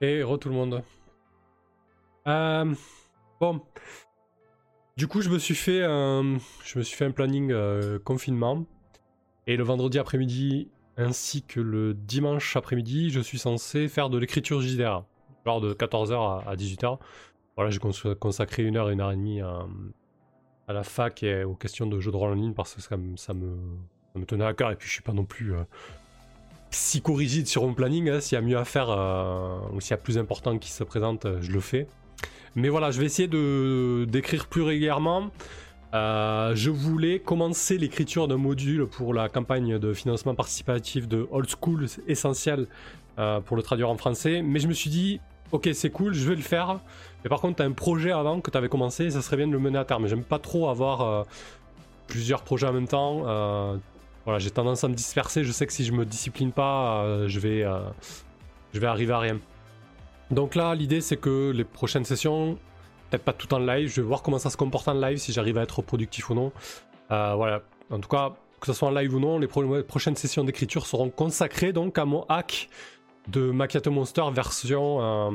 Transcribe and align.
Et 0.00 0.22
re 0.22 0.38
tout 0.38 0.48
le 0.48 0.54
monde. 0.54 0.82
Euh, 2.26 2.74
bon. 3.40 3.60
Du 4.96 5.08
coup, 5.08 5.20
je 5.20 5.28
me 5.28 5.38
suis 5.38 5.54
fait 5.54 5.82
un, 5.84 6.38
je 6.64 6.78
me 6.78 6.84
suis 6.84 6.96
fait 6.96 7.04
un 7.04 7.10
planning 7.10 7.50
euh, 7.50 7.98
confinement. 7.98 8.64
Et 9.46 9.56
le 9.56 9.64
vendredi 9.64 9.98
après-midi, 9.98 10.70
ainsi 10.96 11.42
que 11.42 11.60
le 11.60 11.94
dimanche 11.94 12.54
après-midi, 12.56 13.10
je 13.10 13.20
suis 13.20 13.38
censé 13.38 13.88
faire 13.88 14.10
de 14.10 14.18
l'écriture 14.18 14.60
JDR. 14.60 15.04
Genre 15.46 15.60
de 15.60 15.72
14h 15.72 16.46
à 16.46 16.54
18h. 16.54 16.98
Voilà, 17.56 17.70
j'ai 17.70 17.80
consacré 17.80 18.62
une 18.62 18.76
heure 18.76 18.90
et 18.90 18.92
une 18.92 19.00
heure 19.00 19.10
et 19.10 19.16
demie 19.16 19.40
à, 19.40 19.66
la 20.68 20.84
fac 20.84 21.22
et 21.22 21.44
aux 21.44 21.54
questions 21.54 21.86
de 21.86 21.98
jeux 21.98 22.12
de 22.12 22.16
rôle 22.16 22.32
en 22.32 22.34
ligne 22.34 22.52
parce 22.52 22.74
que 22.74 22.80
ça, 22.82 22.96
me, 22.96 23.16
ça 23.16 23.32
me 23.34 24.24
tenait 24.26 24.44
à 24.44 24.54
cœur. 24.54 24.70
Et 24.70 24.76
puis, 24.76 24.86
je 24.86 24.92
suis 24.92 25.02
pas 25.02 25.12
non 25.12 25.24
plus 25.24 25.54
euh, 25.54 25.62
psycho-rigide 26.70 27.46
sur 27.46 27.62
mon 27.62 27.74
planning. 27.74 28.08
Hein. 28.08 28.20
S'il 28.20 28.36
y 28.36 28.38
a 28.38 28.42
mieux 28.42 28.58
à 28.58 28.64
faire 28.64 28.90
euh, 28.90 29.58
ou 29.72 29.80
s'il 29.80 29.92
y 29.92 29.94
a 29.94 29.98
plus 29.98 30.18
important 30.18 30.58
qui 30.58 30.70
se 30.70 30.84
présente, 30.84 31.24
euh, 31.24 31.38
je 31.40 31.52
le 31.52 31.60
fais. 31.60 31.86
Mais 32.54 32.68
voilà, 32.68 32.90
je 32.90 33.00
vais 33.00 33.06
essayer 33.06 33.28
de 33.28 34.06
d'écrire 34.08 34.46
plus 34.46 34.62
régulièrement. 34.62 35.30
Euh, 35.94 36.54
je 36.54 36.70
voulais 36.70 37.18
commencer 37.18 37.78
l'écriture 37.78 38.28
d'un 38.28 38.36
module 38.36 38.86
pour 38.86 39.14
la 39.14 39.28
campagne 39.28 39.78
de 39.78 39.94
financement 39.94 40.34
participatif 40.34 41.08
de 41.08 41.26
Old 41.30 41.48
School 41.48 41.86
essentiel 42.06 42.66
pour 43.46 43.56
le 43.56 43.64
traduire 43.64 43.90
en 43.90 43.96
français, 43.96 44.42
mais 44.42 44.60
je 44.60 44.68
me 44.68 44.72
suis 44.72 44.90
dit, 44.90 45.20
ok 45.50 45.68
c'est 45.72 45.90
cool, 45.90 46.14
je 46.14 46.28
vais 46.28 46.36
le 46.36 46.40
faire, 46.40 46.78
mais 47.24 47.28
par 47.28 47.40
contre 47.40 47.56
tu 47.56 47.62
as 47.62 47.64
un 47.64 47.72
projet 47.72 48.12
avant 48.12 48.40
que 48.40 48.48
tu 48.48 48.56
avais 48.56 48.68
commencé, 48.68 49.10
ça 49.10 49.22
serait 49.22 49.36
bien 49.36 49.48
de 49.48 49.52
le 49.52 49.58
mener 49.58 49.76
à 49.76 49.84
terme. 49.84 50.06
J'aime 50.06 50.22
pas 50.22 50.38
trop 50.38 50.68
avoir 50.68 51.26
plusieurs 52.06 52.42
projets 52.42 52.68
en 52.68 52.72
même 52.72 52.86
temps. 52.86 53.24
Voilà, 54.28 54.40
j'ai 54.40 54.50
tendance 54.50 54.84
à 54.84 54.88
me 54.88 54.94
disperser. 54.94 55.42
Je 55.42 55.52
sais 55.52 55.66
que 55.66 55.72
si 55.72 55.86
je 55.86 55.92
me 55.92 56.04
discipline 56.04 56.52
pas, 56.52 57.02
euh, 57.02 57.28
je, 57.28 57.40
vais, 57.40 57.62
euh, 57.62 57.80
je 58.74 58.78
vais 58.78 58.86
arriver 58.86 59.14
à 59.14 59.20
rien. 59.20 59.38
Donc 60.30 60.54
là, 60.54 60.74
l'idée 60.74 61.00
c'est 61.00 61.16
que 61.16 61.50
les 61.50 61.64
prochaines 61.64 62.04
sessions, 62.04 62.58
peut-être 63.08 63.22
pas 63.24 63.32
tout 63.32 63.54
en 63.54 63.58
live, 63.58 63.88
je 63.88 64.02
vais 64.02 64.06
voir 64.06 64.20
comment 64.20 64.38
ça 64.38 64.50
se 64.50 64.58
comporte 64.58 64.86
en 64.86 64.92
live, 64.92 65.16
si 65.16 65.32
j'arrive 65.32 65.56
à 65.56 65.62
être 65.62 65.80
productif 65.80 66.28
ou 66.28 66.34
non. 66.34 66.52
Euh, 67.10 67.32
voilà, 67.36 67.62
en 67.88 68.00
tout 68.00 68.08
cas, 68.10 68.34
que 68.60 68.66
ce 68.66 68.74
soit 68.74 68.88
en 68.88 68.90
live 68.90 69.14
ou 69.14 69.18
non, 69.18 69.38
les 69.38 69.46
prochaines 69.46 70.16
sessions 70.16 70.44
d'écriture 70.44 70.84
seront 70.84 71.08
consacrées 71.08 71.72
donc 71.72 71.96
à 71.96 72.04
mon 72.04 72.26
hack 72.28 72.68
de 73.28 73.50
Macchiato 73.50 73.90
Monster 73.90 74.24
version, 74.30 75.32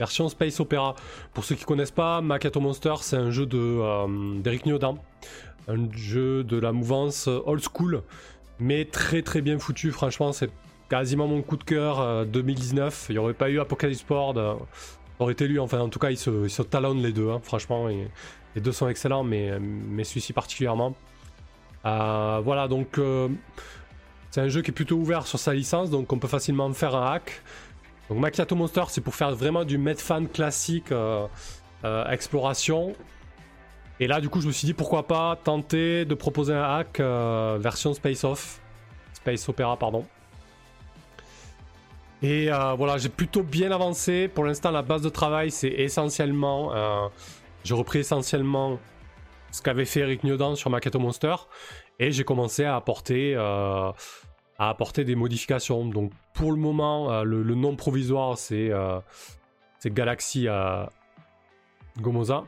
version 0.00 0.28
Space 0.28 0.58
Opera. 0.58 0.96
Pour 1.32 1.44
ceux 1.44 1.54
qui 1.54 1.64
connaissent 1.64 1.92
pas, 1.92 2.20
Macchiato 2.22 2.58
Monster 2.58 2.94
c'est 3.02 3.16
un 3.16 3.30
jeu 3.30 3.46
d'Eric 3.46 4.66
Niodan 4.66 4.98
un 5.68 5.90
jeu 5.92 6.44
de 6.44 6.58
la 6.58 6.72
mouvance 6.72 7.28
old 7.28 7.62
school, 7.62 8.02
mais 8.58 8.84
très 8.84 9.22
très 9.22 9.40
bien 9.40 9.58
foutu. 9.58 9.92
Franchement, 9.92 10.32
c'est 10.32 10.50
quasiment 10.88 11.26
mon 11.26 11.42
coup 11.42 11.56
de 11.56 11.64
cœur 11.64 12.26
2019. 12.26 13.06
Il 13.08 13.12
n'y 13.12 13.18
aurait 13.18 13.34
pas 13.34 13.50
eu 13.50 13.60
Apocalypse 13.60 14.00
Sport, 14.00 14.36
euh, 14.36 14.54
aurait 15.18 15.32
été 15.32 15.46
lui. 15.46 15.58
Enfin, 15.58 15.80
en 15.80 15.88
tout 15.88 15.98
cas, 15.98 16.10
ils 16.10 16.18
se, 16.18 16.62
talonnent 16.62 17.02
les 17.02 17.12
deux, 17.12 17.30
hein, 17.30 17.40
franchement. 17.42 17.88
Les 17.88 18.60
deux 18.60 18.72
sont 18.72 18.88
excellents, 18.88 19.24
mais, 19.24 19.58
mais 19.60 20.04
celui-ci 20.04 20.32
particulièrement. 20.32 20.94
Euh, 21.84 22.40
voilà, 22.42 22.66
donc 22.66 22.98
euh, 22.98 23.28
c'est 24.30 24.40
un 24.40 24.48
jeu 24.48 24.62
qui 24.62 24.70
est 24.70 24.74
plutôt 24.74 24.96
ouvert 24.96 25.26
sur 25.26 25.38
sa 25.38 25.54
licence, 25.54 25.90
donc 25.90 26.12
on 26.12 26.18
peut 26.18 26.28
facilement 26.28 26.72
faire 26.72 26.96
un 26.96 27.12
hack. 27.12 27.42
Donc 28.08 28.18
Macchiato 28.18 28.56
Monster, 28.56 28.84
c'est 28.88 29.00
pour 29.00 29.14
faire 29.14 29.34
vraiment 29.34 29.64
du 29.64 29.78
Medfan 29.78 30.26
classique 30.26 30.92
exploration. 32.10 32.94
Et 34.00 34.06
là, 34.06 34.20
du 34.20 34.28
coup, 34.28 34.40
je 34.40 34.46
me 34.46 34.52
suis 34.52 34.66
dit 34.66 34.74
pourquoi 34.74 35.06
pas 35.06 35.36
tenter 35.42 36.04
de 36.04 36.14
proposer 36.14 36.54
un 36.54 36.62
hack 36.62 37.00
euh, 37.00 37.58
version 37.60 37.94
Space 37.94 38.22
Off. 38.24 38.60
Space 39.12 39.48
Opera, 39.48 39.76
pardon. 39.76 40.06
Et 42.22 42.50
euh, 42.52 42.74
voilà, 42.74 42.98
j'ai 42.98 43.08
plutôt 43.08 43.42
bien 43.42 43.72
avancé. 43.72 44.28
Pour 44.28 44.44
l'instant, 44.44 44.70
la 44.70 44.82
base 44.82 45.02
de 45.02 45.08
travail, 45.08 45.50
c'est 45.50 45.68
essentiellement. 45.68 46.72
Euh, 46.74 47.08
j'ai 47.64 47.74
repris 47.74 48.00
essentiellement 48.00 48.78
ce 49.50 49.62
qu'avait 49.62 49.84
fait 49.84 50.00
Eric 50.00 50.22
Newdan 50.22 50.54
sur 50.54 50.70
Maketo 50.70 51.00
Monster. 51.00 51.34
Et 51.98 52.12
j'ai 52.12 52.22
commencé 52.22 52.64
à 52.64 52.76
apporter, 52.76 53.34
à 53.34 53.94
apporter 54.56 55.04
des 55.04 55.16
modifications. 55.16 55.84
Donc 55.84 56.12
pour 56.32 56.52
le 56.52 56.58
moment, 56.58 57.24
le, 57.24 57.42
nom 57.56 57.74
provisoire, 57.74 58.38
c'est 58.38 58.70
Galaxy 59.84 60.46
Gomoza. 62.00 62.44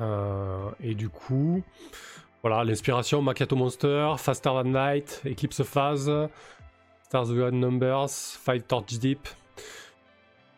Euh, 0.00 0.70
et 0.82 0.94
du 0.94 1.08
coup, 1.08 1.62
voilà, 2.42 2.64
l'inspiration 2.64 3.22
Macchiato 3.22 3.56
Monster, 3.56 4.14
Faster 4.18 4.50
Than 4.50 4.72
Light, 4.72 5.22
Eclipse 5.24 5.62
Phase, 5.62 6.10
Stars 7.04 7.26
Beyond 7.26 7.52
Numbers, 7.52 8.10
Fight 8.10 8.66
Torch 8.66 8.98
Deep. 8.98 9.28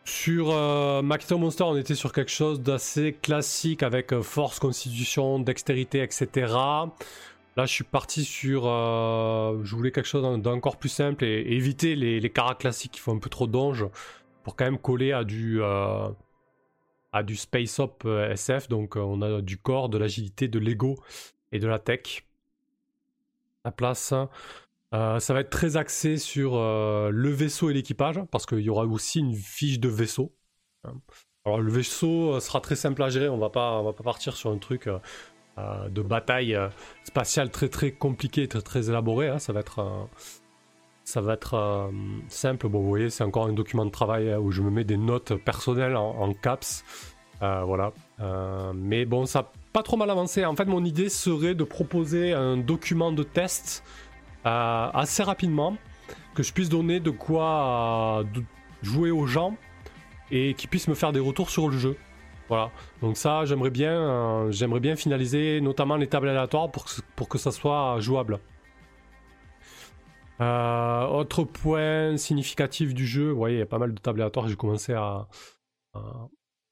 Sur 0.05 0.51
euh, 0.51 1.01
Monster, 1.01 1.63
on 1.63 1.75
était 1.75 1.95
sur 1.95 2.13
quelque 2.13 2.31
chose 2.31 2.61
d'assez 2.61 3.13
classique 3.13 3.81
avec 3.81 4.13
euh, 4.13 4.21
force, 4.21 4.59
constitution, 4.59 5.39
dextérité, 5.39 6.03
etc. 6.03 6.27
Là, 7.57 7.65
je 7.65 7.71
suis 7.71 7.83
parti 7.83 8.23
sur. 8.23 8.63
Euh, 8.67 9.59
je 9.63 9.75
voulais 9.75 9.91
quelque 9.91 10.07
chose 10.07 10.39
d'encore 10.39 10.77
plus 10.77 10.89
simple 10.89 11.23
et, 11.23 11.41
éviter 11.55 11.95
les, 11.95 12.19
les 12.19 12.29
caras 12.29 12.53
classiques 12.53 12.91
qui 12.91 12.99
font 12.99 13.15
un 13.15 13.19
peu 13.19 13.29
trop 13.29 13.47
d'onge 13.47 13.85
pour 14.43 14.55
quand 14.55 14.65
même 14.65 14.77
coller 14.77 15.11
à 15.11 15.23
du 15.23 15.59
du 17.23 17.35
Space 17.35 17.79
Op 17.79 18.03
euh, 18.05 18.31
SF. 18.31 18.67
Donc 18.67 18.97
euh, 18.97 19.01
on 19.01 19.21
a 19.21 19.41
du 19.41 19.57
corps, 19.57 19.89
de 19.89 19.97
l'agilité, 19.97 20.47
de 20.47 20.59
l'ego 20.59 20.97
et 21.51 21.59
de 21.59 21.67
la 21.67 21.79
tech. 21.79 22.25
La 23.63 23.71
place. 23.71 24.13
Euh, 24.93 25.19
ça 25.19 25.33
va 25.33 25.41
être 25.41 25.49
très 25.49 25.77
axé 25.77 26.17
sur 26.17 26.55
le 26.55 27.29
vaisseau 27.29 27.69
et 27.69 27.73
l'équipage, 27.73 28.21
parce 28.31 28.45
qu'il 28.45 28.59
y 28.59 28.69
aura 28.69 28.85
aussi 28.85 29.19
une 29.19 29.33
fiche 29.33 29.79
de 29.79 29.89
vaisseau. 29.89 30.33
Alors 31.45 31.59
le 31.59 31.71
vaisseau 31.71 32.39
sera 32.39 32.61
très 32.61 32.75
simple 32.75 33.01
à 33.03 33.09
gérer, 33.09 33.27
on 33.27 33.37
va 33.37 33.49
pas, 33.49 33.79
on 33.79 33.83
va 33.83 33.93
pas 33.93 34.03
partir 34.03 34.35
sur 34.37 34.51
un 34.51 34.57
truc 34.57 34.87
de 35.57 36.01
bataille 36.01 36.57
spatiale 37.03 37.49
très 37.49 37.69
très 37.69 37.91
compliqué, 37.91 38.47
très 38.47 38.61
très 38.61 38.89
élaboré. 38.89 39.29
Hein. 39.29 39.39
Ça 39.39 39.51
va 39.51 39.61
être, 39.61 40.07
ça 41.05 41.21
va 41.21 41.33
être 41.33 41.89
simple. 42.27 42.67
Bon, 42.67 42.81
vous 42.81 42.89
voyez, 42.89 43.09
c'est 43.09 43.23
encore 43.23 43.45
un 43.45 43.53
document 43.53 43.85
de 43.85 43.91
travail 43.91 44.31
hein, 44.31 44.39
où 44.39 44.51
je 44.51 44.61
me 44.61 44.69
mets 44.69 44.83
des 44.83 44.97
notes 44.97 45.35
personnelles 45.35 45.95
en 45.95 46.33
caps 46.33 46.83
euh, 47.41 47.63
voilà. 47.63 47.91
Euh, 48.19 48.73
mais 48.75 49.05
bon, 49.05 49.25
ça 49.25 49.41
n'a 49.41 49.47
pas 49.73 49.83
trop 49.83 49.97
mal 49.97 50.09
avancé. 50.09 50.45
En 50.45 50.55
fait, 50.55 50.65
mon 50.65 50.83
idée 50.83 51.09
serait 51.09 51.55
de 51.55 51.63
proposer 51.63 52.33
un 52.33 52.57
document 52.57 53.11
de 53.11 53.23
test 53.23 53.83
euh, 54.45 54.89
assez 54.93 55.23
rapidement, 55.23 55.75
que 56.33 56.43
je 56.43 56.53
puisse 56.53 56.69
donner 56.69 56.99
de 56.99 57.11
quoi 57.11 58.23
jouer 58.81 59.11
aux 59.11 59.25
gens 59.25 59.55
et 60.31 60.53
qu'ils 60.53 60.69
puissent 60.69 60.87
me 60.87 60.95
faire 60.95 61.11
des 61.11 61.19
retours 61.19 61.49
sur 61.49 61.69
le 61.69 61.77
jeu. 61.77 61.97
Voilà. 62.47 62.71
Donc 63.01 63.17
ça, 63.17 63.45
j'aimerais 63.45 63.71
bien, 63.71 64.49
bien 64.79 64.95
finaliser 64.95 65.61
notamment 65.61 65.95
les 65.97 66.07
tables 66.07 66.29
aléatoires 66.29 66.69
pour 66.69 66.85
que, 66.85 66.91
pour 67.15 67.27
que 67.27 67.37
ça 67.37 67.51
soit 67.51 67.99
jouable. 67.99 68.39
Autre 70.39 71.43
point 71.43 72.17
significatif 72.17 72.93
du 72.93 73.05
jeu, 73.05 73.29
vous 73.31 73.37
voyez, 73.37 73.57
il 73.57 73.59
y 73.59 73.63
a 73.63 73.67
pas 73.67 73.79
mal 73.79 73.93
de 73.93 73.99
tables 73.99 74.21
aléatoires. 74.21 74.47
J'ai 74.47 74.55
commencé 74.55 74.93
à, 74.93 75.27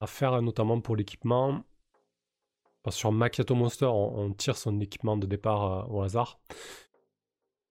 faire 0.06 0.42
notamment 0.42 0.82
pour 0.82 0.96
l'équipement. 0.96 1.64
Sur 2.90 3.12
Macchiato 3.14 3.56
Monster, 3.56 3.86
on, 3.86 4.34
tire 4.34 4.58
son 4.58 4.80
équipement 4.82 5.16
de 5.16 5.26
départ 5.26 5.64
euh, 5.64 5.94
au 5.94 6.02
hasard. 6.02 6.40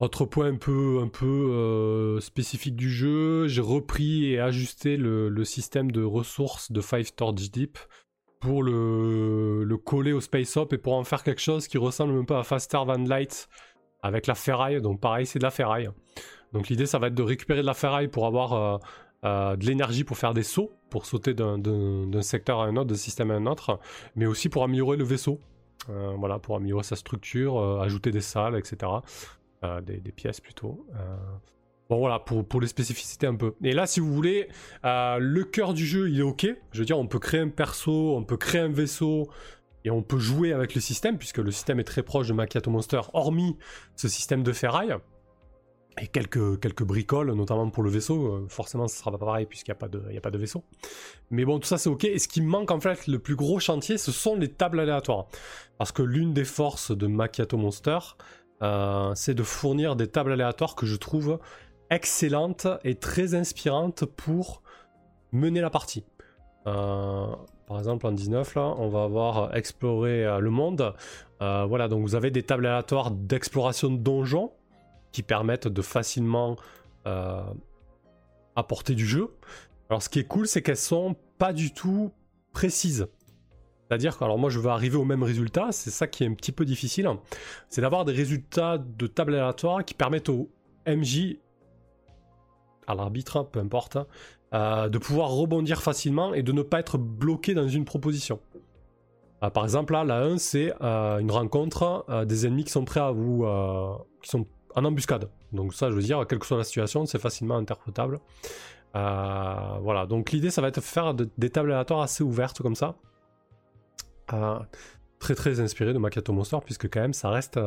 Autre 0.00 0.24
point 0.24 0.46
un 0.48 0.56
peu, 0.56 1.02
euh, 1.22 2.18
spécifique 2.20 2.74
du 2.74 2.90
jeu, 2.90 3.46
j'ai 3.46 3.60
repris 3.60 4.32
et 4.32 4.40
ajusté 4.40 4.96
le, 4.96 5.44
système 5.44 5.92
de 5.92 6.02
ressources 6.02 6.72
de 6.72 6.80
Five 6.80 7.12
Torch 7.12 7.50
Deep 7.50 7.78
pour 8.40 8.64
le, 8.64 9.62
le, 9.62 9.76
coller 9.76 10.12
au 10.12 10.20
Space 10.20 10.56
Hop 10.56 10.72
et 10.72 10.78
pour 10.78 10.94
en 10.94 11.04
faire 11.04 11.22
quelque 11.22 11.40
chose 11.40 11.68
qui 11.68 11.78
ressemble 11.78 12.18
un 12.18 12.24
peu 12.24 12.34
à 12.34 12.42
Faster 12.42 12.78
Than 12.84 13.04
Light 13.04 13.48
avec 14.02 14.26
la 14.26 14.34
ferraille. 14.34 14.80
Donc 14.80 15.00
pareil, 15.00 15.26
c'est 15.26 15.38
de 15.38 15.44
la 15.44 15.50
ferraille. 15.50 15.88
Donc 16.52 16.68
l'idée, 16.68 16.86
ça 16.86 16.98
va 16.98 17.06
être 17.08 17.14
de 17.14 17.22
récupérer 17.22 17.62
de 17.62 17.66
la 17.66 17.74
ferraille 17.74 18.08
pour 18.08 18.26
avoir 18.26 18.52
euh, 18.52 18.78
euh, 19.24 19.56
de 19.56 19.64
l'énergie 19.64 20.04
pour 20.04 20.18
faire 20.18 20.34
des 20.34 20.42
sauts, 20.42 20.72
pour 20.90 21.06
sauter 21.06 21.34
d'un 21.34 22.22
secteur 22.22 22.60
à 22.60 22.66
un 22.66 22.76
autre, 22.76 22.88
d'un 22.88 22.94
système 22.94 23.30
à 23.30 23.34
un 23.34 23.46
autre, 23.46 23.80
mais 24.16 24.26
aussi 24.26 24.48
pour 24.48 24.64
améliorer 24.64 24.96
le 24.96 25.04
vaisseau. 25.04 25.40
Euh, 25.88 26.14
voilà, 26.18 26.38
pour 26.38 26.56
améliorer 26.56 26.84
sa 26.84 26.96
structure, 26.96 27.80
ajouter 27.80 28.10
des 28.10 28.20
salles, 28.20 28.56
etc. 28.56 28.92
Des, 29.82 30.12
pièces 30.12 30.40
plutôt. 30.40 30.86
Bon 31.88 31.98
voilà, 31.98 32.18
pour, 32.18 32.60
les 32.60 32.66
spécificités 32.66 33.26
un 33.26 33.34
peu. 33.34 33.54
Et 33.62 33.72
là, 33.72 33.86
si 33.86 34.00
vous 34.00 34.12
voulez, 34.12 34.48
le 34.84 35.42
cœur 35.42 35.72
du 35.72 35.86
jeu, 35.86 36.10
il 36.10 36.18
est 36.18 36.24
ok. 36.24 36.46
Je 36.72 36.78
veux 36.78 36.84
dire, 36.84 36.98
on 36.98 37.06
peut 37.06 37.18
créer 37.18 37.40
un 37.40 37.48
perso, 37.48 38.16
on 38.16 38.24
peut 38.24 38.36
créer 38.36 38.60
un 38.60 38.72
vaisseau, 38.72 39.28
et 39.84 39.90
on 39.90 40.02
peut 40.02 40.18
jouer 40.18 40.52
avec 40.52 40.74
le 40.74 40.80
système, 40.80 41.18
puisque 41.18 41.38
le 41.38 41.50
système 41.50 41.80
est 41.80 41.84
très 41.84 42.02
proche 42.02 42.28
de 42.28 42.32
Macchiato 42.32 42.70
Monster, 42.70 43.00
hormis 43.12 43.56
ce 43.96 44.08
système 44.08 44.42
de 44.42 44.52
ferraille 44.52 44.94
et 46.00 46.06
quelques, 46.06 46.60
quelques 46.60 46.84
bricoles, 46.84 47.32
notamment 47.32 47.68
pour 47.70 47.82
le 47.82 47.90
vaisseau. 47.90 48.26
Euh, 48.26 48.46
forcément, 48.48 48.88
ce 48.88 48.96
sera 48.96 49.10
pas 49.10 49.18
pareil 49.18 49.46
puisqu'il 49.46 49.72
n'y 49.72 50.16
a, 50.16 50.20
pas 50.20 50.30
de, 50.30 50.38
vaisseau. 50.38 50.64
Mais 51.30 51.44
bon, 51.44 51.58
tout 51.58 51.66
ça 51.66 51.78
c'est 51.78 51.90
ok. 51.90 52.04
Et 52.04 52.18
ce 52.18 52.28
qui 52.28 52.40
manque 52.40 52.70
en 52.70 52.80
fait, 52.80 53.06
le 53.06 53.18
plus 53.18 53.36
gros 53.36 53.60
chantier, 53.60 53.98
ce 53.98 54.12
sont 54.12 54.36
les 54.36 54.48
tables 54.48 54.80
aléatoires. 54.80 55.26
Parce 55.78 55.92
que 55.92 56.02
l'une 56.02 56.32
des 56.32 56.44
forces 56.44 56.96
de 56.96 57.06
Macchiato 57.06 57.56
Monster, 57.56 57.98
euh, 58.62 59.12
c'est 59.14 59.34
de 59.34 59.42
fournir 59.42 59.96
des 59.96 60.06
tables 60.06 60.32
aléatoires 60.32 60.74
que 60.76 60.86
je 60.86 60.96
trouve 60.96 61.38
excellente 61.90 62.66
et 62.84 62.94
très 62.94 63.34
inspirante 63.34 64.04
pour 64.06 64.62
mener 65.32 65.60
la 65.60 65.70
partie. 65.70 66.04
Euh, 66.66 67.26
par 67.66 67.78
exemple, 67.78 68.06
en 68.06 68.12
19, 68.12 68.54
là, 68.54 68.74
on 68.78 68.88
va 68.88 69.04
avoir 69.04 69.56
exploré 69.56 70.24
le 70.40 70.50
monde. 70.50 70.94
voilà, 71.40 71.88
donc 71.88 72.02
vous 72.02 72.14
avez 72.14 72.30
des 72.30 72.42
tables 72.42 72.66
aléatoires 72.66 73.10
d'exploration 73.10 73.90
de 73.90 73.96
donjons 73.96 74.52
qui 75.12 75.22
permettent 75.22 75.68
de 75.68 75.82
facilement 75.82 76.56
apporter 78.56 78.94
du 78.94 79.06
jeu. 79.06 79.34
Alors, 79.88 80.02
ce 80.02 80.08
qui 80.08 80.18
est 80.18 80.24
cool, 80.24 80.46
c'est 80.46 80.62
qu'elles 80.62 80.76
sont 80.76 81.16
pas 81.38 81.52
du 81.52 81.72
tout 81.72 82.12
précises. 82.52 83.06
C'est-à-dire 83.88 84.16
que, 84.16 84.24
moi 84.36 84.48
je 84.48 84.58
veux 84.58 84.70
arriver 84.70 84.96
au 84.96 85.04
même 85.04 85.22
résultat, 85.22 85.68
c'est 85.70 85.90
ça 85.90 86.06
qui 86.06 86.24
est 86.24 86.26
un 86.26 86.32
petit 86.32 86.52
peu 86.52 86.64
difficile, 86.64 87.10
c'est 87.68 87.82
d'avoir 87.82 88.06
des 88.06 88.12
résultats 88.12 88.78
de 88.78 89.06
table 89.06 89.34
aléatoire 89.34 89.84
qui 89.84 89.92
permettent 89.92 90.30
au 90.30 90.48
MJ, 90.86 91.36
à 92.86 92.94
l'arbitre, 92.94 93.44
peu 93.44 93.60
importe, 93.60 93.98
euh, 94.54 94.88
de 94.88 94.98
pouvoir 94.98 95.30
rebondir 95.30 95.82
facilement 95.82 96.34
et 96.34 96.42
de 96.42 96.52
ne 96.52 96.62
pas 96.62 96.80
être 96.80 96.98
bloqué 96.98 97.54
dans 97.54 97.68
une 97.68 97.84
proposition. 97.84 98.38
Euh, 99.42 99.50
par 99.50 99.64
exemple, 99.64 99.94
là, 99.94 100.04
la 100.04 100.18
1, 100.18 100.38
c'est 100.38 100.74
euh, 100.82 101.18
une 101.18 101.30
rencontre 101.30 102.04
des 102.26 102.46
ennemis 102.46 102.64
qui 102.64 102.72
sont 102.72 102.84
prêts 102.84 103.00
à 103.00 103.10
vous. 103.10 103.46
qui 104.22 104.30
sont 104.30 104.46
en 104.74 104.84
embuscade. 104.84 105.28
Donc, 105.52 105.74
ça, 105.74 105.90
je 105.90 105.96
veux 105.96 106.02
dire, 106.02 106.26
quelle 106.28 106.38
que 106.38 106.46
soit 106.46 106.58
la 106.58 106.64
situation, 106.64 107.06
c'est 107.06 107.18
facilement 107.18 107.56
interprétable. 107.56 108.20
voilà, 108.94 110.06
donc 110.06 110.32
l'idée, 110.32 110.50
ça 110.50 110.60
va 110.60 110.68
être 110.68 110.76
de 110.76 110.80
faire 110.80 111.14
des 111.14 111.50
tables 111.50 111.72
aléatoires 111.72 112.02
assez 112.02 112.22
ouvertes 112.22 112.60
comme 112.62 112.76
ça 112.76 112.96
très 115.18 115.34
très 115.34 115.60
inspiré 115.60 115.92
de 115.92 115.98
Makato 115.98 116.32
Monster 116.32 116.58
puisque 116.64 116.88
quand 116.88 117.00
même 117.00 117.12
ça 117.12 117.28
reste 117.28 117.60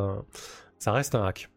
ça 0.80 0.92
reste 0.92 1.16
un 1.16 1.26
hack. 1.26 1.50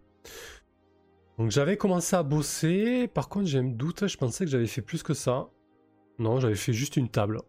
Donc 1.38 1.50
j'avais 1.50 1.76
commencé 1.76 2.16
à 2.16 2.22
bosser, 2.22 3.08
par 3.08 3.28
contre 3.28 3.46
j'ai 3.46 3.58
un 3.58 3.64
doute, 3.64 4.06
je 4.06 4.16
pensais 4.16 4.44
que 4.44 4.50
j'avais 4.50 4.66
fait 4.66 4.82
plus 4.82 5.02
que 5.02 5.14
ça. 5.14 5.48
Non, 6.18 6.40
j'avais 6.40 6.56
fait 6.56 6.72
juste 6.72 6.96
une 6.96 7.08
table. 7.08 7.40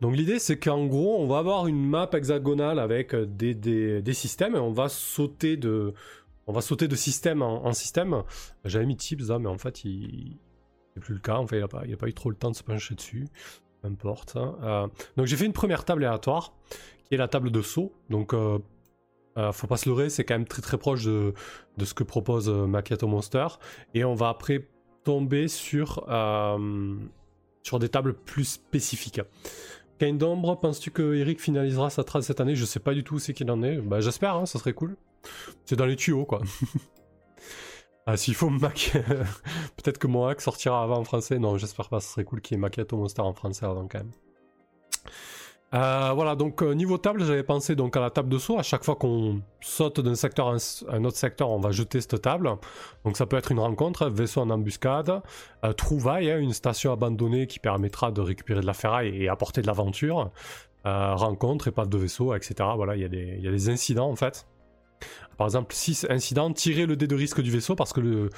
Donc 0.00 0.16
l'idée 0.16 0.40
c'est 0.40 0.58
qu'en 0.58 0.86
gros 0.86 1.16
on 1.20 1.28
va 1.28 1.38
avoir 1.38 1.68
une 1.68 1.86
map 1.86 2.10
hexagonale 2.12 2.80
avec 2.80 3.14
des, 3.14 3.54
des, 3.54 4.12
systèmes 4.12 4.56
et 4.56 4.58
on 4.58 4.72
va 4.72 4.88
sauter 4.88 5.56
de, 5.56 5.94
on 6.48 6.52
va 6.52 6.60
sauter 6.60 6.88
de 6.88 6.96
système 6.96 7.42
en, 7.42 7.72
système. 7.72 8.24
J'avais 8.64 8.86
mis 8.86 8.96
tips 8.96 9.28
là 9.28 9.38
mais 9.38 9.48
en 9.48 9.58
fait 9.58 9.84
il... 9.84 10.38
c'est 10.94 11.00
plus 11.00 11.14
le 11.14 11.20
cas, 11.20 11.36
en 11.36 11.46
il 11.46 11.60
n'a 11.60 11.68
pas, 11.68 11.84
pas 11.98 12.08
eu 12.08 12.14
trop 12.14 12.28
le 12.28 12.36
temps 12.36 12.50
de 12.50 12.56
se 12.56 12.64
pencher 12.64 12.96
dessus 12.96 13.28
importe. 13.84 14.36
Hein. 14.36 14.56
Euh, 14.62 14.86
donc 15.16 15.26
j'ai 15.26 15.36
fait 15.36 15.46
une 15.46 15.52
première 15.52 15.84
table 15.84 16.04
aléatoire, 16.04 16.54
qui 17.06 17.14
est 17.14 17.18
la 17.18 17.28
table 17.28 17.50
de 17.50 17.62
saut. 17.62 17.92
Donc 18.10 18.34
euh, 18.34 18.58
euh, 19.36 19.52
faut 19.52 19.66
pas 19.66 19.76
se 19.76 19.88
leurrer, 19.88 20.10
c'est 20.10 20.24
quand 20.24 20.34
même 20.34 20.46
très 20.46 20.62
très 20.62 20.78
proche 20.78 21.04
de, 21.04 21.34
ce 21.82 21.94
que 21.94 22.04
propose 22.04 22.48
Macchiato 22.48 23.06
Monster. 23.06 23.46
Et 23.94 24.04
on 24.04 24.14
va 24.14 24.28
après 24.28 24.68
tomber 25.04 25.48
sur, 25.48 26.06
sur 27.62 27.78
des 27.78 27.88
tables 27.88 28.14
plus 28.14 28.44
spécifiques. 28.44 29.20
Kain 29.98 30.14
d'ombre, 30.14 30.58
penses-tu 30.58 30.90
que 30.90 31.14
Eric 31.14 31.40
finalisera 31.40 31.88
sa 31.88 32.02
trade 32.02 32.22
cette 32.22 32.40
année? 32.40 32.56
Je 32.56 32.64
sais 32.64 32.80
pas 32.80 32.94
du 32.94 33.04
tout 33.04 33.16
où 33.16 33.18
c'est 33.18 33.32
qu'il 33.32 33.50
en 33.50 33.62
est. 33.62 33.76
Bah, 33.76 34.00
j'espère, 34.00 34.34
hein, 34.34 34.46
ça 34.46 34.58
serait 34.58 34.72
cool. 34.72 34.96
C'est 35.64 35.76
dans 35.76 35.86
les 35.86 35.96
tuyaux 35.96 36.24
quoi. 36.24 36.40
Ah, 38.06 38.18
s'il 38.18 38.34
faut 38.34 38.50
Mac. 38.50 38.92
Peut-être 39.76 39.96
que 39.96 40.06
mon 40.06 40.26
hack 40.26 40.42
sortira 40.42 40.82
avant 40.82 40.98
en 40.98 41.04
français. 41.04 41.38
Non, 41.38 41.56
j'espère 41.56 41.88
pas. 41.88 42.00
Ce 42.00 42.12
serait 42.12 42.24
cool 42.24 42.42
qu'il 42.42 42.54
y 42.54 42.58
ait 42.58 42.60
Macchiato 42.60 42.98
Monster 42.98 43.22
en 43.22 43.32
français 43.32 43.64
avant 43.64 43.88
quand 43.88 43.96
même. 43.96 44.10
Euh, 45.74 46.12
voilà, 46.14 46.36
donc 46.36 46.62
euh, 46.62 46.72
niveau 46.72 46.98
table, 46.98 47.24
j'avais 47.24 47.42
pensé 47.42 47.74
donc 47.74 47.96
à 47.96 48.00
la 48.00 48.10
table 48.10 48.28
de 48.28 48.38
saut. 48.38 48.58
À 48.58 48.62
chaque 48.62 48.84
fois 48.84 48.94
qu'on 48.94 49.42
saute 49.60 50.00
d'un 50.00 50.14
secteur 50.14 50.48
à 50.48 50.56
un, 50.92 51.04
autre 51.04 51.16
secteur, 51.16 51.50
on 51.50 51.58
va 51.58 51.72
jeter 51.72 52.00
cette 52.00 52.22
table. 52.22 52.48
Donc 53.04 53.16
ça 53.16 53.26
peut 53.26 53.36
être 53.36 53.50
une 53.50 53.58
rencontre, 53.58 54.08
vaisseau 54.08 54.40
en 54.40 54.50
embuscade, 54.50 55.20
euh, 55.64 55.72
trouvaille, 55.72 56.30
hein, 56.30 56.38
une 56.38 56.52
station 56.52 56.92
abandonnée 56.92 57.48
qui 57.48 57.58
permettra 57.58 58.12
de 58.12 58.20
récupérer 58.20 58.60
de 58.60 58.66
la 58.66 58.74
ferraille 58.74 59.20
et 59.20 59.28
apporter 59.28 59.62
de 59.62 59.66
l'aventure. 59.66 60.30
rencontre, 60.84 61.68
épave 61.68 61.88
de 61.88 61.98
vaisseau, 61.98 62.34
etc. 62.34 62.54
Voilà, 62.76 62.94
il 62.94 63.00
y, 63.00 63.42
y, 63.42 63.48
a 63.48 63.50
des 63.50 63.68
incidents 63.70 64.10
en 64.10 64.16
fait. 64.16 64.46
Par 65.36 65.46
exemple, 65.46 65.74
6 65.74 66.06
incidents, 66.10 66.52
tirer 66.52 66.86
le 66.86 66.96
dé 66.96 67.06
de 67.06 67.14
risque 67.14 67.40
du 67.40 67.50
vaisseau 67.50 67.74
parce 67.74 67.92
que 67.92 68.00
le, 68.00 68.30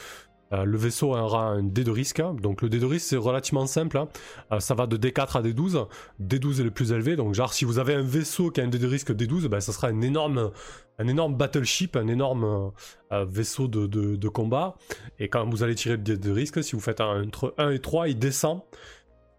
euh, 0.52 0.64
le 0.64 0.78
vaisseau 0.78 1.14
aura 1.14 1.44
un 1.44 1.62
dé 1.62 1.84
de 1.84 1.90
risque. 1.90 2.22
Donc 2.40 2.62
le 2.62 2.68
dé 2.68 2.78
de 2.78 2.86
risque 2.86 3.06
c'est 3.06 3.16
relativement 3.16 3.66
simple. 3.66 3.98
Hein. 3.98 4.08
Euh, 4.52 4.60
ça 4.60 4.74
va 4.74 4.86
de 4.86 4.96
D4 4.96 5.38
à 5.38 5.42
D12. 5.42 5.86
D12 6.22 6.60
est 6.60 6.64
le 6.64 6.70
plus 6.70 6.92
élevé. 6.92 7.16
Donc 7.16 7.34
genre 7.34 7.52
si 7.52 7.64
vous 7.64 7.78
avez 7.78 7.94
un 7.94 8.02
vaisseau 8.02 8.50
qui 8.50 8.60
a 8.60 8.64
un 8.64 8.68
dé 8.68 8.78
de 8.78 8.86
risque 8.86 9.10
D12, 9.10 9.48
ben, 9.48 9.60
ça 9.60 9.72
sera 9.72 9.88
un 9.88 10.00
énorme, 10.00 10.52
un 10.98 11.28
battleship, 11.30 11.96
un 11.96 12.06
énorme 12.06 12.72
euh, 13.12 13.24
vaisseau 13.24 13.68
de, 13.68 14.28
combat. 14.28 14.76
Et 15.18 15.28
quand 15.28 15.48
vous 15.48 15.62
allez 15.62 15.74
tirer 15.74 15.96
le 15.96 16.02
dé 16.02 16.16
de 16.16 16.30
risque, 16.30 16.62
si 16.62 16.72
vous 16.72 16.80
faites 16.80 17.00
entre 17.00 17.54
1 17.58 17.70
et 17.70 17.78
3, 17.78 18.08
il 18.08 18.18
descend. 18.18 18.60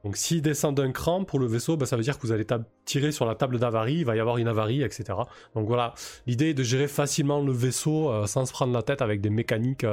Donc 0.03 0.15
s'il 0.15 0.41
descend 0.41 0.75
d'un 0.75 0.91
cran 0.91 1.25
pour 1.25 1.39
le 1.39 1.47
vaisseau, 1.47 1.75
bah, 1.75 1.85
ça 1.85 1.97
veut 1.97 2.03
dire 2.03 2.17
que 2.17 2.25
vous 2.25 2.31
allez 2.31 2.45
tirer 2.85 3.11
sur 3.11 3.25
la 3.25 3.35
table 3.35 3.59
d'avarie, 3.59 3.95
il 3.95 4.05
va 4.05 4.15
y 4.15 4.19
avoir 4.19 4.37
une 4.37 4.47
avarie, 4.47 4.81
etc. 4.81 5.05
Donc 5.53 5.67
voilà, 5.67 5.95
l'idée 6.27 6.49
est 6.49 6.53
de 6.53 6.63
gérer 6.63 6.87
facilement 6.87 7.41
le 7.41 7.51
vaisseau 7.51 8.25
sans 8.25 8.45
se 8.45 8.53
prendre 8.53 8.71
la 8.73 8.83
tête 8.83 9.01
avec 9.01 9.19
des 9.19 9.29
mécaniques 9.29 9.85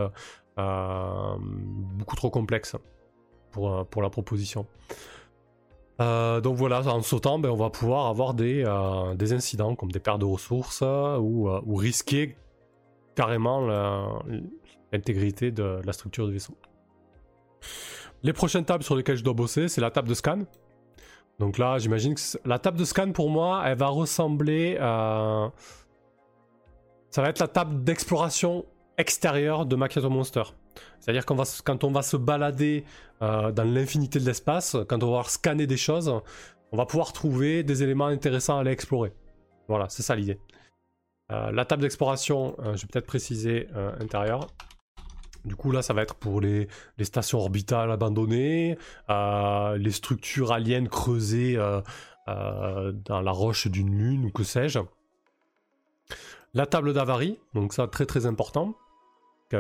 beaucoup 0.57 2.17
trop 2.17 2.31
complexes 2.31 2.77
pour, 3.51 3.87
pour 3.87 4.03
la 4.03 4.11
proposition. 4.11 4.67
donc 5.99 6.57
voilà, 6.57 6.87
en 6.87 7.03
sautant, 7.03 7.39
ben, 7.39 7.51
on 7.51 7.57
va 7.57 7.71
pouvoir 7.71 8.07
avoir 8.07 8.35
des, 8.35 8.65
incidents 9.33 9.75
comme 9.75 9.93
des 9.93 10.01
pertes 10.01 10.21
de 10.21 10.25
ressources 10.27 10.83
ou, 10.83 11.49
ou 11.49 11.75
risquer 11.75 12.37
carrément 13.15 13.67
l'intégrité 14.93 15.51
de 15.51 15.81
la 15.85 15.93
structure 15.93 16.27
du 16.27 16.35
vaisseau. 16.35 16.57
Les 18.23 18.33
prochaines 18.33 18.65
tables 18.65 18.85
sur 18.85 18.97
lesquelles 18.97 19.17
je 19.17 19.25
dois 19.25 19.35
bosser, 19.35 19.69
c'est 19.69 19.81
la 19.81 19.91
table 19.91 20.09
de 20.09 20.15
scan. 20.15 20.41
Donc 21.39 21.59
là, 21.59 21.79
j'imagine 21.79 22.15
que 22.15 22.21
la 22.45 22.59
table 22.59 22.79
de 22.79 22.85
scan 22.85 23.13
pour 23.13 23.29
moi, 23.29 23.63
elle 23.67 23.77
va 23.77 23.89
ressembler 23.89 24.79
à. 24.81 25.53
Ça 27.11 27.23
va 27.23 27.29
être 27.29 27.39
la 27.39 27.49
table 27.49 27.85
d'exploration 27.85 28.65
extérieure 28.99 29.67
de 29.67 29.77
Macchiato 29.77 30.11
Monster. 30.11 30.45
C'est-à-dire 31.01 31.27
qu'on 31.27 31.37
quand 31.65 31.85
on 31.85 31.91
va 31.91 32.03
se 32.03 32.17
balader 32.17 32.85
euh, 33.23 33.53
dans 33.53 33.65
l'infinité 33.65 34.19
de 34.19 34.25
l'espace, 34.25 34.77
quand 34.89 35.03
on 35.03 35.13
va 35.13 35.23
scanner 35.25 35.67
des 35.67 35.77
choses, 35.77 36.09
on 36.73 36.77
va 36.77 36.87
pouvoir 36.87 37.13
trouver 37.13 37.63
des 37.63 37.83
éléments 37.83 38.07
intéressants 38.07 38.57
à 38.57 38.61
aller 38.61 38.71
explorer. 38.71 39.13
Voilà, 39.69 39.89
c'est 39.89 40.03
ça 40.03 40.15
l'idée. 40.15 40.39
Euh, 41.33 41.51
la 41.53 41.65
table 41.65 41.83
d'exploration, 41.83 42.57
euh, 42.59 42.77
je 42.77 42.83
vais 42.83 42.89
peut-être 42.93 43.07
préciser 43.07 43.69
intérieur. 44.01 44.49
Du 45.45 45.57
coup, 45.57 45.73
là, 45.73 45.83
ça 45.83 45.93
va 45.93 46.03
être 46.03 46.15
pour 46.15 46.41
les, 46.41 46.69
stations 47.03 47.39
orbitales 47.39 47.91
abandonnées, 47.91 48.79
les 49.09 49.91
structures 49.91 50.53
aliens 50.53 50.87
creusées 50.87 51.57
dans 52.27 53.21
la 53.21 53.31
roche 53.31 53.67
d'une 53.67 53.95
lune 53.95 54.25
ou 54.25 54.31
que 54.31 54.43
sais-je. 54.43 54.79
La 56.55 56.67
table 56.67 56.95
d'avarie, 56.95 57.39
donc 57.53 57.75
ça, 57.75 57.89
très 57.89 58.07
très 58.07 58.25
important. 58.25 58.75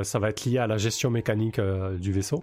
Ça 0.02 0.18
va 0.18 0.30
être 0.30 0.44
lié 0.44 0.58
à 0.58 0.66
la 0.66 0.78
gestion 0.78 1.10
mécanique 1.10 1.60
du 1.60 2.12
vaisseau. 2.12 2.42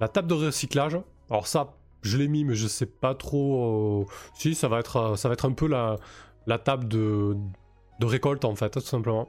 La 0.00 0.08
table 0.08 0.28
de 0.28 0.34
recyclage, 0.34 0.98
alors 1.30 1.46
ça, 1.46 1.74
je 2.02 2.18
l'ai 2.18 2.28
mis, 2.28 2.44
mais 2.44 2.54
je 2.54 2.66
sais 2.66 2.86
pas 2.86 3.14
trop. 3.14 4.06
Si, 4.34 4.54
ça 4.54 4.68
va 4.68 4.78
être, 4.78 5.16
ça 5.16 5.28
va 5.28 5.34
être 5.34 5.46
un 5.46 5.52
peu 5.52 5.66
la, 5.66 6.58
table 6.58 6.86
de, 6.88 7.36
récolte 8.02 8.44
en 8.44 8.54
fait, 8.54 8.70
tout 8.70 8.80
simplement. 8.80 9.28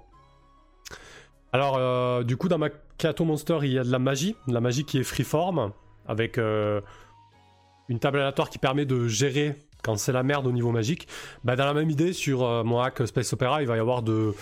Alors, 1.54 1.78
euh, 1.78 2.24
du 2.24 2.36
coup, 2.36 2.50
dans 2.50 2.58
ma 2.58 2.70
Kato 2.98 3.24
Monster, 3.24 3.60
il 3.64 3.72
y 3.72 3.80
a 3.80 3.84
de 3.86 3.92
la 3.92 4.00
magie, 4.00 4.36
de 4.48 4.54
la 4.54 4.60
magie 4.60 4.84
qui 4.84 4.98
est 4.98 5.04
freeform, 5.04 5.72
avec 6.06 6.38
euh, 6.38 6.82
une 7.88 8.00
table 8.00 8.18
aléatoire 8.18 8.50
qui 8.50 8.58
permet 8.58 8.86
de 8.86 9.08
gérer 9.08 9.56
quand 9.82 9.96
c'est 9.96 10.12
la 10.12 10.24
merde 10.24 10.48
au 10.48 10.52
niveau 10.52 10.72
magique. 10.72 11.08
Bah, 11.46 11.56
dans 11.56 11.64
la 11.64 11.74
même 11.74 11.90
idée, 11.90 12.12
sur 12.12 12.44
euh, 12.44 12.64
mon 12.66 12.82
hack 12.82 13.08
Space 13.08 13.32
Opera, 13.32 13.62
il 13.62 13.70
va 13.70 13.78
y 13.78 13.80
avoir 13.80 14.02
de, 14.02 14.34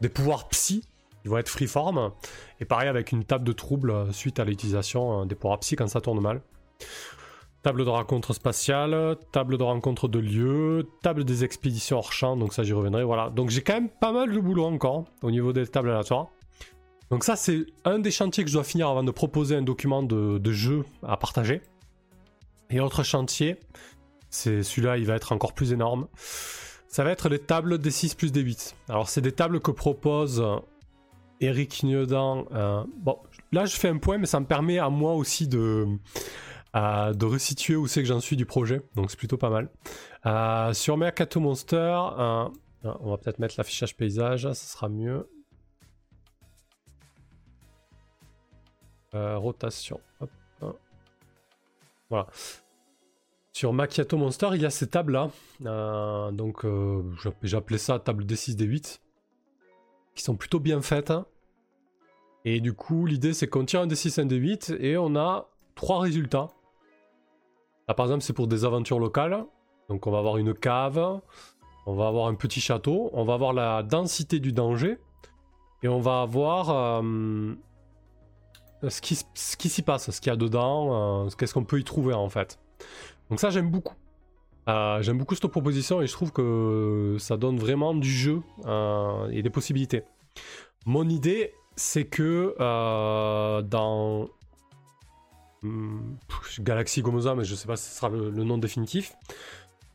des 0.00 0.08
pouvoirs 0.08 0.48
psy 0.48 0.88
qui 1.24 1.28
vont 1.28 1.38
être 1.38 1.48
freeform, 1.48 2.12
et 2.60 2.66
pareil 2.66 2.86
avec 2.86 3.10
une 3.10 3.24
table 3.24 3.44
de 3.44 3.52
trouble 3.52 4.12
suite 4.12 4.38
à 4.38 4.44
l'utilisation 4.44 5.24
des 5.24 5.34
pouvoirs 5.34 5.58
psy 5.60 5.74
quand 5.74 5.88
ça 5.88 6.02
tourne 6.02 6.20
mal. 6.20 6.42
Table 7.62 7.86
de 7.86 7.88
rencontre 7.88 8.34
spatiale, 8.34 9.16
table 9.32 9.56
de 9.56 9.62
rencontre 9.62 10.06
de 10.06 10.18
lieu, 10.18 10.86
table 11.00 11.24
des 11.24 11.42
expéditions 11.42 11.96
hors 11.96 12.12
champ, 12.12 12.36
donc 12.36 12.52
ça 12.52 12.62
j'y 12.62 12.74
reviendrai, 12.74 13.04
voilà. 13.04 13.30
Donc 13.30 13.48
j'ai 13.48 13.62
quand 13.62 13.72
même 13.72 13.88
pas 13.88 14.12
mal 14.12 14.30
de 14.30 14.38
boulot 14.38 14.66
encore 14.66 15.06
au 15.22 15.30
niveau 15.30 15.54
des 15.54 15.66
tables 15.66 15.88
aléatoires. 15.88 16.28
Donc 17.08 17.24
ça, 17.24 17.36
c'est 17.36 17.64
un 17.86 18.00
des 18.00 18.10
chantiers 18.10 18.44
que 18.44 18.50
je 18.50 18.54
dois 18.54 18.64
finir 18.64 18.88
avant 18.88 19.02
de 19.02 19.10
proposer 19.10 19.56
un 19.56 19.62
document 19.62 20.02
de, 20.02 20.52
jeu 20.52 20.84
à 21.02 21.16
partager. 21.16 21.62
Et 22.68 22.80
autre 22.80 23.02
chantier, 23.02 23.56
c'est 24.28 24.62
celui-là, 24.62 24.98
il 24.98 25.06
va 25.06 25.14
être 25.14 25.32
encore 25.32 25.54
plus 25.54 25.72
énorme. 25.72 26.06
Ça 26.86 27.02
va 27.02 27.12
être 27.12 27.30
les 27.30 27.38
tables 27.38 27.78
des 27.78 27.90
6 27.90 28.14
plus 28.14 28.30
des 28.30 28.42
8. 28.42 28.76
Alors 28.90 29.08
c'est 29.08 29.22
des 29.22 29.32
tables 29.32 29.60
que 29.60 29.70
propose 29.70 30.44
Eric 31.40 31.82
Niedan. 31.82 32.46
Euh, 32.52 32.84
bon, 32.96 33.18
là 33.52 33.66
je 33.66 33.76
fais 33.76 33.88
un 33.88 33.98
point, 33.98 34.18
mais 34.18 34.26
ça 34.26 34.40
me 34.40 34.46
permet 34.46 34.78
à 34.78 34.88
moi 34.88 35.14
aussi 35.14 35.48
de, 35.48 35.86
euh, 36.76 37.12
de 37.12 37.24
resituer 37.24 37.76
où 37.76 37.86
c'est 37.86 38.02
que 38.02 38.08
j'en 38.08 38.20
suis 38.20 38.36
du 38.36 38.46
projet. 38.46 38.82
Donc 38.94 39.10
c'est 39.10 39.18
plutôt 39.18 39.36
pas 39.36 39.50
mal. 39.50 39.68
Euh, 40.26 40.72
sur 40.72 40.96
Mercato 40.96 41.40
Monster, 41.40 41.98
on 42.82 43.10
va 43.10 43.18
peut-être 43.18 43.38
mettre 43.38 43.54
l'affichage 43.58 43.96
paysage, 43.96 44.42
ça 44.42 44.54
sera 44.54 44.88
mieux. 44.88 45.28
rotation. 49.12 50.00
Voilà. 52.10 52.26
Sur 53.52 53.72
Macchiato 53.72 54.16
Monster, 54.16 54.48
il 54.54 54.62
y 54.62 54.66
a 54.66 54.70
ces 54.70 54.88
tables-là. 54.88 55.30
donc, 56.32 56.64
appelé 56.64 57.78
ça 57.78 58.00
table 58.00 58.24
D6, 58.24 58.56
D8. 58.56 58.98
Qui 60.14 60.22
sont 60.22 60.36
plutôt 60.36 60.60
bien 60.60 60.80
faites. 60.80 61.10
Hein. 61.10 61.26
Et 62.44 62.60
du 62.60 62.72
coup, 62.72 63.06
l'idée, 63.06 63.32
c'est 63.32 63.46
qu'on 63.46 63.64
tire 63.64 63.80
un 63.80 63.86
D6, 63.86 64.20
un 64.20 64.26
D8. 64.26 64.76
Et 64.80 64.96
on 64.96 65.16
a 65.16 65.48
trois 65.74 66.00
résultats. 66.00 66.48
Là, 67.88 67.94
par 67.94 68.06
exemple, 68.06 68.22
c'est 68.22 68.32
pour 68.32 68.46
des 68.46 68.64
aventures 68.64 68.98
locales. 68.98 69.44
Donc, 69.88 70.06
on 70.06 70.10
va 70.10 70.18
avoir 70.18 70.36
une 70.36 70.54
cave. 70.54 71.20
On 71.86 71.94
va 71.94 72.08
avoir 72.08 72.28
un 72.28 72.34
petit 72.34 72.60
château. 72.60 73.10
On 73.12 73.24
va 73.24 73.34
avoir 73.34 73.52
la 73.52 73.82
densité 73.82 74.40
du 74.40 74.52
danger. 74.52 74.98
Et 75.82 75.88
on 75.88 76.00
va 76.00 76.22
avoir 76.22 76.70
euh, 76.70 77.54
ce 78.88 79.00
qui, 79.00 79.68
s'y 79.68 79.82
passe, 79.82 80.10
ce 80.10 80.20
qu'il 80.20 80.30
y 80.30 80.32
a 80.32 80.36
dedans, 80.36 81.26
euh, 81.26 81.30
qu'est-ce 81.36 81.54
qu'on 81.54 81.64
peut 81.64 81.78
y 81.78 81.84
trouver 81.84 82.14
en 82.14 82.28
fait. 82.28 82.58
Donc 83.30 83.40
ça, 83.40 83.50
j'aime 83.50 83.70
beaucoup. 83.70 83.94
Euh, 84.68 85.02
j'aime 85.02 85.18
beaucoup 85.18 85.34
cette 85.34 85.46
proposition 85.50 86.00
et 86.00 86.06
je 86.06 86.12
trouve 86.12 86.32
que 86.32 87.16
ça 87.18 87.36
donne 87.36 87.58
vraiment 87.58 87.94
du 87.94 88.10
jeu 88.10 88.40
et 89.30 89.42
des 89.42 89.50
possibilités. 89.50 90.02
Mon 90.86 91.08
idée, 91.08 91.52
c'est 91.76 92.04
que 92.04 92.54
dans 93.62 94.28
hmm, 95.62 96.16
Galaxy 96.60 97.02
Gomoza, 97.02 97.34
mais 97.34 97.44
je 97.44 97.54
sais 97.54 97.66
pas 97.66 97.76
si 97.76 97.90
ce 97.90 97.96
sera 97.96 98.08
le, 98.08 98.30
nom 98.30 98.58
définitif, 98.58 99.14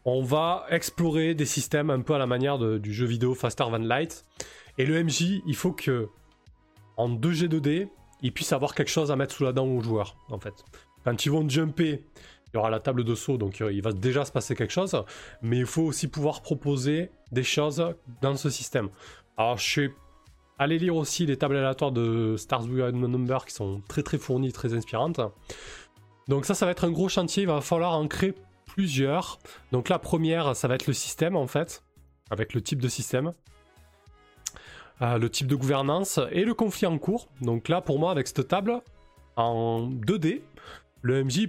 on 0.06 0.24
va 0.24 0.66
explorer 0.70 1.36
des 1.36 1.46
systèmes 1.46 1.90
un 1.90 2.02
peu 2.02 2.14
à 2.14 2.18
la 2.18 2.28
manière 2.28 2.58
du 2.58 2.94
jeu 2.94 3.06
vidéo 3.06 3.36
Faster 3.36 3.66
Than 3.66 3.80
Light. 3.80 4.24
Et 4.78 4.86
le 4.86 5.04
MJ, 5.04 5.42
il 5.46 5.56
faut 5.56 5.74
que 5.74 6.10
en 7.00 7.10
2G2D, 7.10 7.88
il 8.22 8.34
puisse 8.34 8.52
avoir 8.52 8.76
quelque 8.76 8.90
chose 8.90 9.12
à 9.12 9.16
mettre 9.16 9.34
sous 9.34 9.44
la 9.44 9.54
dent 9.54 9.66
aux 9.66 9.82
joueurs, 9.82 10.16
en 10.30 10.40
fait. 10.40 10.54
Quand 11.06 11.26
ils 11.26 11.32
vont 11.32 11.48
jumper, 11.48 12.04
il 12.53 12.58
y 12.58 12.60
aura 12.60 12.70
la 12.70 12.79
table 12.79 13.03
de 13.03 13.15
saut, 13.15 13.38
donc 13.38 13.62
euh, 13.62 13.72
il 13.72 13.82
va 13.82 13.91
déjà 13.91 14.25
se 14.25 14.32
passer 14.32 14.56
quelque 14.56 14.74
chose, 14.74 15.03
mais 15.41 15.58
il 15.58 15.65
faut 15.65 15.84
aussi 15.84 16.08
pouvoir 16.08 16.41
proposer 16.41 17.12
des 17.32 17.44
choses 17.44 17.94
dans 18.22 18.36
ce 18.36 18.50
système. 18.50 18.89
Alors 19.38 19.58
je 19.58 19.63
suis 19.63 19.91
allé 20.58 20.77
lire 20.77 20.96
aussi 20.96 21.25
les 21.25 21.38
tables 21.38 21.58
aléatoires 21.58 21.91
de 21.91 22.36
Stars 22.38 22.63
Beyond 22.63 22.91
Number 22.91 23.46
qui 23.46 23.53
sont 23.53 23.82
très 23.88 24.03
très 24.03 24.18
fournies, 24.18 24.51
très 24.51 24.74
inspirantes. 24.74 25.22
Donc 26.27 26.46
ça, 26.46 26.53
ça 26.53 26.65
va 26.65 26.72
être 26.72 26.86
un 26.86 26.91
gros 26.91 27.10
chantier, 27.10 27.44
il 27.44 27.48
va 27.48 27.62
falloir 27.62 27.94
en 27.94 28.08
créer 28.08 28.34
plusieurs. 28.65 29.39
Donc 29.72 29.89
la 29.89 30.00
première, 30.00 30.56
ça 30.56 30.68
va 30.68 30.75
être 30.75 30.88
le 30.88 30.94
système 30.94 31.36
en 31.36 31.48
fait, 31.48 31.84
avec 32.32 32.53
le 32.53 32.62
type 32.62 32.82
de 32.82 32.88
système. 32.88 33.34
Euh, 35.01 35.18
le 35.18 35.29
type 35.29 35.48
de 35.48 35.56
gouvernance 35.56 36.20
et 36.32 36.44
le 36.44 36.53
conflit 36.53 36.86
en 36.86 36.98
cours. 36.98 37.29
Donc 37.39 37.70
là, 37.70 37.79
pour 37.79 38.00
moi, 38.00 38.12
avec 38.12 38.27
cette 38.27 38.50
table, 38.50 38.82
en 39.38 39.89
2D, 39.89 40.41
le 41.01 41.24
MJ 41.24 41.48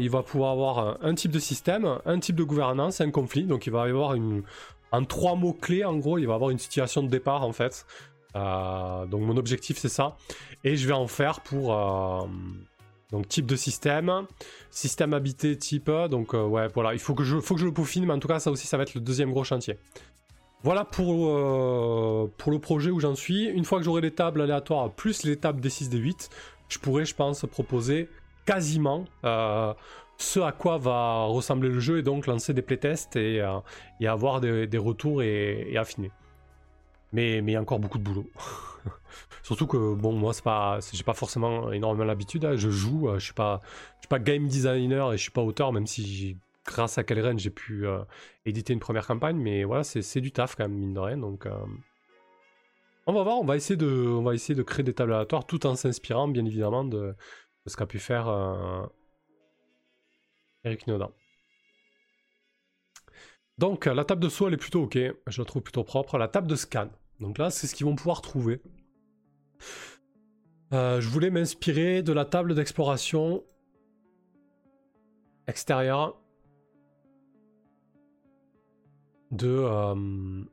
il 0.00 0.10
va 0.10 0.22
pouvoir 0.22 0.52
avoir 0.52 0.98
un 1.02 1.14
type 1.14 1.30
de 1.30 1.38
système, 1.38 1.98
un 2.04 2.18
type 2.18 2.36
de 2.36 2.44
gouvernance 2.44 3.00
un 3.00 3.10
conflit. 3.10 3.44
Donc 3.44 3.66
il 3.66 3.72
va 3.72 3.86
y 3.86 3.90
avoir 3.90 4.14
une, 4.14 4.42
en 4.92 5.04
trois 5.04 5.34
mots 5.34 5.52
clés, 5.52 5.84
en 5.84 5.96
gros, 5.96 6.18
il 6.18 6.26
va 6.26 6.34
avoir 6.34 6.50
une 6.50 6.58
situation 6.58 7.02
de 7.02 7.08
départ 7.08 7.42
en 7.42 7.52
fait. 7.52 7.86
Euh, 8.34 9.06
donc 9.06 9.22
mon 9.22 9.36
objectif 9.36 9.78
c'est 9.78 9.88
ça. 9.88 10.16
Et 10.64 10.76
je 10.76 10.86
vais 10.86 10.94
en 10.94 11.06
faire 11.06 11.40
pour 11.40 11.74
euh, 11.74 12.26
donc 13.10 13.28
type 13.28 13.46
de 13.46 13.56
système, 13.56 14.26
système 14.70 15.14
habité 15.14 15.56
type. 15.56 15.90
Donc 16.10 16.32
ouais 16.34 16.68
voilà, 16.74 16.94
il 16.94 17.00
faut 17.00 17.14
que 17.14 17.24
je 17.24 17.40
faut 17.40 17.54
que 17.54 17.60
je 17.60 17.66
le 17.66 17.72
peaufine, 17.72 18.06
mais 18.06 18.12
en 18.12 18.18
tout 18.18 18.28
cas 18.28 18.38
ça 18.38 18.50
aussi 18.50 18.66
ça 18.66 18.76
va 18.76 18.84
être 18.84 18.94
le 18.94 19.00
deuxième 19.00 19.30
gros 19.32 19.44
chantier. 19.44 19.78
Voilà 20.64 20.84
pour, 20.84 21.28
euh, 21.28 22.32
pour 22.38 22.52
le 22.52 22.60
projet 22.60 22.90
où 22.90 23.00
j'en 23.00 23.16
suis. 23.16 23.46
Une 23.46 23.64
fois 23.64 23.78
que 23.78 23.84
j'aurai 23.84 24.00
les 24.00 24.12
tables 24.12 24.40
aléatoires 24.40 24.92
plus 24.92 25.24
les 25.24 25.36
tables 25.36 25.60
des 25.60 25.70
6 25.70 25.88
des 25.88 25.98
8, 25.98 26.30
je 26.68 26.78
pourrai, 26.78 27.04
je 27.04 27.14
pense, 27.16 27.44
proposer 27.50 28.08
quasiment 28.44 29.04
euh, 29.24 29.74
ce 30.18 30.40
à 30.40 30.52
quoi 30.52 30.78
va 30.78 31.24
ressembler 31.24 31.68
le 31.68 31.80
jeu 31.80 31.98
et 31.98 32.02
donc 32.02 32.26
lancer 32.26 32.54
des 32.54 32.62
playtests 32.62 33.16
et, 33.16 33.40
euh, 33.40 33.58
et 34.00 34.06
avoir 34.06 34.40
des, 34.40 34.78
retours 34.78 35.22
et, 35.22 35.76
affiner. 35.76 36.10
Mais, 37.12 37.38
il 37.38 37.50
y 37.50 37.56
a 37.56 37.60
encore 37.60 37.78
beaucoup 37.78 37.98
de 37.98 38.04
boulot. 38.04 38.26
Surtout 39.42 39.66
que, 39.66 39.94
bon, 39.94 40.12
moi, 40.12 40.32
c'est 40.32 40.44
pas, 40.44 40.78
j'ai 40.92 41.02
pas 41.02 41.14
forcément 41.14 41.72
énormément 41.72 42.04
l'habitude. 42.04 42.44
Hein. 42.44 42.56
Je 42.56 42.70
joue, 42.70 43.10
je 43.14 43.24
suis 43.24 43.34
pas, 43.34 43.60
je 43.96 44.02
suis 44.02 44.08
pas 44.08 44.18
game 44.18 44.46
designer 44.46 45.12
et 45.12 45.16
je 45.16 45.22
suis 45.22 45.30
pas 45.30 45.42
auteur, 45.42 45.72
même 45.72 45.86
si 45.86 46.36
grâce 46.66 46.98
à 46.98 47.04
Kaleren, 47.04 47.38
j'ai 47.38 47.50
pu 47.50 47.86
euh, 47.86 47.98
éditer 48.46 48.72
une 48.72 48.80
première 48.80 49.06
campagne, 49.06 49.36
mais 49.36 49.64
voilà, 49.64 49.84
c'est 49.84 50.20
du 50.20 50.32
taf 50.32 50.54
quand 50.54 50.64
même, 50.64 50.78
mine 50.78 50.94
de 50.94 51.00
rien. 51.00 51.18
Donc, 51.18 51.46
euh, 51.46 51.52
on 53.06 53.12
va 53.12 53.22
voir, 53.22 53.40
on 53.40 53.44
va, 53.44 53.56
essayer 53.56 53.76
de, 53.76 53.86
on 53.86 54.22
va 54.22 54.34
essayer 54.34 54.54
de 54.54 54.62
créer 54.62 54.84
des 54.84 54.94
tables 54.94 55.12
aléatoires 55.12 55.46
tout 55.46 55.66
en 55.66 55.74
s'inspirant, 55.74 56.28
bien 56.28 56.44
évidemment, 56.44 56.84
de, 56.84 57.14
ce 57.66 57.76
qu'a 57.76 57.86
pu 57.86 57.98
faire 57.98 58.28
euh, 58.28 58.86
Eric 60.64 60.86
Nodin. 60.86 61.10
Donc, 63.58 63.86
la 63.86 64.04
table 64.04 64.22
de 64.22 64.28
saut, 64.28 64.48
elle 64.48 64.54
est 64.54 64.56
plutôt 64.56 64.82
ok, 64.82 64.98
je 65.26 65.40
la 65.40 65.44
trouve 65.44 65.62
plutôt 65.62 65.84
propre. 65.84 66.18
La 66.18 66.28
table 66.28 66.48
de 66.48 66.56
scan, 66.56 66.88
donc 67.20 67.38
là, 67.38 67.50
c'est 67.50 67.66
ce 67.66 67.74
qu'ils 67.74 67.86
vont 67.86 67.94
pouvoir 67.94 68.22
trouver. 68.22 68.60
je 70.72 71.08
voulais 71.08 71.30
m'inspirer 71.30 72.02
de 72.02 72.12
la 72.12 72.24
table 72.24 72.54
d'exploration 72.54 73.44
extérieure 75.46 76.22
de, 79.30 79.48
euh, 79.48 80.44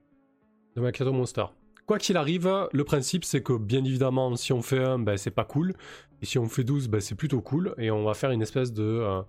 de 0.76 1.10
Monster. 1.10 1.46
Quoi 1.90 1.98
qu'il 1.98 2.18
arrive, 2.18 2.48
le 2.72 2.84
principe 2.84 3.26
c'est 3.26 3.42
que 3.42 3.58
bien 3.58 3.84
évidemment 3.84 4.36
si 4.36 4.54
on 4.54 4.62
fait 4.62 4.78
1, 4.78 5.00
ben, 5.00 5.18
c'est 5.18 5.32
pas 5.32 5.44
cool, 5.44 5.74
et 6.22 6.28
si 6.28 6.38
on 6.38 6.48
fait 6.48 6.64
12, 6.64 6.88
ben, 6.88 7.02
c'est 7.02 7.16
plutôt 7.16 7.42
cool, 7.42 7.74
et 7.80 7.90
on 7.90 8.04
va 8.04 8.14
faire 8.14 8.30
une 8.30 8.44
espèce 8.44 8.72
de, 8.72 8.84
euh, 8.84 9.24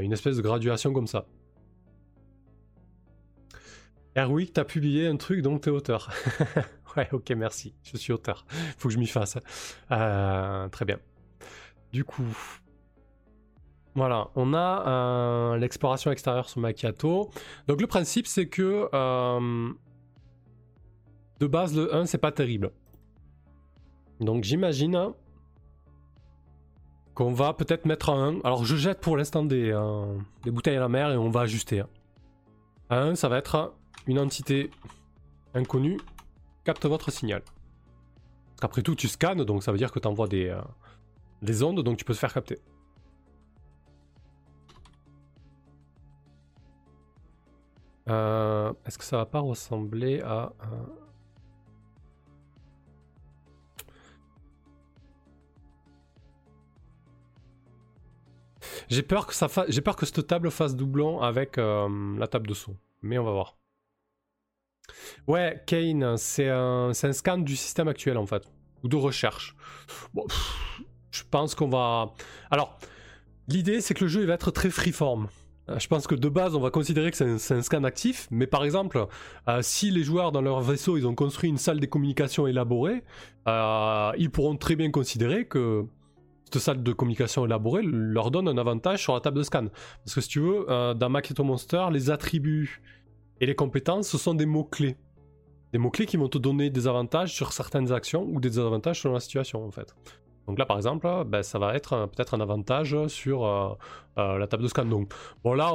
une 0.00 0.12
espèce 0.12 0.36
de 0.36 0.42
graduation 0.42 0.92
comme 0.92 1.06
ça. 1.06 1.24
Erwick, 4.16 4.52
t'as 4.52 4.64
publié 4.64 5.06
un 5.06 5.16
truc 5.16 5.40
donc 5.40 5.60
t'es 5.60 5.70
auteur. 5.70 6.10
ouais, 6.96 7.08
ok, 7.12 7.30
merci, 7.36 7.76
je 7.84 7.96
suis 7.96 8.12
auteur. 8.12 8.44
Faut 8.76 8.88
que 8.88 8.94
je 8.94 8.98
m'y 8.98 9.06
fasse. 9.06 9.38
Euh, 9.92 10.68
très 10.70 10.84
bien. 10.84 10.98
Du 11.92 12.02
coup, 12.02 12.26
voilà, 13.94 14.30
on 14.34 14.52
a 14.52 14.88
euh, 14.88 15.58
l'exploration 15.58 16.10
extérieure 16.10 16.48
sur 16.48 16.60
Macchiato. 16.60 17.30
Donc 17.68 17.80
le 17.80 17.86
principe 17.86 18.26
c'est 18.26 18.48
que 18.48 18.88
de 21.40 21.46
base 21.46 21.74
le 21.76 21.94
1 21.94 22.06
c'est 22.06 22.18
pas 22.18 22.32
terrible. 22.32 22.70
Donc 24.20 24.44
j'imagine 24.44 25.12
qu'on 27.14 27.32
va 27.32 27.52
peut-être 27.52 27.84
mettre 27.84 28.10
un 28.10 28.36
1. 28.36 28.40
Alors 28.44 28.64
je 28.64 28.76
jette 28.76 29.00
pour 29.00 29.16
l'instant 29.16 29.44
des, 29.44 29.70
euh, 29.70 30.16
des, 30.42 30.50
bouteilles 30.50 30.76
à 30.76 30.80
la 30.80 30.88
mer 30.88 31.10
et 31.10 31.16
on 31.16 31.30
va 31.30 31.42
ajuster. 31.42 31.80
Hein. 31.80 31.88
Un 32.90 33.10
1 33.10 33.14
ça 33.16 33.28
va 33.28 33.38
être 33.38 33.74
une 34.06 34.18
entité 34.18 34.70
inconnue 35.54 35.98
capte 36.64 36.86
votre 36.86 37.10
signal. 37.10 37.42
Après 38.62 38.82
tout 38.82 38.94
tu 38.94 39.08
scannes 39.08 39.44
donc 39.44 39.62
ça 39.62 39.72
veut 39.72 39.78
dire 39.78 39.92
que 39.92 39.98
tu 39.98 40.08
envoies 40.08 40.28
des, 40.28 40.56
des 41.42 41.62
ondes 41.62 41.82
donc 41.82 41.98
tu 41.98 42.04
peux 42.04 42.14
te 42.14 42.18
faire 42.18 42.32
capter. 42.32 42.58
Euh, 48.08 48.72
est-ce 48.84 48.98
que 48.98 49.04
ça 49.04 49.16
va 49.16 49.26
pas 49.26 49.40
ressembler 49.40 50.20
à... 50.20 50.52
J'ai 58.88 59.02
peur 59.02 59.26
que 59.26 60.06
cette 60.06 60.26
table 60.26 60.50
fasse 60.50 60.76
doublon 60.76 61.20
avec 61.20 61.58
euh, 61.58 61.88
la 62.18 62.26
table 62.26 62.46
de 62.46 62.54
saut, 62.54 62.76
mais 63.02 63.18
on 63.18 63.24
va 63.24 63.32
voir. 63.32 63.56
Ouais, 65.26 65.62
Kane, 65.66 66.16
c'est 66.18 66.48
un... 66.48 66.92
scan 66.92 67.38
du 67.38 67.56
système 67.56 67.88
actuel 67.88 68.18
en 68.18 68.26
fait, 68.26 68.42
ou 68.82 68.88
de 68.88 68.96
recherche. 68.96 69.56
Je 71.10 71.22
pense 71.30 71.54
qu'on 71.54 71.68
va. 71.68 72.12
Alors, 72.50 72.78
l'idée 73.48 73.80
c'est 73.80 73.94
que 73.94 74.04
le 74.04 74.08
jeu 74.08 74.22
il 74.22 74.26
va 74.26 74.34
être 74.34 74.50
très 74.50 74.70
freeform. 74.70 75.28
Euh, 75.70 75.78
je 75.78 75.88
pense 75.88 76.06
que 76.06 76.14
de 76.14 76.28
base, 76.28 76.54
on 76.54 76.60
va 76.60 76.70
considérer 76.70 77.10
que 77.10 77.38
c'est 77.38 77.54
un, 77.54 77.62
scan 77.62 77.84
actif, 77.84 78.28
mais 78.30 78.46
par 78.46 78.64
exemple, 78.64 79.06
euh, 79.48 79.62
si 79.62 79.90
les 79.90 80.02
joueurs 80.02 80.30
dans 80.30 80.42
leur 80.42 80.60
vaisseau, 80.60 80.98
ils 80.98 81.06
ont 81.06 81.14
construit 81.14 81.48
une 81.48 81.56
salle 81.56 81.80
de 81.80 81.86
communication 81.86 82.46
élaborée, 82.46 83.02
ils 83.46 84.30
pourront 84.30 84.56
très 84.56 84.76
bien 84.76 84.90
considérer 84.90 85.46
que 85.46 85.86
cette 86.54 86.62
salle 86.62 86.82
de 86.82 86.92
communication 86.92 87.44
élaborée 87.44 87.82
leur 87.82 88.30
donne 88.30 88.48
un 88.48 88.58
avantage 88.58 89.02
sur 89.02 89.14
la 89.14 89.20
table 89.20 89.38
de 89.38 89.42
scan. 89.42 89.66
Parce 90.04 90.14
que 90.14 90.20
si 90.20 90.28
tu 90.28 90.40
veux, 90.40 90.66
dans 90.94 91.08
Maquetto 91.08 91.44
Monster, 91.44 91.86
les 91.90 92.10
attributs 92.10 92.82
et 93.40 93.46
les 93.46 93.54
compétences, 93.54 94.08
ce 94.08 94.18
sont 94.18 94.34
des 94.34 94.46
mots-clés. 94.46 94.96
Des 95.72 95.78
mots-clés 95.78 96.06
qui 96.06 96.16
vont 96.16 96.28
te 96.28 96.38
donner 96.38 96.70
des 96.70 96.86
avantages 96.86 97.34
sur 97.34 97.52
certaines 97.52 97.92
actions 97.92 98.24
ou 98.24 98.40
des 98.40 98.48
désavantages 98.48 99.00
selon 99.00 99.14
la 99.14 99.20
situation, 99.20 99.64
en 99.64 99.70
fait. 99.70 99.94
Donc 100.46 100.58
là, 100.58 100.66
par 100.66 100.76
exemple, 100.76 101.08
ben, 101.26 101.42
ça 101.42 101.58
va 101.58 101.74
être 101.74 102.06
peut-être 102.14 102.34
un 102.34 102.40
avantage 102.40 102.96
sur 103.08 103.44
euh, 103.44 103.74
euh, 104.18 104.38
la 104.38 104.46
table 104.46 104.62
de 104.62 104.68
scan. 104.68 104.84
Donc, 104.84 105.12
bon, 105.42 105.54
là, 105.54 105.72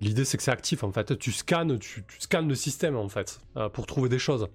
l'idée 0.00 0.24
c'est 0.24 0.36
que 0.36 0.42
c'est 0.42 0.50
actif 0.50 0.82
en 0.82 0.92
fait. 0.92 1.18
Tu 1.18 1.32
scannes, 1.32 1.78
tu, 1.78 2.04
scannes 2.18 2.48
le 2.48 2.54
système 2.54 2.96
en 2.96 3.08
fait 3.08 3.40
euh, 3.56 3.68
pour 3.68 3.86
trouver 3.86 4.08
des 4.08 4.18
choses. 4.18 4.48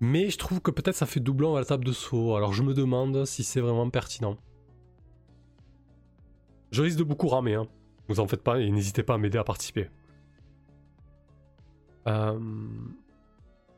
Mais 0.00 0.28
je 0.28 0.36
trouve 0.36 0.60
que 0.60 0.70
peut-être 0.70 0.94
ça 0.96 1.06
fait 1.06 1.20
doublon 1.20 1.56
à 1.56 1.60
la 1.60 1.64
table 1.64 1.84
de 1.84 1.92
saut. 1.92 2.36
Alors 2.36 2.52
je 2.52 2.62
me 2.62 2.74
demande 2.74 3.24
si 3.24 3.44
c'est 3.44 3.60
vraiment 3.60 3.88
pertinent. 3.88 4.36
Je 6.70 6.82
risque 6.82 6.98
de 6.98 7.04
beaucoup 7.04 7.28
ramer. 7.28 7.54
Hein. 7.54 7.66
Vous 8.08 8.20
en 8.20 8.26
faites 8.26 8.42
pas 8.42 8.60
et 8.60 8.70
n'hésitez 8.70 9.02
pas 9.02 9.14
à 9.14 9.18
m'aider 9.18 9.38
à 9.38 9.44
participer. 9.44 9.88
Euh... 12.06 12.38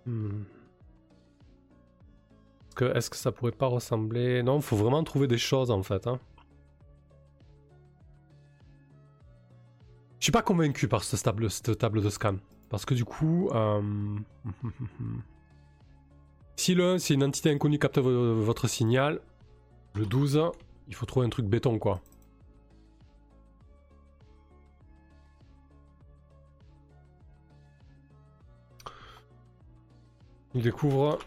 Hmm. 0.06 0.42
Est-ce 2.80 3.10
que, 3.10 3.16
ça 3.16 3.32
pourrait 3.32 3.50
pas 3.50 3.66
ressembler... 3.66 4.42
Non, 4.42 4.56
il 4.56 4.62
faut 4.62 4.76
vraiment 4.76 5.02
trouver 5.02 5.26
des 5.26 5.38
choses 5.38 5.70
en 5.70 5.82
fait. 5.82 6.06
Hein. 6.06 6.20
Je 10.20 10.24
suis 10.24 10.32
pas 10.32 10.42
convaincu 10.42 10.86
par 10.88 11.02
cette 11.04 11.22
table, 11.22 12.02
de 12.02 12.10
scan. 12.10 12.36
Parce 12.68 12.84
que 12.84 12.94
du 12.94 13.04
coup... 13.04 13.48
Euh... 13.52 13.82
si 16.58 16.74
le 16.74 16.98
si 16.98 17.14
une 17.14 17.22
entité 17.22 17.50
inconnue 17.50 17.78
capte 17.78 17.98
votre 17.98 18.66
signal, 18.68 19.20
le 19.94 20.04
12, 20.04 20.42
il 20.88 20.94
faut 20.94 21.06
trouver 21.06 21.26
un 21.26 21.30
truc 21.30 21.46
béton 21.46 21.78
quoi. 21.78 22.02
Il 30.54 30.62
découvre 30.62 31.20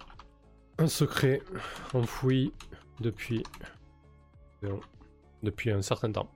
un 0.77 0.88
secret 0.88 1.41
enfoui 1.93 2.51
depuis, 3.00 3.43
depuis 5.43 5.71
un 5.71 5.81
certain 5.81 6.11
temps. 6.11 6.29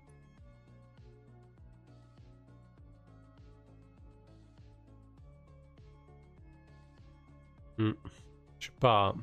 Hmm. 7.77 7.91
Je 8.65 8.71
suis 8.71 8.79
pas. 8.79 9.13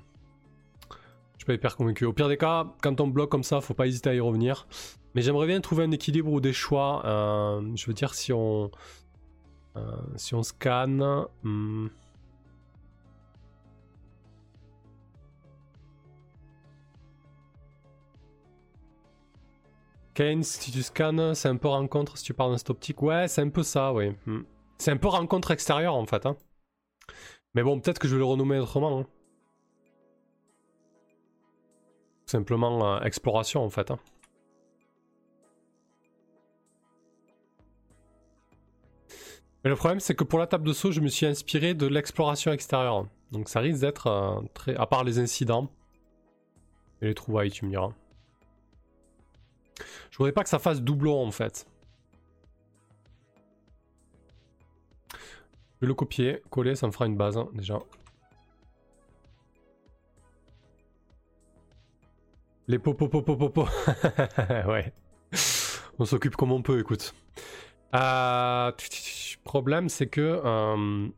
Je 0.90 1.38
suis 1.38 1.46
pas 1.46 1.54
hyper 1.54 1.76
convaincu. 1.76 2.04
Au 2.04 2.12
pire 2.12 2.28
des 2.28 2.36
cas, 2.36 2.72
quand 2.80 3.00
on 3.00 3.08
bloque 3.08 3.30
comme 3.30 3.42
ça, 3.42 3.60
faut 3.60 3.74
pas 3.74 3.88
hésiter 3.88 4.10
à 4.10 4.14
y 4.14 4.20
revenir. 4.20 4.68
Mais 5.16 5.22
j'aimerais 5.22 5.48
bien 5.48 5.60
trouver 5.60 5.82
un 5.82 5.90
équilibre 5.90 6.30
ou 6.30 6.40
des 6.40 6.52
choix. 6.52 7.04
Euh, 7.04 7.60
je 7.74 7.86
veux 7.86 7.92
dire, 7.92 8.14
si 8.14 8.32
on. 8.32 8.70
Euh, 9.76 9.96
si 10.14 10.36
on 10.36 10.44
scanne. 10.44 11.26
Hmm. 11.42 11.88
Kane, 20.14 20.44
si 20.44 20.70
tu 20.70 20.82
scannes, 20.82 21.34
c'est 21.34 21.48
un 21.48 21.56
peu 21.56 21.66
rencontre 21.66 22.16
si 22.16 22.22
tu 22.22 22.32
parles 22.32 22.52
d'un 22.52 22.58
stop 22.58 22.76
optique. 22.76 23.02
Ouais, 23.02 23.26
c'est 23.26 23.40
un 23.42 23.48
peu 23.48 23.64
ça, 23.64 23.92
oui. 23.92 24.14
Hmm. 24.26 24.42
C'est 24.78 24.92
un 24.92 24.98
peu 24.98 25.08
rencontre 25.08 25.50
extérieure 25.50 25.96
en 25.96 26.06
fait. 26.06 26.26
Hein. 26.26 26.36
Mais 27.54 27.64
bon, 27.64 27.80
peut-être 27.80 27.98
que 27.98 28.06
je 28.06 28.14
vais 28.14 28.20
le 28.20 28.24
renommer 28.24 28.60
autrement. 28.60 29.00
Hein. 29.00 29.06
Simplement 32.32 32.98
exploration 33.02 33.62
en 33.62 33.68
fait. 33.68 33.90
Hein. 33.90 33.98
Mais 39.62 39.68
le 39.68 39.76
problème, 39.76 40.00
c'est 40.00 40.14
que 40.14 40.24
pour 40.24 40.38
la 40.38 40.46
table 40.46 40.66
de 40.66 40.72
saut, 40.72 40.92
je 40.92 41.02
me 41.02 41.08
suis 41.08 41.26
inspiré 41.26 41.74
de 41.74 41.86
l'exploration 41.86 42.50
extérieure. 42.50 43.06
Donc 43.32 43.50
ça 43.50 43.60
risque 43.60 43.82
d'être 43.82 44.06
euh, 44.06 44.40
très. 44.54 44.74
À 44.76 44.86
part 44.86 45.04
les 45.04 45.18
incidents 45.18 45.70
et 47.02 47.08
les 47.08 47.14
trouvailles, 47.14 47.50
tu 47.50 47.66
me 47.66 47.70
diras. 47.70 47.90
Je 50.10 50.16
voudrais 50.16 50.32
pas 50.32 50.42
que 50.42 50.48
ça 50.48 50.58
fasse 50.58 50.80
doublon 50.80 51.26
en 51.26 51.32
fait. 51.32 51.66
Je 55.12 55.18
vais 55.82 55.86
le 55.86 55.94
copier, 55.94 56.42
coller, 56.48 56.76
ça 56.76 56.86
me 56.86 56.92
fera 56.92 57.04
une 57.04 57.18
base 57.18 57.36
hein, 57.36 57.50
déjà. 57.52 57.78
Les 62.68 62.78
popo 62.78 63.08
popo 63.08 63.36
popo. 63.36 63.66
ouais. 64.68 64.92
On 65.98 66.04
s'occupe 66.04 66.36
comme 66.36 66.52
on 66.52 66.62
peut, 66.62 66.78
écoute. 66.80 67.14
Euh, 67.94 68.72
problème, 69.44 69.88
c'est 69.88 70.06
que 70.06 70.20
euh, 70.20 71.08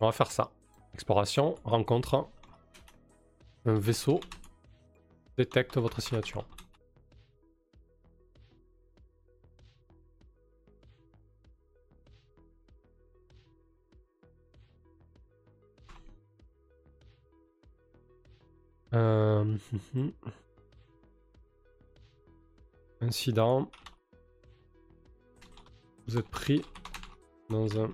on 0.00 0.06
va 0.06 0.12
faire 0.12 0.30
ça. 0.30 0.50
Exploration, 0.94 1.56
rencontre, 1.64 2.28
un 3.66 3.74
vaisseau 3.74 4.20
détecte 5.36 5.76
votre 5.76 6.00
signature. 6.00 6.44
Euh... 18.92 19.56
Incident. 23.00 23.70
Vous 26.06 26.18
êtes 26.18 26.28
pris 26.28 26.62
dans 27.48 27.78
un... 27.78 27.90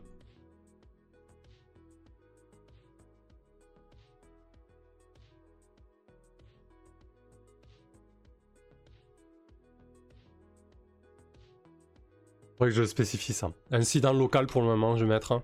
Faudrait 12.58 12.70
que 12.70 12.76
je 12.76 12.84
spécifie 12.84 13.34
ça. 13.34 13.52
Incident 13.70 14.14
local 14.14 14.46
pour 14.46 14.62
le 14.62 14.68
moment, 14.68 14.96
je 14.96 15.04
vais 15.04 15.10
mettre. 15.10 15.42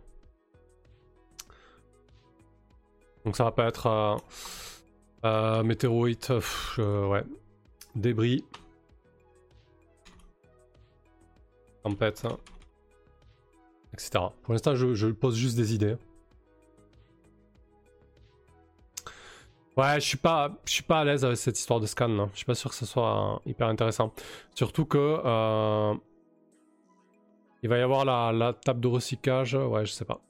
Donc 3.25 3.37
ça 3.37 3.45
va 3.45 3.53
pas 3.53 3.67
être... 3.69 3.87
Euh, 3.87 4.17
euh, 5.25 5.63
météorite, 5.63 6.33
ouais. 6.79 7.23
Débris. 7.95 8.45
Tempête. 11.83 12.27
Etc. 13.93 14.11
Pour 14.43 14.53
l'instant, 14.55 14.75
je, 14.75 15.07
pose 15.09 15.37
juste 15.37 15.57
des 15.57 15.75
idées. 15.75 15.97
Ouais, 19.77 19.95
je 19.95 20.07
suis 20.07 20.19
pas, 20.19 20.55
je 20.65 20.73
suis 20.73 20.83
pas 20.83 21.01
à 21.01 21.05
l'aise 21.05 21.25
avec 21.25 21.39
cette 21.39 21.59
histoire 21.59 21.81
de 21.81 21.87
scan. 21.87 22.09
Là. 22.09 22.29
Je 22.33 22.39
suis 22.39 22.47
pas 22.47 22.55
sûr 22.55 22.71
que 22.71 22.77
ce 22.77 22.87
soit 22.87 23.41
hyper 23.47 23.69
intéressant. 23.69 24.13
Surtout 24.55 24.85
que 24.85 24.99
euh, 25.25 25.95
il 27.63 27.69
va 27.69 27.79
y 27.79 27.81
avoir 27.81 28.05
la, 28.05 28.33
la 28.33 28.53
table 28.53 28.81
de 28.81 28.89
recyclage. 28.89 29.55
Ouais, 29.55 29.87
je 29.87 29.93
sais 29.93 30.05
pas. 30.05 30.21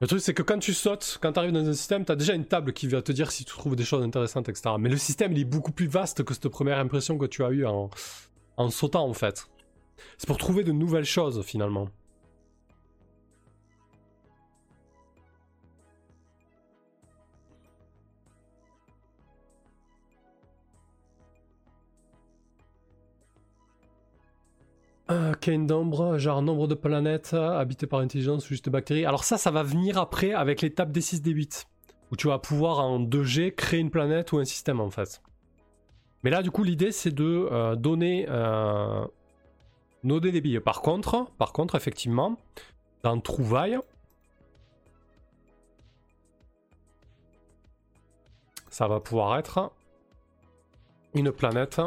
Le 0.00 0.08
truc, 0.08 0.20
c'est 0.20 0.34
que 0.34 0.42
quand 0.42 0.58
tu 0.58 0.74
sautes, 0.74 1.18
quand 1.22 1.32
tu 1.32 1.38
arrives 1.38 1.52
dans 1.52 1.64
un 1.64 1.74
système, 1.74 2.04
tu 2.04 2.10
as 2.10 2.16
déjà 2.16 2.34
une 2.34 2.44
table 2.44 2.72
qui 2.72 2.88
va 2.88 3.02
te 3.02 3.12
dire 3.12 3.30
si 3.30 3.44
tu 3.44 3.52
trouves 3.56 3.76
des 3.76 3.84
choses 3.84 4.02
intéressantes, 4.02 4.48
etc. 4.48 4.74
Mais 4.78 4.88
le 4.88 4.96
système, 4.96 5.30
il 5.30 5.38
est 5.38 5.44
beaucoup 5.44 5.70
plus 5.70 5.86
vaste 5.86 6.24
que 6.24 6.34
cette 6.34 6.48
première 6.48 6.78
impression 6.78 7.18
que 7.18 7.26
tu 7.26 7.44
as 7.44 7.50
eue 7.50 7.64
en, 7.64 7.88
en 8.56 8.70
sautant, 8.70 9.06
en 9.06 9.14
fait. 9.14 9.48
C'est 10.18 10.26
pour 10.26 10.38
trouver 10.38 10.64
de 10.64 10.72
nouvelles 10.72 11.04
choses, 11.04 11.42
finalement. 11.42 11.88
Euh, 25.10 25.34
d'ombre, 25.66 26.16
genre 26.18 26.40
nombre 26.40 26.68
de 26.68 26.74
planètes 26.74 27.34
habitées 27.34 27.86
par 27.86 28.00
intelligence 28.00 28.46
ou 28.46 28.48
juste 28.48 28.70
bactéries. 28.70 29.04
Alors 29.04 29.24
ça, 29.24 29.36
ça 29.36 29.50
va 29.50 29.62
venir 29.62 29.98
après 29.98 30.32
avec 30.32 30.62
l'étape 30.62 30.90
des 30.92 31.00
6 31.00 31.20
des 31.20 31.32
8 31.32 31.66
où 32.10 32.16
tu 32.16 32.28
vas 32.28 32.38
pouvoir 32.38 32.78
en 32.78 33.00
2G 33.00 33.54
créer 33.54 33.80
une 33.80 33.90
planète 33.90 34.32
ou 34.32 34.38
un 34.38 34.44
système 34.44 34.80
en 34.80 34.90
fait. 34.90 35.20
Mais 36.22 36.30
là, 36.30 36.42
du 36.42 36.50
coup, 36.50 36.62
l'idée 36.62 36.92
c'est 36.92 37.10
de 37.10 37.48
euh, 37.50 37.74
donner 37.76 38.26
euh, 38.28 39.04
noder 40.04 40.32
des. 40.32 40.60
Par 40.60 40.82
contre, 40.82 41.26
par 41.38 41.52
contre, 41.52 41.74
effectivement, 41.74 42.36
dans 43.02 43.18
trouvaille, 43.20 43.78
ça 48.70 48.88
va 48.88 49.00
pouvoir 49.00 49.38
être 49.38 49.72
une 51.14 51.32
planète 51.32 51.80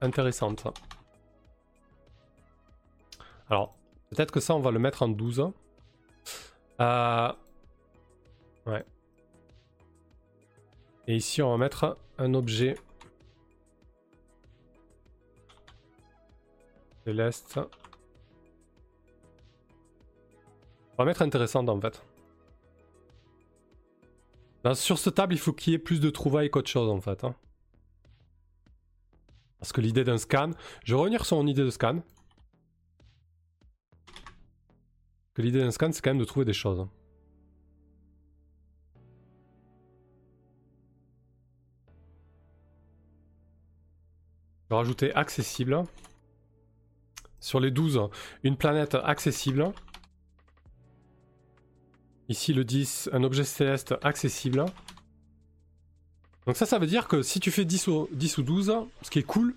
intéressante. 0.00 0.66
Alors, 3.50 3.74
peut-être 4.10 4.30
que 4.30 4.40
ça, 4.40 4.54
on 4.54 4.60
va 4.60 4.70
le 4.70 4.78
mettre 4.78 5.02
en 5.02 5.08
12. 5.08 5.50
Euh... 6.80 7.32
Ouais. 8.66 8.84
Et 11.06 11.16
ici, 11.16 11.42
on 11.42 11.50
va 11.50 11.58
mettre 11.58 11.98
un 12.18 12.34
objet 12.34 12.76
de 17.06 17.12
l'Est. 17.12 17.58
On 20.92 20.96
va 20.98 21.04
mettre 21.04 21.22
intéressante 21.22 21.68
en 21.68 21.80
fait. 21.80 22.02
Sur 24.74 24.98
ce 24.98 25.10
table, 25.10 25.34
il 25.34 25.38
faut 25.38 25.52
qu'il 25.52 25.72
y 25.72 25.76
ait 25.76 25.78
plus 25.78 26.00
de 26.00 26.08
trouvailles 26.08 26.50
qu'autre 26.50 26.70
chose 26.70 26.88
en 26.88 27.00
fait. 27.00 27.22
Hein. 27.24 27.34
Parce 29.58 29.72
que 29.72 29.80
l'idée 29.80 30.04
d'un 30.04 30.18
scan, 30.18 30.50
je 30.84 30.94
vais 30.94 31.00
revenir 31.00 31.26
sur 31.26 31.36
mon 31.36 31.46
idée 31.46 31.64
de 31.64 31.70
scan. 31.70 32.02
Que 35.34 35.42
l'idée 35.42 35.60
d'un 35.60 35.70
scan, 35.70 35.90
c'est 35.92 36.02
quand 36.02 36.10
même 36.10 36.18
de 36.18 36.24
trouver 36.24 36.46
des 36.46 36.52
choses. 36.52 36.80
Hein. 36.80 36.88
Je 44.64 44.68
vais 44.70 44.76
rajouter 44.76 45.14
accessible. 45.14 45.84
Sur 47.44 47.60
les 47.60 47.70
12, 47.70 48.08
une 48.42 48.56
planète 48.56 48.96
accessible. 49.04 49.70
Ici 52.30 52.54
le 52.54 52.64
10, 52.64 53.10
un 53.12 53.22
objet 53.22 53.44
céleste 53.44 53.94
accessible. 54.02 54.64
Donc 56.46 56.56
ça, 56.56 56.64
ça 56.64 56.78
veut 56.78 56.86
dire 56.86 57.06
que 57.06 57.20
si 57.20 57.40
tu 57.40 57.50
fais 57.50 57.66
10 57.66 57.88
ou, 57.88 58.08
10 58.12 58.38
ou 58.38 58.42
12, 58.44 58.74
ce 59.02 59.10
qui 59.10 59.18
est 59.18 59.24
cool, 59.24 59.54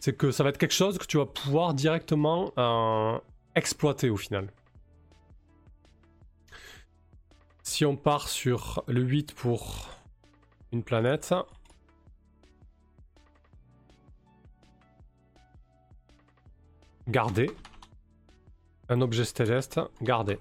c'est 0.00 0.16
que 0.16 0.32
ça 0.32 0.42
va 0.42 0.50
être 0.50 0.58
quelque 0.58 0.74
chose 0.74 0.98
que 0.98 1.06
tu 1.06 1.16
vas 1.16 1.26
pouvoir 1.26 1.74
directement 1.74 2.52
euh, 2.58 3.16
exploiter 3.54 4.10
au 4.10 4.16
final. 4.16 4.52
Si 7.62 7.84
on 7.84 7.94
part 7.94 8.28
sur 8.28 8.82
le 8.88 9.00
8 9.00 9.34
pour 9.34 9.90
une 10.72 10.82
planète, 10.82 11.32
garder. 17.10 17.50
Un 18.88 19.00
objet 19.00 19.24
céleste, 19.24 19.80
garder. 20.02 20.38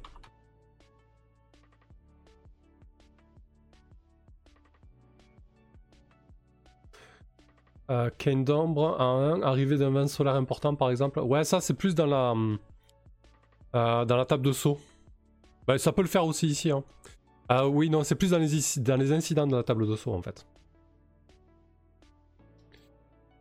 Euh, 7.89 8.09
d'ombre 8.35 9.01
à 9.01 9.03
1, 9.03 9.41
arrivée 9.41 9.77
d'un 9.77 9.89
vent 9.89 10.07
solaire 10.07 10.35
important 10.35 10.75
par 10.75 10.91
exemple. 10.91 11.19
Ouais, 11.19 11.43
ça 11.43 11.59
c'est 11.59 11.73
plus 11.73 11.95
dans 11.95 12.05
la, 12.05 12.35
euh, 13.75 14.05
dans 14.05 14.15
la 14.15 14.25
table 14.25 14.43
de 14.43 14.51
saut. 14.51 14.79
Bah, 15.65 15.77
ça 15.79 15.91
peut 15.91 16.03
le 16.03 16.07
faire 16.07 16.25
aussi 16.25 16.47
ici. 16.47 16.69
Hein. 16.69 16.83
Euh, 17.51 17.65
oui, 17.65 17.89
non, 17.89 18.03
c'est 18.03 18.13
plus 18.13 18.29
dans 18.29 18.37
les, 18.37 18.47
dans 18.77 18.95
les 18.95 19.11
incidents 19.11 19.47
de 19.47 19.55
la 19.55 19.63
table 19.63 19.87
de 19.87 19.95
saut 19.95 20.13
en 20.13 20.21
fait. 20.21 20.45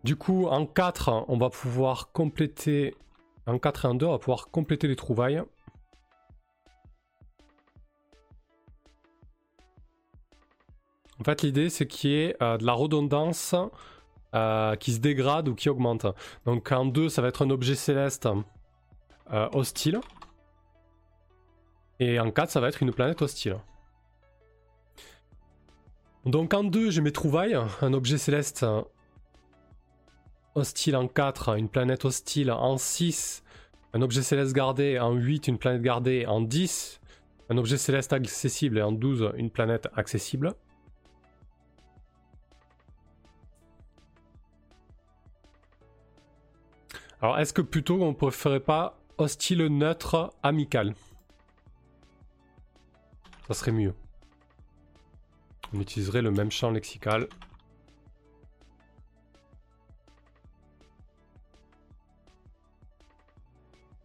Du 0.02 0.16
coup, 0.16 0.46
en 0.46 0.64
4, 0.64 1.26
on 1.28 1.36
va 1.36 1.50
pouvoir 1.50 2.12
compléter. 2.12 2.94
En 3.48 3.58
4 3.58 3.86
et 3.86 3.88
en 3.88 3.94
2, 3.94 4.04
on 4.04 4.10
va 4.10 4.18
pouvoir 4.18 4.50
compléter 4.50 4.88
les 4.88 4.96
trouvailles. 4.96 5.42
En 11.18 11.24
fait, 11.24 11.40
l'idée, 11.40 11.70
c'est 11.70 11.86
qu'il 11.86 12.10
y 12.10 12.14
ait 12.14 12.36
euh, 12.42 12.58
de 12.58 12.66
la 12.66 12.74
redondance 12.74 13.54
euh, 14.34 14.76
qui 14.76 14.92
se 14.92 14.98
dégrade 14.98 15.48
ou 15.48 15.54
qui 15.54 15.70
augmente. 15.70 16.06
Donc 16.44 16.70
en 16.70 16.84
2, 16.84 17.08
ça 17.08 17.22
va 17.22 17.28
être 17.28 17.40
un 17.40 17.48
objet 17.48 17.74
céleste 17.74 18.28
euh, 19.32 19.48
hostile. 19.52 19.98
Et 22.00 22.20
en 22.20 22.30
4, 22.30 22.50
ça 22.50 22.60
va 22.60 22.68
être 22.68 22.82
une 22.82 22.92
planète 22.92 23.22
hostile. 23.22 23.56
Donc 26.26 26.52
en 26.52 26.64
2, 26.64 26.90
j'ai 26.90 27.00
mes 27.00 27.12
trouvailles. 27.12 27.58
Un 27.80 27.94
objet 27.94 28.18
céleste 28.18 28.66
hostile 30.58 30.96
en 30.96 31.08
4, 31.08 31.56
une 31.56 31.68
planète 31.68 32.04
hostile 32.04 32.50
en 32.50 32.76
6, 32.76 33.42
un 33.94 34.02
objet 34.02 34.22
céleste 34.22 34.52
gardé 34.52 34.98
en 34.98 35.14
8, 35.14 35.48
une 35.48 35.58
planète 35.58 35.82
gardée 35.82 36.26
en 36.26 36.40
10, 36.40 37.00
un 37.50 37.56
objet 37.56 37.78
céleste 37.78 38.12
accessible 38.12 38.78
et 38.78 38.82
en 38.82 38.92
12, 38.92 39.32
une 39.36 39.50
planète 39.50 39.88
accessible. 39.94 40.54
Alors, 47.20 47.38
est-ce 47.38 47.52
que 47.52 47.62
plutôt 47.62 48.02
on 48.02 48.14
préférait 48.14 48.60
pas 48.60 48.98
hostile, 49.16 49.66
neutre, 49.66 50.32
amical? 50.42 50.94
Ça 53.48 53.54
serait 53.54 53.72
mieux. 53.72 53.94
On 55.72 55.80
utiliserait 55.80 56.22
le 56.22 56.30
même 56.30 56.52
champ 56.52 56.70
lexical. 56.70 57.28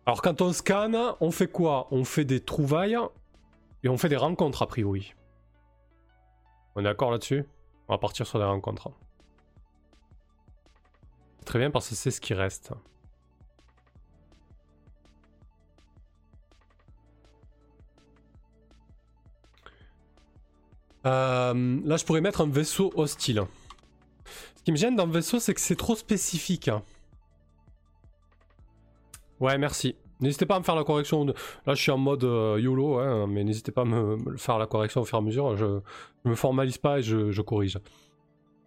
Alors 0.06 0.22
quand 0.22 0.42
on 0.42 0.52
scanne, 0.52 0.98
on 1.22 1.32
fait 1.32 1.48
quoi? 1.48 1.88
On 1.92 2.04
fait 2.04 2.26
des 2.26 2.42
trouvailles 2.42 2.98
et 3.84 3.90
on 3.90 3.98
fait 3.98 4.10
des 4.10 4.18
rencontres 4.18 4.62
a 4.62 4.68
priori. 4.68 5.14
On 6.76 6.82
est 6.82 6.84
d'accord 6.84 7.12
là-dessus? 7.12 7.46
On 7.88 7.94
va 7.94 7.98
partir 7.98 8.28
sur 8.28 8.40
des 8.40 8.46
rencontres. 8.46 8.92
Très 11.46 11.60
bien 11.60 11.72
parce 11.72 11.90
que 11.90 11.96
c'est 11.96 12.12
ce 12.12 12.20
qui 12.20 12.34
reste. 12.34 12.74
Euh, 21.06 21.82
là, 21.84 21.98
je 21.98 22.06
pourrais 22.06 22.22
mettre 22.22 22.42
un 22.42 22.50
vaisseau 22.50 22.92
hostile. 22.96 23.44
Ce 24.56 24.64
qui 24.64 24.72
me 24.72 24.78
gêne 24.78 24.96
dans 24.96 25.06
le 25.06 25.12
vaisseau, 25.12 25.40
c'est 25.40 25.54
que 25.54 25.60
c'est 25.60 25.76
trop 25.76 25.96
spécifique. 25.96 26.70
Ouais, 29.44 29.58
merci. 29.58 29.98
N'hésitez 30.22 30.46
pas 30.46 30.56
à 30.56 30.60
me 30.60 30.64
faire 30.64 30.76
la 30.76 30.86
correction. 30.86 31.26
Là, 31.26 31.74
je 31.74 31.82
suis 31.82 31.92
en 31.92 31.98
mode 31.98 32.24
euh, 32.24 32.58
YOLO, 32.62 33.00
hein, 33.00 33.28
mais 33.28 33.44
n'hésitez 33.44 33.74
pas 33.74 33.82
à 33.82 33.86
me, 33.86 34.38
faire 34.38 34.58
la 34.58 34.68
correction 34.68 35.02
au 35.02 35.04
fur 35.04 35.18
et 35.18 35.22
à 35.22 35.22
mesure. 35.22 35.58
Je, 35.58 35.66
ne 35.66 36.30
me 36.30 36.36
formalise 36.36 36.78
pas 36.78 37.00
et 37.00 37.02
je, 37.02 37.42
corrige. 37.42 37.78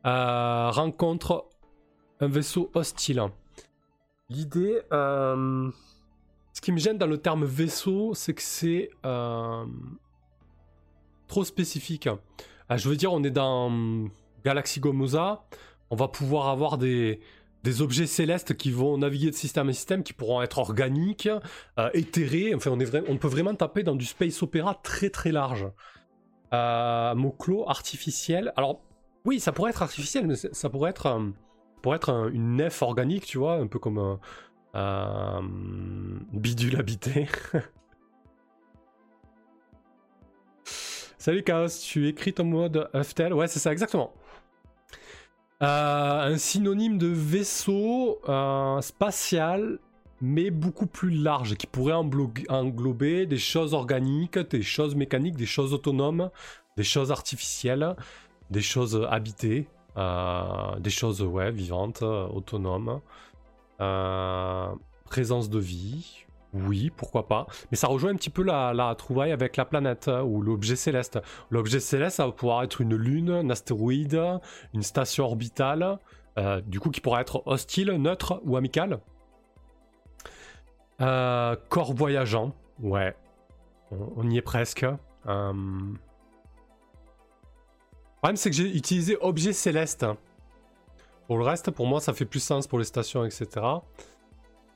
Euh, 0.04 0.70
rencontre 0.70 1.46
un 2.20 2.28
vaisseau 2.28 2.70
hostile. 2.74 3.22
L'idée. 4.28 4.82
ce 4.90 6.60
qui 6.60 6.72
me 6.72 6.78
gêne 6.78 6.98
dans 6.98 7.06
le 7.06 7.16
terme 7.16 7.46
vaisseau, 7.46 8.12
c'est 8.12 8.34
que 8.34 8.42
c'est 8.42 8.90
trop 11.26 11.44
spécifique. 11.44 12.06
Je 12.68 12.86
veux 12.86 12.96
dire, 12.96 13.14
on 13.14 13.22
est 13.22 13.30
dans 13.30 13.72
Galaxy 14.44 14.80
Gomoza, 14.80 15.42
on 15.88 15.96
va 15.96 16.08
pouvoir 16.08 16.48
avoir 16.48 16.76
des, 16.76 17.20
des 17.66 17.82
objets 17.82 18.06
célestes 18.06 18.56
qui 18.56 18.70
vont 18.70 18.96
naviguer 18.96 19.30
de 19.30 19.34
système 19.34 19.68
en 19.68 19.72
système, 19.72 20.04
qui 20.04 20.12
pourront 20.12 20.40
être 20.40 20.58
organiques, 20.58 21.28
euh, 21.80 21.90
éthérés. 21.94 22.54
Enfin, 22.54 22.70
on, 22.70 22.78
est 22.78 22.94
on 23.08 23.16
peut 23.16 23.26
vraiment 23.26 23.56
taper 23.56 23.82
dans 23.82 23.96
du 23.96 24.04
space 24.04 24.40
opéra 24.40 24.78
très 24.84 25.10
très 25.10 25.32
large. 25.32 25.66
Euh, 26.54 27.14
Mot-clos 27.16 27.68
artificiel. 27.68 28.52
Alors, 28.56 28.82
oui, 29.24 29.40
ça 29.40 29.50
pourrait 29.50 29.70
être 29.70 29.82
artificiel, 29.82 30.28
mais 30.28 30.36
ça 30.36 30.70
pourrait 30.70 30.90
être, 30.90 31.06
euh, 31.06 31.28
pour 31.82 31.96
être 31.96 32.30
une 32.32 32.54
nef 32.54 32.82
organique, 32.82 33.26
tu 33.26 33.38
vois, 33.38 33.54
un 33.54 33.66
peu 33.66 33.80
comme 33.80 33.98
un 33.98 34.20
euh, 34.76 35.40
bidule 36.32 36.76
habité. 36.76 37.26
Salut 41.18 41.42
Chaos, 41.42 41.66
tu 41.84 42.06
écris 42.06 42.32
ton 42.32 42.44
mode 42.44 42.88
Huftel? 42.94 43.34
Ouais, 43.34 43.48
c'est 43.48 43.58
ça, 43.58 43.72
exactement. 43.72 44.12
Euh, 45.62 46.32
un 46.34 46.36
synonyme 46.36 46.98
de 46.98 47.06
vaisseau 47.06 48.20
euh, 48.28 48.78
spatial, 48.82 49.78
mais 50.20 50.50
beaucoup 50.50 50.86
plus 50.86 51.10
large, 51.10 51.54
qui 51.54 51.66
pourrait 51.66 51.94
englober 51.94 53.24
des 53.24 53.38
choses 53.38 53.72
organiques, 53.72 54.38
des 54.38 54.62
choses 54.62 54.94
mécaniques, 54.94 55.36
des 55.36 55.46
choses 55.46 55.72
autonomes, 55.72 56.30
des 56.76 56.84
choses 56.84 57.10
artificielles, 57.10 57.96
des 58.50 58.60
choses 58.60 59.06
habitées, 59.10 59.66
euh, 59.96 60.78
des 60.78 60.90
choses 60.90 61.22
vivantes, 61.22 62.02
autonomes, 62.02 63.00
présence 65.06 65.48
de 65.48 65.58
vie, 65.58 66.25
oui, 66.66 66.90
pourquoi 66.96 67.26
pas. 67.26 67.46
Mais 67.70 67.76
ça 67.76 67.86
rejoint 67.86 68.10
un 68.10 68.16
petit 68.16 68.30
peu 68.30 68.42
la, 68.42 68.94
trouvaille 68.96 69.32
avec 69.32 69.56
la 69.56 69.64
planète 69.64 70.08
hein, 70.08 70.22
ou 70.22 70.40
l'objet 70.40 70.76
céleste. 70.76 71.18
L'objet 71.50 71.80
céleste, 71.80 72.16
ça 72.16 72.26
va 72.26 72.32
pouvoir 72.32 72.62
être 72.62 72.80
une 72.80 72.96
lune, 72.96 73.30
un 73.30 73.50
astéroïde, 73.50 74.20
une 74.74 74.82
station 74.82 75.24
orbitale, 75.24 75.98
euh, 76.38 76.60
du 76.60 76.80
coup 76.80 76.90
qui 76.90 77.00
pourra 77.00 77.20
être 77.20 77.42
hostile, 77.46 77.90
neutre 77.92 78.40
ou 78.44 78.56
amical. 78.56 79.00
Euh, 81.00 81.56
corps 81.68 81.92
voyageant, 81.92 82.54
ouais, 82.80 83.14
on, 83.90 84.28
y 84.30 84.38
est 84.38 84.42
presque. 84.42 84.84
Euh... 84.84 84.96
Le 85.52 85.96
problème, 88.16 88.36
c'est 88.36 88.50
que 88.50 88.56
j'ai 88.56 88.74
utilisé 88.74 89.16
objet 89.20 89.52
céleste. 89.52 90.06
Pour 91.26 91.38
le 91.38 91.44
reste, 91.44 91.70
pour 91.70 91.86
moi, 91.86 92.00
ça 92.00 92.12
fait 92.12 92.24
plus 92.24 92.40
sens 92.40 92.66
pour 92.66 92.78
les 92.78 92.84
stations, 92.84 93.24
etc. 93.24 93.66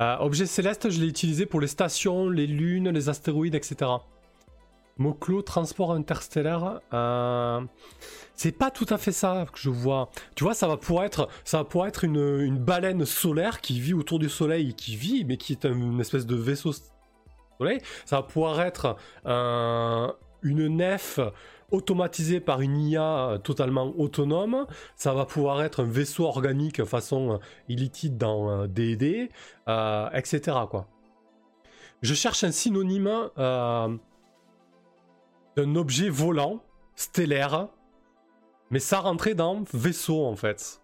Euh, 0.00 0.16
objet 0.18 0.46
céleste, 0.46 0.90
je 0.90 1.00
l'ai 1.00 1.06
utilisé 1.06 1.44
pour 1.44 1.60
les 1.60 1.66
stations, 1.66 2.28
les 2.30 2.46
lunes, 2.46 2.88
les 2.88 3.08
astéroïdes, 3.08 3.54
etc. 3.54 3.90
Mot-clos, 4.96 5.42
transport 5.42 5.92
interstellaire. 5.92 6.80
Euh, 6.94 7.60
c'est 8.34 8.52
pas 8.52 8.70
tout 8.70 8.86
à 8.88 8.96
fait 8.96 9.12
ça 9.12 9.44
que 9.52 9.58
je 9.58 9.68
vois. 9.68 10.10
Tu 10.36 10.44
vois, 10.44 10.54
ça 10.54 10.66
va 10.66 10.78
pouvoir 10.78 11.04
être, 11.04 11.28
ça 11.44 11.62
va 11.62 11.88
être 11.88 12.04
une, 12.04 12.58
baleine 12.58 13.04
solaire 13.04 13.60
qui 13.60 13.78
vit 13.78 13.92
autour 13.92 14.18
du 14.18 14.30
soleil, 14.30 14.74
qui 14.74 14.96
vit, 14.96 15.24
mais 15.24 15.36
qui 15.36 15.52
est 15.52 15.64
une 15.66 16.00
espèce 16.00 16.24
de 16.24 16.36
vaisseau 16.36 16.72
soleil. 17.58 17.80
Ça 18.06 18.16
va 18.16 18.22
pouvoir 18.22 18.60
être 18.62 18.96
une 20.42 20.68
nef 20.68 21.20
automatisé 21.70 22.40
par 22.40 22.60
une 22.60 22.78
IA 22.78 23.02
euh, 23.02 23.38
totalement 23.38 23.94
autonome. 23.98 24.66
Ça 24.96 25.12
va 25.14 25.24
pouvoir 25.24 25.62
être 25.62 25.82
un 25.82 25.86
vaisseau 25.86 26.24
organique 26.24 26.84
façon 26.84 27.34
euh, 27.34 27.38
illitide 27.68 28.16
dans 28.16 28.66
D&D, 28.66 29.30
euh, 29.68 30.10
etc. 30.12 30.58
Quoi. 30.70 30.86
Je 32.02 32.14
cherche 32.14 32.44
un 32.44 32.52
synonyme 32.52 33.10
d'un 33.36 33.98
objet 35.74 36.08
volant, 36.08 36.62
stellaire, 36.94 37.68
mais 38.70 38.78
ça 38.78 39.00
rentrait 39.00 39.34
dans 39.34 39.64
vaisseau 39.72 40.24
en 40.24 40.36
fait. 40.36 40.80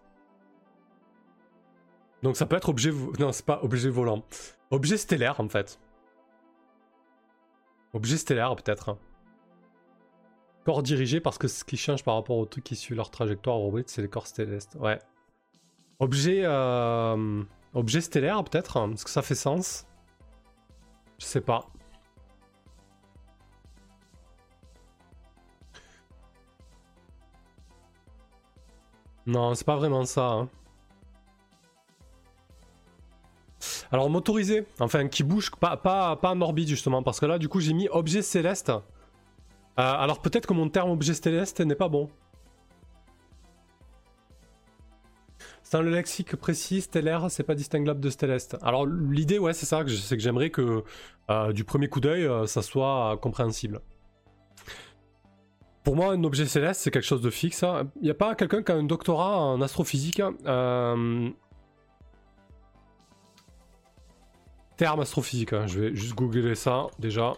Donc 2.23 2.35
ça 2.37 2.45
peut 2.45 2.55
être 2.55 2.69
objet... 2.69 2.91
Non, 3.19 3.31
c'est 3.31 3.45
pas 3.45 3.59
objet 3.63 3.89
volant. 3.89 4.23
Objet 4.69 4.97
stellaire, 4.97 5.39
en 5.39 5.47
fait. 5.47 5.79
Objet 7.93 8.17
stellaire, 8.17 8.55
peut-être. 8.55 8.97
Corps 10.67 10.83
dirigé, 10.83 11.21
parce 11.21 11.37
que 11.37 11.47
ce 11.47 11.63
qui 11.63 11.77
change 11.77 12.03
par 12.03 12.15
rapport 12.15 12.35
aux 12.35 12.45
trucs 12.45 12.65
qui 12.65 12.75
suivent 12.75 12.97
leur 12.97 13.09
trajectoire 13.09 13.57
orbite, 13.57 13.87
c'est 13.87 14.01
les 14.01 14.09
corps 14.09 14.27
stellaires. 14.27 14.59
Ouais. 14.75 14.99
Objet... 15.99 16.41
Euh... 16.43 17.41
Objet 17.73 18.01
stellaire, 18.01 18.43
peut-être 18.43 18.77
Est-ce 18.91 19.05
que 19.05 19.09
ça 19.09 19.21
fait 19.21 19.33
sens 19.33 19.85
Je 21.19 21.25
sais 21.25 21.39
pas. 21.39 21.69
Non, 29.25 29.55
c'est 29.55 29.65
pas 29.65 29.77
vraiment 29.77 30.03
ça. 30.03 30.31
Hein. 30.31 30.49
Alors 33.89 34.09
motorisé, 34.09 34.65
enfin 34.81 35.07
qui 35.07 35.23
bouge, 35.23 35.49
pas, 35.61 35.77
pas, 35.77 36.17
pas 36.17 36.31
en 36.31 36.41
orbite 36.41 36.67
justement, 36.67 37.03
parce 37.03 37.21
que 37.21 37.25
là 37.25 37.37
du 37.39 37.47
coup 37.47 37.61
j'ai 37.61 37.71
mis 37.71 37.87
objet 37.87 38.21
céleste. 38.21 38.73
Euh, 39.79 39.83
alors 39.83 40.21
peut-être 40.21 40.47
que 40.47 40.53
mon 40.53 40.69
terme 40.69 40.89
objet 40.89 41.13
céleste 41.13 41.59
n'est 41.61 41.75
pas 41.75 41.89
bon. 41.89 42.09
Sans 45.61 45.81
le 45.81 45.91
lexique 45.91 46.35
précis, 46.35 46.81
stellaire, 46.81 47.29
c'est 47.29 47.43
pas 47.43 47.53
distinguable 47.53 47.99
de 47.99 48.09
céleste. 48.09 48.57
Alors 48.61 48.85
l'idée, 48.85 49.37
ouais, 49.37 49.53
c'est 49.53 49.65
ça, 49.65 49.83
c'est 49.85 50.15
que 50.15 50.23
j'aimerais 50.23 50.49
que 50.49 50.83
euh, 51.29 51.51
du 51.51 51.63
premier 51.63 51.89
coup 51.89 51.99
d'œil, 51.99 52.25
euh, 52.25 52.47
ça 52.47 52.61
soit 52.61 53.17
compréhensible. 53.21 53.81
Pour 55.83 55.95
moi, 55.95 56.13
un 56.13 56.23
objet 56.23 56.45
céleste, 56.45 56.81
c'est 56.81 56.91
quelque 56.91 57.05
chose 57.05 57.21
de 57.21 57.29
fixe. 57.29 57.61
Il 57.61 57.65
hein. 57.65 57.91
n'y 58.01 58.09
a 58.09 58.13
pas 58.15 58.33
quelqu'un 58.33 58.63
qui 58.63 58.71
a 58.71 58.75
un 58.75 58.83
doctorat 58.83 59.37
en 59.37 59.61
astrophysique 59.61 60.21
hein. 60.21 61.33
Terme 64.77 64.99
astrophysique, 64.99 65.53
hein. 65.53 65.65
je 65.67 65.79
vais 65.79 65.95
juste 65.95 66.15
googler 66.15 66.55
ça 66.55 66.87
déjà. 66.99 67.33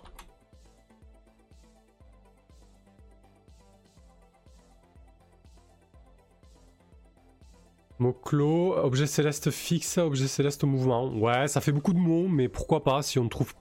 Mot 7.99 8.13
clos, 8.13 8.77
objet 8.77 9.07
céleste 9.07 9.51
fixe, 9.51 9.97
objet 9.97 10.27
céleste 10.27 10.63
mouvement. 10.63 11.13
Ouais, 11.13 11.49
ça 11.49 11.59
fait 11.59 11.73
beaucoup 11.73 11.93
de 11.93 11.99
mots, 11.99 12.29
mais 12.29 12.47
pourquoi 12.47 12.81
pas 12.83 13.01
Si 13.01 13.19
on 13.19 13.27
trouve 13.27 13.53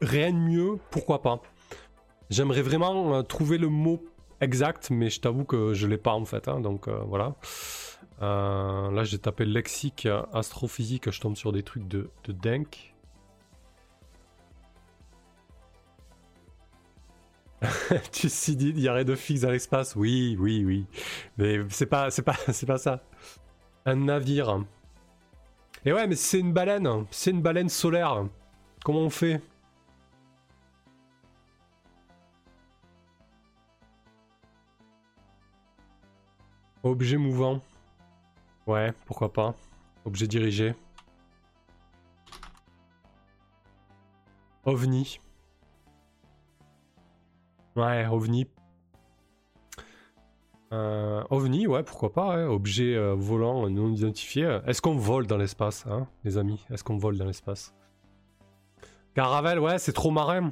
rien 0.00 0.32
de 0.32 0.36
mieux, 0.36 0.78
pourquoi 0.90 1.22
pas 1.22 1.40
J'aimerais 2.28 2.62
vraiment 2.62 3.14
euh, 3.14 3.22
trouver 3.22 3.56
le 3.56 3.68
mot 3.68 4.04
exact, 4.40 4.90
mais 4.90 5.10
je 5.10 5.20
t'avoue 5.20 5.44
que 5.44 5.74
je 5.74 5.86
l'ai 5.86 5.98
pas 5.98 6.12
en 6.12 6.24
fait. 6.24 6.48
Hein, 6.48 6.60
donc 6.60 6.88
euh, 6.88 6.98
voilà. 7.06 7.36
Euh, 8.22 8.90
là, 8.90 9.04
j'ai 9.04 9.18
tapé 9.18 9.44
lexique 9.44 10.08
astrophysique, 10.32 11.10
je 11.10 11.20
tombe 11.20 11.36
sur 11.36 11.52
des 11.52 11.62
trucs 11.62 11.86
de, 11.86 12.10
de 12.24 12.32
dingue. 12.32 12.66
tu 18.12 18.28
il 18.28 18.80
y 18.80 18.88
aurait 18.88 19.04
de 19.04 19.14
fixe 19.14 19.42
dans 19.42 19.50
l'espace. 19.50 19.96
Oui, 19.96 20.36
oui, 20.38 20.64
oui. 20.64 20.86
Mais 21.38 21.60
c'est 21.70 21.86
pas, 21.86 22.08
pas, 22.24 22.36
c'est 22.52 22.66
pas 22.66 22.78
ça. 22.78 23.02
Un 23.86 23.96
navire. 23.96 24.64
Et 25.84 25.92
ouais, 25.92 26.06
mais 26.06 26.16
c'est 26.16 26.40
une 26.40 26.52
baleine. 26.52 27.06
C'est 27.10 27.30
une 27.30 27.42
baleine 27.42 27.68
solaire. 27.68 28.24
Comment 28.84 29.00
on 29.00 29.10
fait? 29.10 29.42
Objet 36.82 37.16
mouvant. 37.16 37.60
Ouais, 38.66 38.92
pourquoi 39.06 39.32
pas. 39.32 39.54
Objet 40.04 40.26
dirigé. 40.26 40.74
OVNI. 44.64 45.18
Ouais, 47.76 48.06
OVNI. 48.06 48.46
Euh, 50.74 51.22
OVNI, 51.30 51.66
ouais, 51.68 51.82
pourquoi 51.84 52.12
pas. 52.12 52.48
Objet 52.48 52.96
euh, 52.96 53.14
volant 53.14 53.68
non 53.70 53.92
identifié. 53.92 54.58
Est-ce 54.66 54.82
qu'on 54.82 54.96
vole 54.96 55.26
dans 55.26 55.36
l'espace, 55.36 55.86
hein, 55.86 56.08
les 56.24 56.36
amis? 56.36 56.64
Est-ce 56.70 56.82
qu'on 56.82 56.96
vole 56.96 57.16
dans 57.16 57.26
l'espace? 57.26 57.74
Caravelle, 59.14 59.60
ouais, 59.60 59.78
c'est 59.78 59.92
trop 59.92 60.10
marin. 60.10 60.50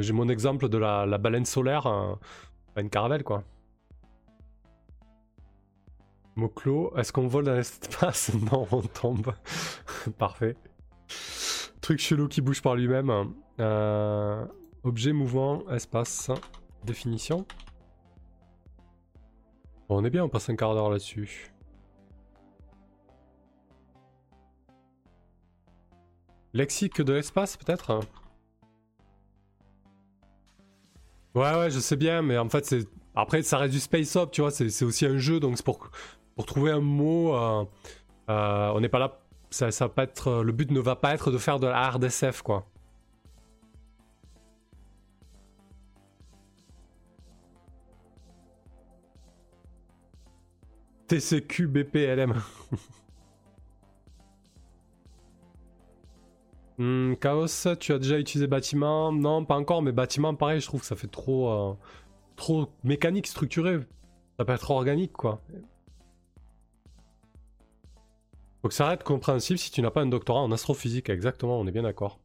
J'ai 0.00 0.12
mon 0.12 0.28
exemple 0.28 0.68
de 0.68 0.76
la, 0.78 1.18
baleine 1.18 1.46
solaire. 1.46 1.86
Euh, 1.86 2.14
une 2.76 2.90
caravelle, 2.90 3.24
quoi. 3.24 3.42
Mot 6.36 6.52
est-ce 6.96 7.12
qu'on 7.12 7.26
vole 7.26 7.44
dans 7.44 7.54
l'espace? 7.54 8.30
Non, 8.52 8.68
on 8.70 8.82
tombe. 8.82 9.32
Parfait. 10.18 10.56
Truc 11.80 12.00
chelou 12.00 12.28
qui 12.28 12.42
bouge 12.42 12.60
par 12.60 12.76
lui-même. 12.76 13.32
Objet 14.84 15.12
mouvant, 15.12 15.68
espace, 15.70 16.30
définition. 16.84 17.46
On 19.88 20.04
est 20.04 20.10
bien, 20.10 20.24
on 20.24 20.28
passe 20.28 20.48
un 20.50 20.56
quart 20.56 20.74
d'heure 20.74 20.90
là-dessus. 20.90 21.52
Lexique 26.54 27.00
de 27.02 27.12
l'espace, 27.12 27.56
peut-être? 27.56 28.00
Ouais, 31.34 31.54
ouais, 31.54 31.70
je 31.70 31.78
sais 31.78 31.96
bien, 31.96 32.22
mais 32.22 32.38
en 32.38 32.48
fait, 32.48 32.64
c'est. 32.64 32.88
Après, 33.14 33.42
ça 33.42 33.58
reste 33.58 33.72
du 33.72 33.80
space 33.80 34.16
up, 34.16 34.30
tu 34.30 34.40
vois, 34.40 34.50
c'est 34.50 34.84
aussi 34.84 35.06
un 35.06 35.18
jeu, 35.18 35.40
donc 35.40 35.56
c'est 35.56 35.64
pour 35.64 35.90
pour 36.38 36.46
trouver 36.46 36.70
un 36.70 36.80
mot, 36.80 37.34
euh, 37.34 37.64
euh, 38.30 38.72
on 38.72 38.80
n'est 38.80 38.88
pas 38.88 39.00
là. 39.00 39.18
Ça, 39.50 39.70
être, 39.96 40.42
le 40.44 40.52
but 40.52 40.70
ne 40.70 40.78
va 40.78 40.94
pas 40.94 41.12
être 41.12 41.32
de 41.32 41.38
faire 41.38 41.58
de 41.58 41.66
la 41.66 41.90
RDSF, 41.90 42.42
quoi. 42.42 42.64
TCQ 51.08 51.66
BPLM. 51.66 52.34
hmm, 56.78 57.14
Chaos, 57.14 57.46
tu 57.80 57.92
as 57.92 57.98
déjà 57.98 58.18
utilisé 58.18 58.46
bâtiment? 58.46 59.12
Non, 59.12 59.44
pas 59.44 59.56
encore, 59.56 59.82
mais 59.82 59.92
bâtiment, 59.92 60.34
pareil, 60.34 60.60
je 60.60 60.66
trouve 60.66 60.80
que 60.80 60.86
ça 60.86 60.96
fait 60.96 61.08
trop, 61.08 61.48
euh, 61.48 61.74
trop 62.36 62.68
mécanique, 62.84 63.26
structuré. 63.26 63.80
Ça 64.38 64.44
peut 64.44 64.52
être 64.52 64.70
organique, 64.70 65.12
quoi. 65.12 65.40
Faut 68.62 68.68
que 68.68 68.74
ça 68.74 68.88
reste 68.88 69.04
compréhensible 69.04 69.58
si 69.58 69.70
tu 69.70 69.82
n'as 69.82 69.90
pas 69.90 70.02
un 70.02 70.06
doctorat 70.06 70.40
en 70.40 70.52
astrophysique, 70.52 71.08
exactement, 71.08 71.58
on 71.58 71.66
est 71.66 71.72
bien 71.72 71.82
d'accord. 71.82 72.20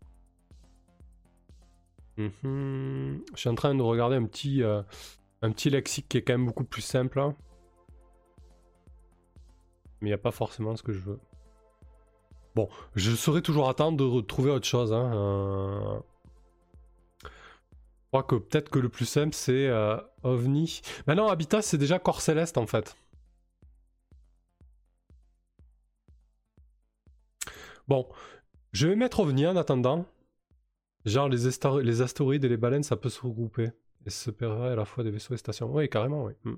Mhm. 2.18 3.24
Je 3.34 3.40
suis 3.40 3.50
en 3.50 3.56
train 3.56 3.74
de 3.76 3.82
regarder 3.82 4.16
un 4.16 4.26
petit, 4.26 4.62
euh, 4.62 4.82
un 5.42 5.52
petit 5.52 5.70
lexique 5.70 6.08
qui 6.10 6.18
est 6.18 6.22
quand 6.22 6.34
même 6.34 6.46
beaucoup 6.46 6.64
plus 6.64 6.82
simple. 6.82 7.20
Hein. 7.20 7.36
Mais 10.04 10.10
il 10.10 10.12
n'y 10.12 10.16
a 10.16 10.18
pas 10.18 10.32
forcément 10.32 10.76
ce 10.76 10.84
que 10.84 10.92
je 10.92 11.00
veux. 11.00 11.20
Bon, 12.56 12.68
je 12.94 13.16
serai 13.16 13.42
toujours 13.42 13.70
attendre 13.70 13.98
de 13.98 14.04
retrouver 14.04 14.52
autre 14.52 14.68
chose. 14.68 14.92
Hein. 14.92 15.14
Euh. 15.16 16.00
Je 17.24 17.30
crois 18.10 18.24
que 18.24 18.36
peut-être 18.36 18.70
que 18.70 18.80
le 18.80 18.90
plus 18.90 19.06
simple 19.06 19.34
c'est 19.34 19.68
euh, 19.68 19.96
OVNI. 20.24 20.82
Maintenant, 21.08 21.30
Habitat 21.30 21.62
c'est 21.62 21.78
déjà 21.78 22.00
corps 22.00 22.20
céleste 22.20 22.58
en 22.58 22.68
fait. 22.68 22.98
Bon, 27.88 28.10
je 28.74 28.88
vais 28.88 28.98
mettre 28.98 29.22
OVNI 29.22 29.48
en 29.48 29.56
attendant. 29.56 30.06
Genre 31.06 31.30
les, 31.30 31.46
les 31.82 32.02
astéroïdes 32.02 32.44
et 32.44 32.50
les 32.50 32.58
baleines, 32.58 32.84
ça 32.84 32.98
peut 32.98 33.10
se 33.10 33.22
regrouper. 33.22 33.72
Et 34.06 34.10
se 34.10 34.26
séparer 34.26 34.72
à 34.72 34.76
la 34.76 34.84
fois 34.84 35.06
des 35.06 35.12
vaisseaux 35.12 35.34
et 35.34 35.38
stations. 35.38 35.74
Oui, 35.74 35.88
carrément, 35.88 36.26
oui. 36.26 36.34
Hmm. 36.44 36.56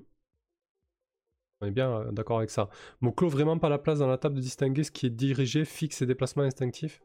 On 1.60 1.66
est 1.66 1.70
bien 1.70 1.90
euh, 1.90 2.12
d'accord 2.12 2.38
avec 2.38 2.50
ça. 2.50 2.68
Mot-clos 3.00 3.28
vraiment 3.28 3.58
pas 3.58 3.68
la 3.68 3.78
place 3.78 3.98
dans 3.98 4.06
la 4.06 4.18
table 4.18 4.34
de 4.34 4.40
distinguer 4.40 4.84
ce 4.84 4.90
qui 4.90 5.06
est 5.06 5.10
dirigé, 5.10 5.64
fixe 5.64 6.02
et 6.02 6.06
déplacement 6.06 6.42
instinctif? 6.42 7.00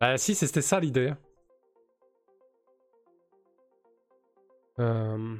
Bah 0.00 0.16
si, 0.18 0.34
c'était 0.34 0.62
ça 0.62 0.80
l'idée. 0.80 1.12
Euh, 4.78 5.36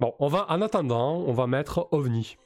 bon, 0.00 0.14
on 0.18 0.28
va, 0.28 0.46
en 0.50 0.60
attendant, 0.60 1.16
on 1.18 1.32
va 1.32 1.46
mettre 1.46 1.88
OVNI. 1.92 2.36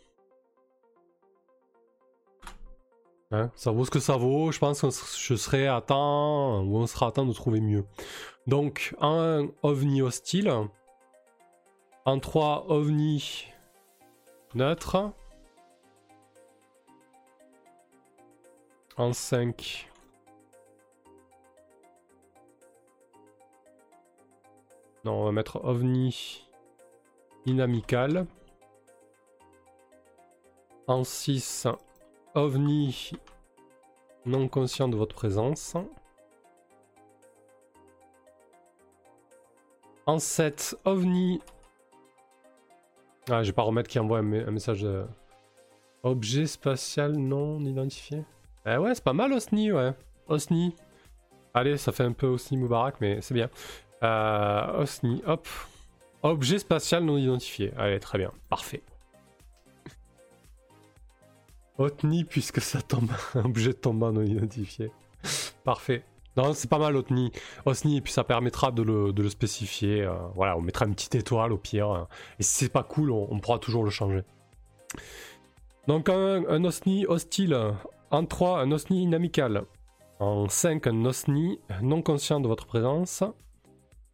Hein, 3.30 3.50
ça 3.56 3.72
vaut 3.72 3.84
ce 3.84 3.90
que 3.90 3.98
ça 3.98 4.16
vaut. 4.16 4.52
Je 4.52 4.58
pense 4.58 4.82
que 4.82 4.88
je 4.90 5.34
serai 5.34 5.66
à 5.66 5.80
temps, 5.80 6.62
ou 6.62 6.76
on 6.76 6.86
sera 6.86 7.08
à 7.08 7.10
temps 7.10 7.26
de 7.26 7.32
trouver 7.32 7.60
mieux. 7.60 7.84
Donc, 8.46 8.94
un 9.00 9.48
ovni 9.62 10.02
hostile. 10.02 10.52
En 12.04 12.20
3, 12.20 12.66
ovni 12.68 13.46
neutre. 14.54 15.12
En 18.96 19.12
5. 19.12 19.90
Non, 25.04 25.20
on 25.20 25.24
va 25.24 25.32
mettre 25.32 25.64
ovni 25.64 26.48
inamical. 27.46 28.26
En 30.86 31.02
6, 31.02 31.66
OVNI 32.34 33.12
non 34.26 34.48
conscient 34.48 34.88
de 34.88 34.96
votre 34.96 35.14
présence. 35.14 35.76
En 40.06 40.18
7, 40.18 40.76
OVNI. 40.84 41.40
Ah, 43.30 43.42
je 43.42 43.48
vais 43.48 43.54
pas 43.54 43.62
remettre 43.62 43.88
qui 43.88 43.98
envoie 43.98 44.18
un, 44.18 44.22
message 44.22 44.82
de... 44.82 45.06
Objet 46.02 46.46
spatial 46.46 47.12
non 47.12 47.60
identifié. 47.60 48.24
Eh 48.66 48.76
ouais, 48.76 48.94
c'est 48.94 49.04
pas 49.04 49.12
mal 49.12 49.32
OSNI, 49.32 49.72
ouais. 49.72 49.92
OSNI. 50.28 50.74
Allez, 51.52 51.76
ça 51.76 51.92
fait 51.92 52.02
un 52.02 52.12
peu 52.12 52.26
OSNI 52.26 52.56
Moubarak, 52.56 52.96
mais 53.00 53.20
c'est 53.20 53.34
bien. 53.34 53.50
Euh, 54.02 54.82
OSNI, 54.82 55.22
hop. 55.26 55.46
Objet 56.22 56.58
spatial 56.58 57.04
non 57.04 57.18
identifié. 57.18 57.72
Allez, 57.76 58.00
très 58.00 58.16
bien. 58.16 58.32
Parfait. 58.48 58.82
OTNI, 61.76 62.24
puisque 62.24 62.60
ça 62.60 62.80
tombe. 62.80 63.10
objet 63.34 63.74
tombant 63.74 64.12
non 64.12 64.22
identifié. 64.22 64.90
Parfait. 65.64 66.02
Non, 66.36 66.54
c'est 66.54 66.70
pas 66.70 66.78
mal 66.78 66.96
OTNI. 66.96 67.32
OSNI, 67.66 67.98
et 67.98 68.00
puis 68.00 68.12
ça 68.12 68.24
permettra 68.24 68.72
de 68.72 68.82
le, 68.82 69.28
spécifier. 69.28 70.02
Euh, 70.02 70.14
voilà, 70.34 70.56
on 70.56 70.62
mettra 70.62 70.86
une 70.86 70.94
petite 70.94 71.14
étoile 71.14 71.52
au 71.52 71.58
pire. 71.58 71.90
Euh, 71.90 72.04
et 72.38 72.42
si 72.42 72.64
c'est 72.64 72.72
pas 72.72 72.82
cool, 72.82 73.10
on, 73.10 73.38
pourra 73.40 73.58
toujours 73.58 73.84
le 73.84 73.90
changer. 73.90 74.22
Donc 75.86 76.08
un, 76.08 76.48
un 76.48 76.64
OSNI 76.64 77.04
hostile. 77.06 77.74
En 78.14 78.26
3, 78.26 78.60
un 78.60 78.70
OSNI 78.70 79.02
inamical. 79.02 79.66
En 80.20 80.48
5, 80.48 80.86
un 80.86 81.04
OSNI 81.04 81.58
non 81.82 82.00
conscient 82.00 82.38
de 82.38 82.46
votre 82.46 82.64
présence. 82.64 83.24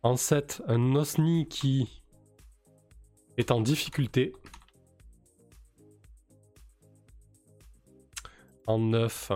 En 0.02 0.16
7, 0.16 0.62
un 0.68 0.94
OSNI 0.94 1.46
qui 1.48 2.02
est 3.36 3.50
en 3.50 3.60
difficulté. 3.60 4.32
En 8.66 8.78
9, 8.78 9.32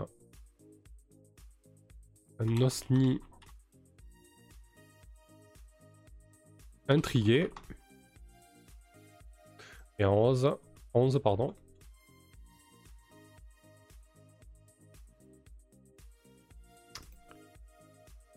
un 2.39 2.63
OSNI 2.63 3.21
intrigué. 6.89 7.51
Et 9.99 10.07
en 10.07 10.15
11, 10.15 10.57
11 10.95 11.21
pardon, 11.23 11.55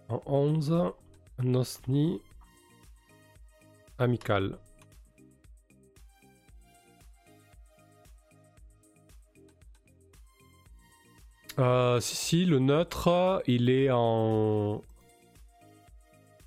En 0.09 0.21
11, 0.25 0.93
Nosni 1.39 2.21
amical. 3.99 4.57
Euh, 11.59 11.99
si, 11.99 12.15
si, 12.15 12.45
le 12.45 12.59
neutre, 12.59 13.41
il 13.47 13.69
est 13.69 13.89
en. 13.91 14.81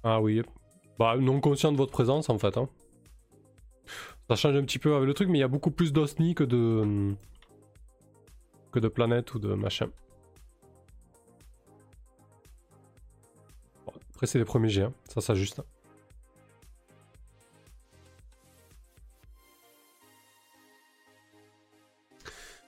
Ah 0.05 0.21
oui. 0.21 0.43
Bah, 0.99 1.17
non 1.19 1.41
conscient 1.41 1.73
de 1.73 1.77
votre 1.77 1.93
présence 1.93 2.29
en 2.31 2.39
fait. 2.39 2.57
Hein. 2.57 2.69
Ça 4.29 4.37
change 4.37 4.55
un 4.57 4.63
petit 4.65 4.79
peu 4.79 4.95
avec 4.95 5.07
le 5.07 5.15
truc, 5.15 5.29
mais 5.29 5.39
il 5.39 5.41
y 5.41 5.45
a 5.45 5.49
beaucoup 5.49 5.73
plus 5.73 5.93
d'osni 5.93 6.35
que 6.35 6.45
de. 6.45 7.15
que 8.73 8.79
de 8.79 8.89
planètes 8.89 9.35
ou 9.35 9.39
de 9.41 9.55
machin. 9.55 9.91
Après, 14.21 14.27
c'est 14.27 14.39
les 14.39 14.45
premiers 14.45 14.69
G, 14.69 14.83
hein. 14.83 14.93
ça 15.09 15.23
s'ajuste. 15.23 15.63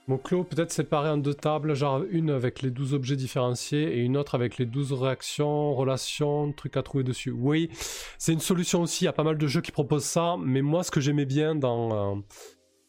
Mon 0.08 0.16
clos 0.16 0.44
peut-être 0.44 0.72
séparé 0.72 1.10
en 1.10 1.18
deux 1.18 1.34
tables, 1.34 1.74
genre 1.74 2.04
une 2.08 2.30
avec 2.30 2.62
les 2.62 2.70
12 2.70 2.94
objets 2.94 3.16
différenciés 3.16 3.98
et 3.98 4.00
une 4.00 4.16
autre 4.16 4.34
avec 4.34 4.56
les 4.56 4.64
12 4.64 4.94
réactions, 4.94 5.74
relations, 5.74 6.54
trucs 6.54 6.78
à 6.78 6.82
trouver 6.82 7.04
dessus. 7.04 7.30
Oui, 7.30 7.68
c'est 8.16 8.32
une 8.32 8.40
solution 8.40 8.80
aussi, 8.80 9.04
il 9.04 9.04
y 9.04 9.08
a 9.08 9.12
pas 9.12 9.22
mal 9.22 9.36
de 9.36 9.46
jeux 9.46 9.60
qui 9.60 9.72
proposent 9.72 10.04
ça, 10.04 10.36
mais 10.42 10.62
moi 10.62 10.82
ce 10.82 10.90
que 10.90 11.02
j'aimais 11.02 11.26
bien 11.26 11.54
dans, 11.54 12.14
euh, 12.14 12.20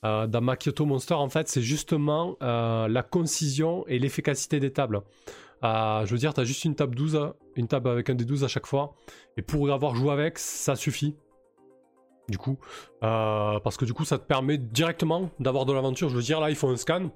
euh, 0.05 0.25
dans 0.25 0.41
Monster 0.85 1.15
en 1.15 1.27
fait, 1.27 1.49
c'est 1.49 1.61
justement 1.61 2.37
euh, 2.41 2.87
la 2.87 3.03
concision 3.03 3.85
et 3.87 3.99
l'efficacité 3.99 4.61
des 4.61 4.71
tables. 4.71 5.01
Je 5.63 6.11
veux 6.11 6.17
dire, 6.17 6.33
tu 6.33 6.41
as 6.41 6.43
juste 6.43 6.65
une 6.65 6.75
table 6.75 6.95
12 6.95 7.33
une 7.55 7.67
table 7.67 7.89
avec 7.89 8.09
un 8.09 8.15
des 8.15 8.25
12 8.25 8.43
à 8.43 8.47
chaque 8.47 8.65
fois. 8.65 8.95
Et 9.37 9.41
pour 9.41 9.71
avoir 9.71 9.95
joué 9.95 10.11
avec, 10.11 10.39
ça 10.39 10.75
suffit. 10.75 11.15
Du 12.29 12.37
coup, 12.37 12.57
euh, 13.03 13.59
parce 13.59 13.75
que 13.75 13.83
du 13.83 13.93
coup, 13.93 14.05
ça 14.05 14.17
te 14.17 14.23
permet 14.23 14.57
directement 14.57 15.29
d'avoir 15.39 15.65
de 15.65 15.73
l'aventure. 15.73 16.07
Je 16.07 16.15
veux 16.15 16.21
dire, 16.21 16.39
là, 16.39 16.49
il 16.49 16.55
faut 16.55 16.69
un 16.69 16.77
scan. 16.77 17.11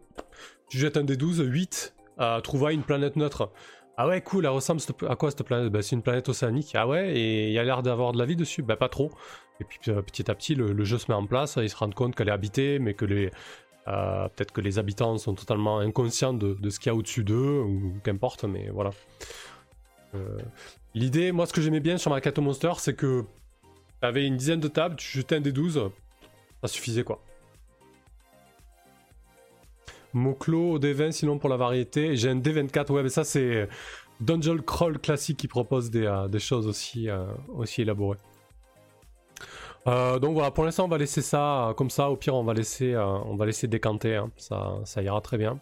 Tu 0.69 0.77
jettes 0.77 0.97
un 0.97 1.05
des 1.05 1.15
12, 1.15 1.43
8, 1.45 1.95
euh, 2.19 2.41
une 2.69 2.83
planète 2.83 3.15
neutre. 3.15 3.51
Ah 3.95 4.07
ouais, 4.07 4.21
cool, 4.21 4.45
elle 4.45 4.51
ressemble 4.51 4.81
à 5.10 5.15
quoi 5.15 5.31
cette 5.31 5.43
planète? 5.43 5.71
Bah, 5.71 5.81
C'est 5.81 5.95
une 5.95 6.03
planète 6.03 6.27
océanique. 6.27 6.73
Ah 6.75 6.88
ouais, 6.88 7.17
et 7.17 7.47
il 7.47 7.53
y 7.53 7.57
a 7.57 7.63
l'air 7.63 7.81
d'avoir 7.83 8.12
de 8.12 8.19
la 8.19 8.25
vie 8.25 8.36
dessus 8.36 8.62
Bah 8.62 8.75
pas 8.75 8.89
trop. 8.89 9.12
Et 9.60 9.63
puis 9.63 9.79
euh, 9.88 10.01
petit 10.01 10.29
à 10.29 10.36
petit, 10.36 10.55
le, 10.55 10.83
jeu 10.83 10.97
se 10.97 11.10
met 11.10 11.15
en 11.15 11.25
place, 11.25 11.57
ils 11.60 11.69
se 11.69 11.75
rendent 11.75 11.95
compte 11.95 12.13
qu'elle 12.13 12.27
est 12.27 12.31
habitée, 12.31 12.77
mais 12.77 12.93
que 12.93 13.05
les... 13.05 13.31
Euh, 13.88 14.28
peut-être 14.30 14.52
que 14.52 14.62
les 14.62 14.80
habitants 14.80 15.17
sont 15.17 15.34
totalement 15.34 15.80
inconscients 15.80 16.34
de, 16.34 16.58
ce 16.69 16.80
qu'il 16.80 16.89
y 16.89 16.93
a 16.93 16.95
au-dessus 16.95 17.23
d'eux, 17.23 17.62
ou 17.62 17.93
qu'importe, 18.04 18.43
mais 18.43 18.69
voilà. 18.69 18.91
Euh, 20.15 20.39
l'idée, 20.93 21.32
moi, 21.32 21.45
ce 21.45 21.54
que 21.54 21.62
j'aimais 21.62 21.80
bien 21.80 21.97
sur 21.97 22.12
Makato 22.12 22.41
Monster, 22.41 22.73
c'est 22.78 22.95
que 22.95 23.23
t'avais 24.02 24.26
une 24.26 24.36
dizaine 24.36 24.60
de 24.60 24.67
tables, 24.67 24.95
tu 24.97 25.17
jetais 25.17 25.36
un 25.36 25.41
des 25.41 25.52
12, 25.52 25.89
ça 26.62 26.67
suffisait 26.67 27.04
quoi. 27.04 27.21
Moclo 30.13 30.71
au 30.71 30.80
D20 30.80 31.12
sinon 31.12 31.38
pour 31.38 31.50
la 31.50 31.58
variété. 31.58 32.15
J'ai 32.15 32.30
un 32.30 32.39
D24, 32.39 32.91
ouais 32.91 33.04
mais 33.04 33.10
ça 33.10 33.23
c'est 33.23 33.67
Dungeon 34.19 34.58
Crawl 34.58 34.97
classique 35.00 35.38
qui 35.38 35.47
propose 35.47 35.91
des, 35.91 36.06
euh, 36.06 36.39
choses 36.39 36.65
aussi, 36.65 37.08
aussi 37.50 37.84
élaborées. 37.84 38.17
Donc 39.88 40.34
voilà, 40.34 40.52
pour 40.52 40.65
l'instant 40.65 40.86
on 40.86 40.89
va 40.89 40.97
laisser 40.97 41.21
ça 41.21 41.73
comme 41.78 41.89
ça, 41.89 42.10
au 42.10 42.17
pire 42.17 42.36
on 42.36 42.43
va 42.43 42.54
laisser, 42.54 42.95
on 42.97 43.36
va 43.36 43.45
laisser 43.45 43.67
décanter, 43.67 44.15
hein. 44.15 44.30
ça, 44.38 44.80
ça 44.84 45.02
ira 45.02 45.21
très 45.21 45.38
bien. 45.38 45.60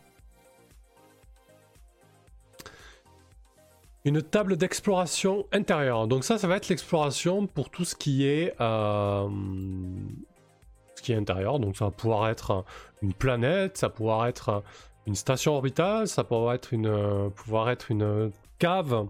Une 4.06 4.22
table 4.22 4.56
d'exploration 4.56 5.48
intérieure. 5.52 6.08
Donc 6.08 6.24
ça, 6.24 6.38
ça 6.38 6.48
va 6.48 6.58
être 6.58 6.70
l'exploration 6.70 7.48
pour 7.48 7.72
tout 7.72 7.86
ce 7.86 7.96
qui 7.96 8.28
est 8.28 8.54
euh, 8.62 9.28
ce 10.96 11.02
qui 11.02 11.12
est 11.12 11.16
intérieur. 11.16 11.60
Donc 11.60 11.76
ça 11.76 11.86
va 11.86 11.92
pouvoir 11.92 12.30
être 12.30 12.66
une 13.02 13.14
planète, 13.14 13.78
ça 13.78 13.88
va 13.88 13.94
pouvoir 13.94 14.28
être 14.28 14.64
une 15.08 15.16
station 15.16 15.56
orbitale, 15.56 16.08
ça 16.08 16.24
va 16.30 16.54
être 16.54 16.74
une, 16.74 17.32
pouvoir 17.32 17.70
être 17.70 17.92
une 17.92 18.32
cave 18.60 19.08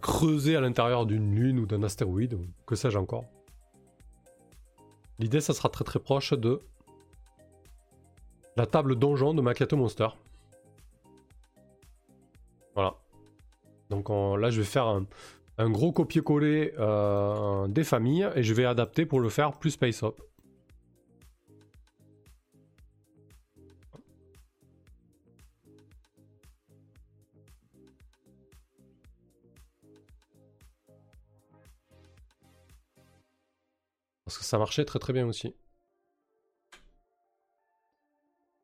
creuser 0.00 0.56
à 0.56 0.60
l'intérieur 0.60 1.06
d'une 1.06 1.34
lune 1.34 1.58
ou 1.58 1.66
d'un 1.66 1.82
astéroïde, 1.82 2.38
que 2.66 2.76
sais-je 2.76 2.98
encore. 2.98 3.24
L'idée, 5.18 5.40
ça 5.40 5.54
sera 5.54 5.68
très 5.68 5.84
très 5.84 5.98
proche 5.98 6.32
de 6.32 6.60
la 8.56 8.66
table 8.66 8.96
donjon 8.96 9.34
de 9.34 9.42
Macchiato 9.42 9.76
Monster. 9.76 10.08
Voilà. 12.74 12.94
Donc 13.90 14.08
là, 14.08 14.50
je 14.50 14.60
vais 14.60 14.66
faire 14.66 14.86
un, 15.58 15.70
gros 15.70 15.92
copier-coller 15.92 16.74
euh, 16.78 17.68
des 17.68 17.84
familles 17.84 18.28
et 18.34 18.42
je 18.42 18.54
vais 18.54 18.64
adapter 18.64 19.06
pour 19.06 19.20
le 19.20 19.28
faire 19.28 19.52
plus 19.52 19.72
Space 19.72 20.02
Hop. 20.02 20.20
Parce 34.32 34.38
que 34.38 34.44
ça 34.46 34.56
marchait 34.56 34.86
très 34.86 34.98
très 34.98 35.12
bien 35.12 35.26
aussi. 35.26 35.54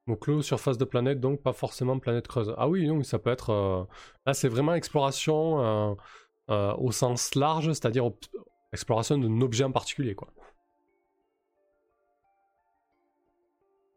Mot-clos, 0.06 0.40
surface 0.40 0.78
de 0.78 0.86
planète, 0.86 1.20
donc 1.20 1.42
pas 1.42 1.52
forcément 1.52 1.98
planète 1.98 2.26
creuse. 2.26 2.54
Ah 2.56 2.70
oui, 2.70 2.86
donc 2.86 3.04
ça 3.04 3.18
peut 3.18 3.28
être. 3.28 3.50
Euh, 3.50 3.84
là, 4.24 4.32
c'est 4.32 4.48
vraiment 4.48 4.72
exploration 4.72 5.60
euh, 5.60 5.94
euh, 6.48 6.74
au 6.78 6.90
sens 6.90 7.34
large, 7.34 7.66
c'est-à-dire 7.66 8.10
exploration 8.72 9.18
d'un 9.18 9.42
objet 9.42 9.64
en 9.64 9.72
particulier, 9.72 10.14
quoi. 10.14 10.28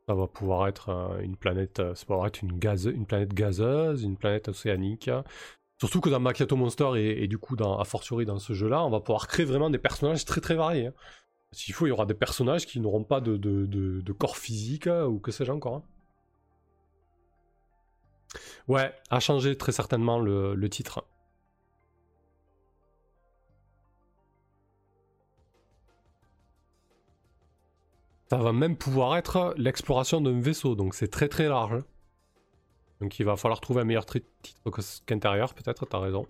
Ça 0.09 0.15
va 0.15 0.27
pouvoir 0.27 0.67
être 0.67 0.89
une 1.21 1.37
planète, 1.37 1.77
ça 1.77 2.05
va 2.09 2.27
être 2.27 2.41
une, 2.41 2.59
gaz, 2.59 2.85
une 2.85 3.05
planète 3.05 3.33
gazeuse, 3.33 4.03
une 4.03 4.17
planète 4.17 4.49
océanique. 4.49 5.09
Surtout 5.81 6.01
que 6.01 6.09
dans 6.09 6.19
Macchiato 6.19 6.55
Monster 6.55 6.91
et, 6.95 7.27
du 7.27 7.39
coup 7.39 7.55
dans, 7.55 7.79
a 7.79 7.85
fortiori 7.85 8.25
dans 8.25 8.37
ce 8.37 8.53
jeu-là, 8.53 8.85
on 8.85 8.91
va 8.91 8.99
pouvoir 8.99 9.27
créer 9.27 9.45
vraiment 9.45 9.69
des 9.71 9.79
personnages 9.79 10.25
très 10.25 10.41
très 10.41 10.53
variés. 10.53 10.87
Hein. 10.87 10.93
S'il 11.53 11.73
faut, 11.73 11.85
il 11.85 11.89
y 11.89 11.91
aura 11.91 12.05
des 12.05 12.13
personnages 12.13 12.65
qui 12.65 12.79
n'auront 12.79 13.03
pas 13.03 13.19
de, 13.19 13.35
de, 13.37 14.13
corps 14.13 14.37
physique 14.37 14.87
ou 14.87 15.19
que 15.19 15.31
sais-je 15.31 15.51
encore. 15.51 15.75
Hein. 15.75 15.83
Ouais, 18.67 18.93
a 19.09 19.19
changé 19.19 19.57
très 19.57 19.71
certainement 19.71 20.19
le, 20.19 20.69
titre. 20.69 21.05
Ça 28.29 28.37
va 28.37 28.53
même 28.53 28.77
pouvoir 28.77 29.17
être 29.17 29.53
l'exploration 29.57 30.21
d'un 30.21 30.39
vaisseau, 30.39 30.75
donc 30.75 30.95
c'est 30.95 31.09
très 31.09 31.27
très 31.27 31.49
large. 31.49 31.83
Donc 33.01 33.19
il 33.19 33.25
va 33.25 33.35
falloir 33.35 33.59
trouver 33.59 33.81
un 33.81 33.83
meilleur 33.83 34.05
titre 34.05 35.01
qu'intérieur, 35.05 35.53
peut-être, 35.53 35.85
t'as 35.85 35.99
raison. 35.99 36.25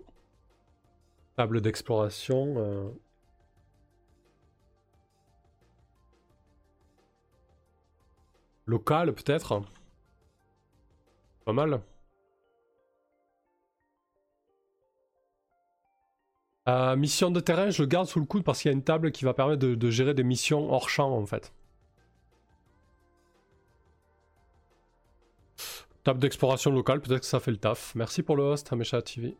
Table 1.36 1.60
d'exploration. 1.60 2.54
Euh. 2.56 2.90
Local, 8.66 9.12
peut-être. 9.12 9.62
Pas 11.44 11.52
mal. 11.52 11.82
Euh, 16.68 16.94
mission 16.94 17.30
de 17.32 17.40
terrain, 17.40 17.70
je 17.70 17.82
le 17.82 17.88
garde 17.88 18.06
sous 18.06 18.20
le 18.20 18.26
coude 18.26 18.44
parce 18.44 18.62
qu'il 18.62 18.70
y 18.70 18.74
a 18.74 18.76
une 18.76 18.84
table 18.84 19.10
qui 19.10 19.24
va 19.24 19.34
permettre 19.34 19.66
de, 19.66 19.90
gérer 19.90 20.14
des 20.14 20.22
missions 20.22 20.72
hors 20.72 20.88
champ 20.88 21.10
en 21.10 21.26
fait. 21.26 21.52
Table 26.04 26.20
d'exploration 26.20 26.70
locale, 26.70 27.00
peut-être 27.00 27.20
que 27.20 27.26
ça 27.26 27.40
fait 27.40 27.50
le 27.50 27.56
taf. 27.56 27.94
Merci 27.94 28.22
pour 28.22 28.36
le 28.36 28.44
host, 28.44 28.72
Hamesha 28.72 29.02
TV. 29.02 29.36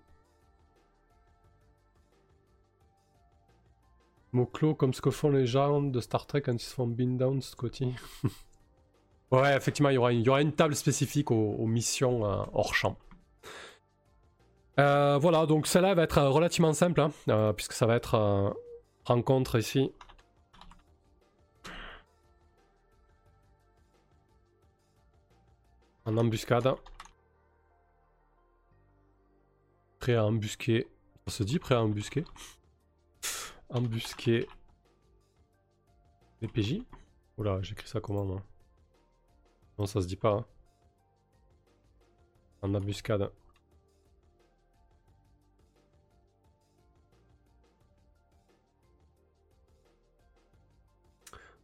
Mot-clos 4.32 4.74
comme 4.74 4.94
ce 4.94 5.00
que 5.00 5.10
font 5.10 5.30
les 5.30 5.46
gens 5.46 5.82
de 5.82 6.00
Star 6.00 6.26
Trek 6.26 6.42
quand 6.42 6.52
ils 6.52 6.58
se 6.60 6.74
font 6.74 6.86
bean 6.86 7.16
down, 7.16 7.40
Scotty. 7.40 7.94
ouais, 9.32 9.56
effectivement, 9.56 9.88
il 9.88 9.94
y, 9.94 10.28
aura, 10.28 10.42
une 10.42 10.52
table 10.52 10.74
spécifique 10.74 11.30
aux, 11.30 11.66
missions 11.66 12.24
euh, 12.24 12.44
hors 12.52 12.74
champ. 12.74 12.96
Euh, 14.78 15.18
voilà, 15.18 15.46
donc 15.46 15.66
celle-là 15.66 15.94
va 15.94 16.02
être 16.02 16.18
euh, 16.18 16.28
relativement 16.28 16.72
simple, 16.72 17.00
hein, 17.00 17.52
puisque 17.54 17.72
ça 17.72 17.86
va 17.86 17.96
être 17.96 18.54
rencontre 19.04 19.58
ici. 19.58 19.92
En 26.04 26.16
embuscade. 26.16 26.74
Prêt 30.00 30.16
à 30.16 30.24
embusquer. 30.24 30.88
On 31.26 31.30
se 31.30 31.44
dit 31.44 31.58
prêt 31.58 31.76
à 31.76 31.82
embusquer. 31.82 32.24
embusquer. 33.70 34.48
Les 36.40 36.48
PJ. 36.48 36.82
Oula, 37.38 37.62
j'écris 37.62 37.88
ça 37.88 38.00
comment 38.00 38.24
moi? 38.24 38.42
Non, 39.78 39.86
ça 39.86 40.00
se 40.00 40.06
dit 40.06 40.16
pas. 40.16 40.32
Hein. 40.32 40.46
En 42.62 42.74
embuscade. 42.74 43.30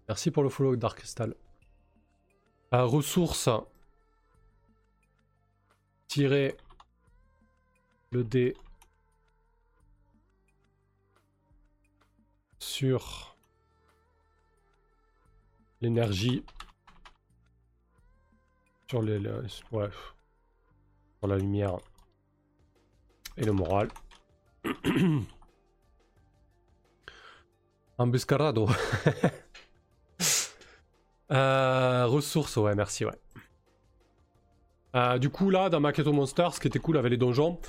Merci 0.08 0.30
pour 0.30 0.42
le 0.42 0.48
follow 0.48 0.74
Dark 0.74 0.98
Crystal. 0.98 1.34
Euh, 2.72 2.84
ressources. 2.84 3.50
Tirer 6.06 6.56
le 8.10 8.24
dé 8.24 8.56
sur 12.58 13.36
l'énergie 15.82 16.42
sur 18.88 19.02
les, 19.02 19.18
ouais, 19.72 19.90
sur 21.18 21.28
la 21.28 21.36
lumière 21.36 21.76
et 23.36 23.44
le 23.44 23.52
moral. 23.52 23.88
Embuscarado. 27.98 28.68
Euh, 31.30 32.06
ressources, 32.06 32.56
ouais, 32.56 32.74
merci, 32.74 33.04
ouais. 33.04 33.12
Euh, 34.96 35.18
du 35.18 35.28
coup, 35.28 35.50
là, 35.50 35.68
dans 35.68 35.78
Maketo 35.78 36.10
Monster, 36.10 36.48
ce 36.54 36.58
qui 36.58 36.68
était 36.68 36.78
cool 36.78 36.96
avec 36.96 37.10
les 37.10 37.18
donjons, 37.18 37.60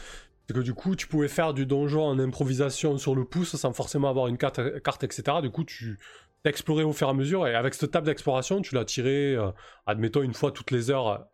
c'est 0.48 0.54
que 0.54 0.62
du 0.62 0.74
coup, 0.74 0.96
tu 0.96 1.08
pouvais 1.08 1.28
faire 1.28 1.54
du 1.54 1.66
donjon 1.66 2.06
en 2.06 2.20
improvisation 2.20 2.98
sur 2.98 3.16
le 3.16 3.26
pouce 3.26 3.58
sans 3.58 3.74
forcément 3.74 4.10
avoir 4.10 4.28
une 4.28 4.38
carte, 4.38 4.82
carte 4.82 5.04
etc. 5.04 5.42
Du 5.42 5.50
coup, 5.50 5.66
tu 5.66 6.00
explorais 6.46 6.84
au 6.84 6.94
fur 6.94 7.08
et 7.08 7.12
à 7.12 7.14
mesure, 7.14 7.48
et 7.48 7.56
avec 7.56 7.74
cette 7.74 7.92
table 7.92 8.06
d'exploration, 8.08 8.62
tu 8.62 8.76
l'as 8.76 8.86
tiré, 8.86 9.36
euh, 9.36 9.52
admettons, 9.86 10.22
une 10.22 10.34
fois 10.34 10.52
toutes 10.52 10.72
les 10.72 10.90
heures 10.92 11.28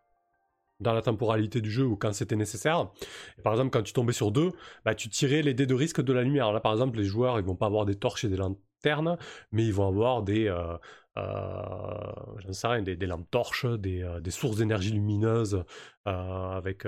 dans 0.80 0.92
la 0.92 1.02
temporalité 1.02 1.60
du 1.60 1.70
jeu 1.70 1.84
ou 1.84 1.96
quand 1.96 2.12
c'était 2.12 2.36
nécessaire. 2.36 2.90
par 3.42 3.52
exemple, 3.54 3.70
quand 3.70 3.82
tu 3.82 3.92
tombais 3.92 4.12
sur 4.12 4.30
deux, 4.30 4.52
bah, 4.84 4.94
tu 4.94 5.08
tirais 5.08 5.42
les 5.42 5.54
dés 5.54 5.66
de 5.66 5.74
risque 5.74 6.02
de 6.02 6.12
la 6.12 6.22
lumière. 6.22 6.52
Là, 6.52 6.60
par 6.60 6.72
exemple, 6.72 6.98
les 6.98 7.04
joueurs, 7.04 7.38
ils 7.38 7.44
vont 7.44 7.56
pas 7.56 7.66
avoir 7.66 7.86
des 7.86 7.94
torches 7.94 8.24
et 8.24 8.28
des 8.28 8.36
lanternes, 8.36 9.16
mais 9.52 9.64
ils 9.64 9.72
vont 9.72 9.88
avoir 9.88 10.22
des, 10.22 10.48
euh, 10.48 10.76
j'en 11.16 12.52
sais 12.52 12.66
rien, 12.66 12.82
des, 12.82 12.96
lampes 13.06 13.30
torches, 13.30 13.66
des, 13.66 14.02
euh, 14.02 14.20
sources 14.30 14.58
d'énergie 14.58 14.92
lumineuse 14.92 15.64
euh, 16.06 16.50
avec 16.50 16.86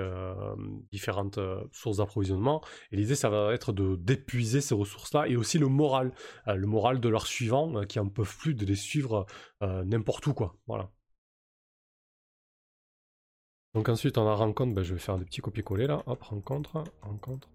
différentes 0.92 1.38
sources 1.72 1.98
d'approvisionnement. 1.98 2.62
Et 2.92 2.96
l'idée, 2.96 3.14
ça 3.14 3.30
va 3.30 3.52
être 3.52 3.72
de 3.72 3.96
d'épuiser 3.96 4.60
ces 4.60 4.74
ressources-là 4.74 5.28
et 5.28 5.36
aussi 5.36 5.58
le 5.58 5.68
moral, 5.68 6.12
le 6.46 6.66
moral 6.66 7.00
de 7.00 7.08
leurs 7.08 7.26
suivants 7.26 7.84
qui 7.84 7.98
en 7.98 8.08
peuvent 8.08 8.36
plus 8.38 8.54
de 8.54 8.64
les 8.66 8.76
suivre 8.76 9.26
n'importe 9.60 10.26
où, 10.26 10.34
quoi. 10.34 10.56
Voilà. 10.66 10.90
Donc 13.74 13.88
ensuite, 13.88 14.18
on 14.18 14.26
a 14.26 14.34
rencontre, 14.34 14.74
ben, 14.74 14.82
je 14.82 14.94
vais 14.94 15.00
faire 15.00 15.18
des 15.18 15.24
petits 15.24 15.40
copier-coller 15.40 15.86
là. 15.86 16.02
Hop, 16.06 16.22
rencontre, 16.22 16.84
rencontre. 17.02 17.48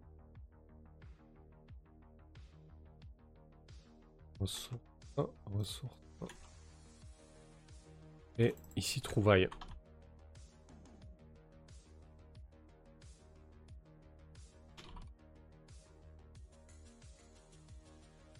Ressources, 4.40 4.80
ressources. 5.46 6.03
Et 8.40 8.56
ici, 8.76 9.02
trouvaille. 9.02 9.48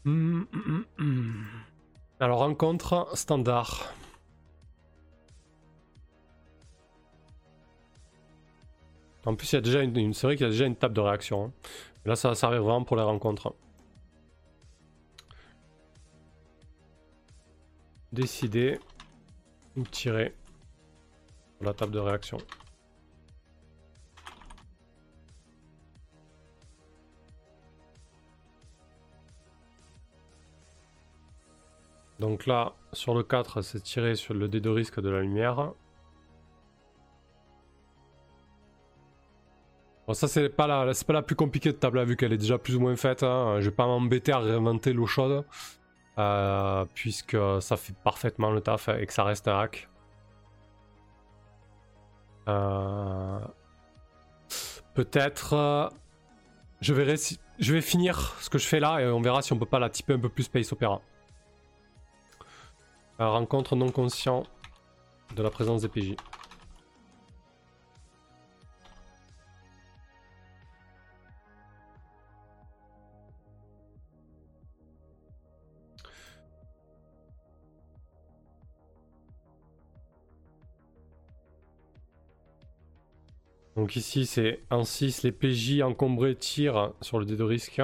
Hum, 0.06 0.48
hum, 0.54 0.86
hum, 1.00 1.46
Alors, 2.20 2.40
rencontre 2.40 3.10
standard. 3.16 3.94
En 9.26 9.36
plus, 9.36 9.54
il 9.54 9.56
y 9.56 9.58
a 9.58 9.62
déjà 9.62 9.82
une, 9.82 9.94
qu'il 10.14 10.42
y 10.42 10.44
a 10.44 10.50
déjà 10.50 10.66
une 10.66 10.76
table 10.76 10.94
de 10.94 11.00
réaction. 11.02 11.46
Hein. 11.46 11.52
Là, 12.06 12.16
ça 12.16 12.30
va 12.30 12.36
servir 12.36 12.62
vraiment 12.64 12.84
pour 12.84 12.98
les 12.98 13.04
rencontres. 13.04 13.56
Décider 18.12 18.80
ou 19.76 19.84
tirer 19.84 20.34
sur 21.58 21.66
la 21.66 21.74
table 21.74 21.92
de 21.92 22.00
réaction. 22.00 22.38
Donc 32.20 32.46
là, 32.46 32.74
sur 32.94 33.16
le 33.16 33.24
4, 33.24 33.62
c'est 33.62 33.82
tirer 33.82 34.16
sur 34.16 34.34
le 34.34 34.48
dé 34.48 34.62
de 34.62 34.70
risque 34.70 35.02
de 35.02 35.10
la 35.10 35.22
lumière. 35.22 35.74
Bon, 40.08 40.14
ça, 40.14 40.28
c'est 40.28 40.50
pas, 40.50 40.68
la, 40.68 40.92
pas 41.06 41.14
la 41.14 41.22
plus 41.22 41.36
compliquée 41.36 41.72
de 41.72 41.78
table, 41.78 42.04
vu 42.04 42.16
qu'elle 42.16 42.34
est 42.34 42.38
déjà 42.38 42.58
plus 42.58 42.76
ou 42.76 42.80
moins 42.80 42.96
faite. 42.96 43.24
Hein. 43.24 43.60
Je 43.60 43.70
vais 43.70 43.76
pas 43.76 43.88
m'embêter 43.88 44.32
à 44.32 44.40
réinventer 44.40 44.94
l'eau 44.94 45.06
chaude. 45.06 45.46
Euh, 46.20 46.86
puisque 46.94 47.38
ça 47.60 47.76
fait 47.76 47.96
parfaitement 48.04 48.52
le 48.52 48.62
taf 48.62 48.88
et 48.90 49.06
que 49.06 49.14
ça 49.14 49.24
reste 49.24 49.48
hack. 49.48 49.90
Euh, 52.48 53.40
peut-être. 54.94 55.54
Euh. 55.54 55.90
Je 56.82 56.94
vais 56.94 57.82
finir 57.82 58.36
ce 58.42 58.50
que 58.50 58.58
je 58.58 58.68
fais 58.68 58.80
là 58.80 59.00
et 59.00 59.08
on 59.08 59.22
verra 59.22 59.42
si 59.42 59.54
on 59.54 59.58
peut 59.58 59.66
pas 59.66 59.80
la 59.80 59.90
typer 59.90 60.14
un 60.14 60.20
peu 60.20 60.30
plus 60.30 60.44
Space 60.44 60.72
Opera. 60.74 61.02
rencontre 63.18 63.76
non 63.76 63.90
conscient 63.90 64.44
de 65.36 65.42
la 65.42 65.50
présence 65.50 65.82
des 65.82 65.88
PJ. 65.88 66.16
Donc 83.76 83.96
ici 83.96 84.26
c'est 84.26 84.62
en 84.70 84.84
6, 84.84 85.24
les 85.24 85.32
PJ 85.32 85.82
encombrés 85.82 86.36
tirent 86.36 86.94
sur 87.02 87.20
le 87.20 87.26
dé 87.26 87.36
de 87.36 87.44
risque. 87.44 87.82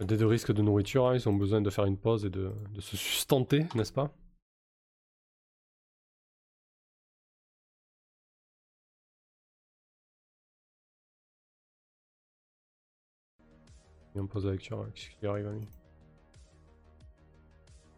Le 0.00 0.06
dé 0.06 0.16
de 0.16 0.24
risque 0.24 0.52
de 0.52 0.60
nourriture, 0.60 1.06
hein, 1.06 1.14
ils 1.14 1.28
ont 1.28 1.32
besoin 1.34 1.60
de 1.62 1.70
faire 1.70 1.86
une 1.86 1.96
pause 1.96 2.24
et 2.26 2.30
de, 2.30 2.52
se 2.78 2.96
sustenter, 2.96 3.66
n'est-ce 3.74 3.92
pas? 3.92 4.10
Et 14.14 14.20
on 14.20 14.26
pose 14.26 14.46
la 14.46 14.52
lecture, 14.52 14.86
qu'est-ce 14.94 15.10
qui 15.18 15.26
arrive 15.26 15.46
à 15.48 15.52
lui 15.52 15.66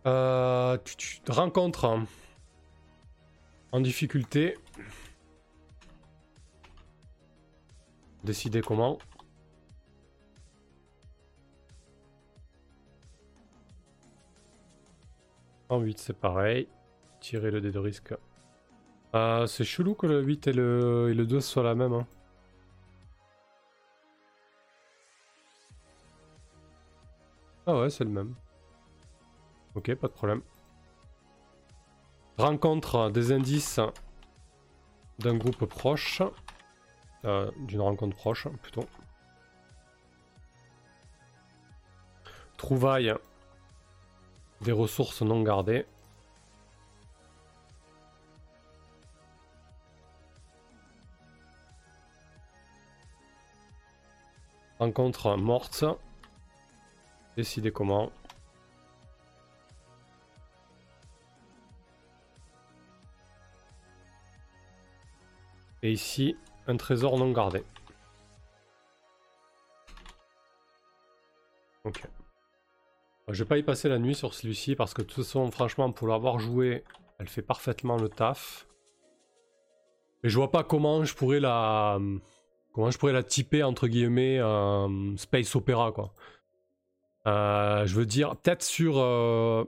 Euh, 0.06 0.78
tu, 0.84 1.20
te 1.20 1.32
rencontres 1.32 1.98
en 3.72 3.80
difficulté. 3.80 4.56
Décider 8.24 8.60
comment. 8.60 8.98
En 15.68 15.80
8, 15.80 15.98
c'est 15.98 16.12
pareil. 16.16 16.68
Tirer 17.20 17.50
le 17.50 17.60
dé 17.60 17.72
de 17.72 17.78
risque. 17.78 18.14
Euh, 19.14 19.46
c'est 19.46 19.64
chelou 19.64 19.94
que 19.94 20.06
le 20.06 20.22
8 20.22 20.46
et 20.48 20.52
le, 20.52 21.08
et 21.10 21.14
le 21.14 21.26
2 21.26 21.40
soient 21.40 21.62
la 21.64 21.74
même. 21.74 21.92
hein. 21.92 22.06
Ah 27.66 27.80
ouais, 27.80 27.90
c'est 27.90 28.04
le 28.04 28.10
même. 28.10 28.34
Ok, 29.76 29.94
pas 29.94 30.08
de 30.08 30.12
problème. 30.12 30.40
Rencontre 32.38 33.10
des 33.10 33.30
indices 33.30 33.78
d'un 35.18 35.36
groupe 35.36 35.66
proche. 35.66 36.22
Euh, 37.26 37.50
D'une 37.58 37.82
rencontre 37.82 38.16
proche, 38.16 38.48
plutôt. 38.62 38.86
Trouvaille 42.56 43.14
des 44.62 44.72
ressources 44.72 45.20
non 45.20 45.42
gardées. 45.42 45.84
Rencontre 54.78 55.36
morte. 55.36 55.84
Décidez 57.36 57.70
comment. 57.70 58.10
Et 65.86 65.92
ici, 65.92 66.36
un 66.66 66.76
trésor 66.76 67.16
non 67.16 67.30
gardé. 67.30 67.62
Ok. 71.84 72.02
Je 73.28 73.44
vais 73.44 73.48
pas 73.48 73.56
y 73.56 73.62
passer 73.62 73.88
la 73.88 74.00
nuit 74.00 74.16
sur 74.16 74.34
celui-ci 74.34 74.74
parce 74.74 74.94
que 74.94 75.02
de 75.02 75.06
toute 75.06 75.22
façon, 75.22 75.48
franchement, 75.52 75.92
pour 75.92 76.08
l'avoir 76.08 76.40
joué, 76.40 76.82
elle 77.20 77.28
fait 77.28 77.40
parfaitement 77.40 77.98
le 77.98 78.08
taf. 78.08 78.66
Et 80.24 80.28
je 80.28 80.34
vois 80.36 80.50
pas 80.50 80.64
comment 80.64 81.04
je 81.04 81.14
pourrais 81.14 81.38
la... 81.38 82.00
Comment 82.72 82.90
je 82.90 82.98
pourrais 82.98 83.12
la 83.12 83.22
typer, 83.22 83.62
entre 83.62 83.86
guillemets, 83.86 84.40
euh, 84.40 85.16
Space 85.16 85.54
Opera, 85.54 85.92
quoi. 85.92 86.14
Euh, 87.28 87.86
je 87.86 87.94
veux 87.94 88.06
dire, 88.06 88.34
peut-être 88.34 88.64
sur... 88.64 88.98
euh, 88.98 89.64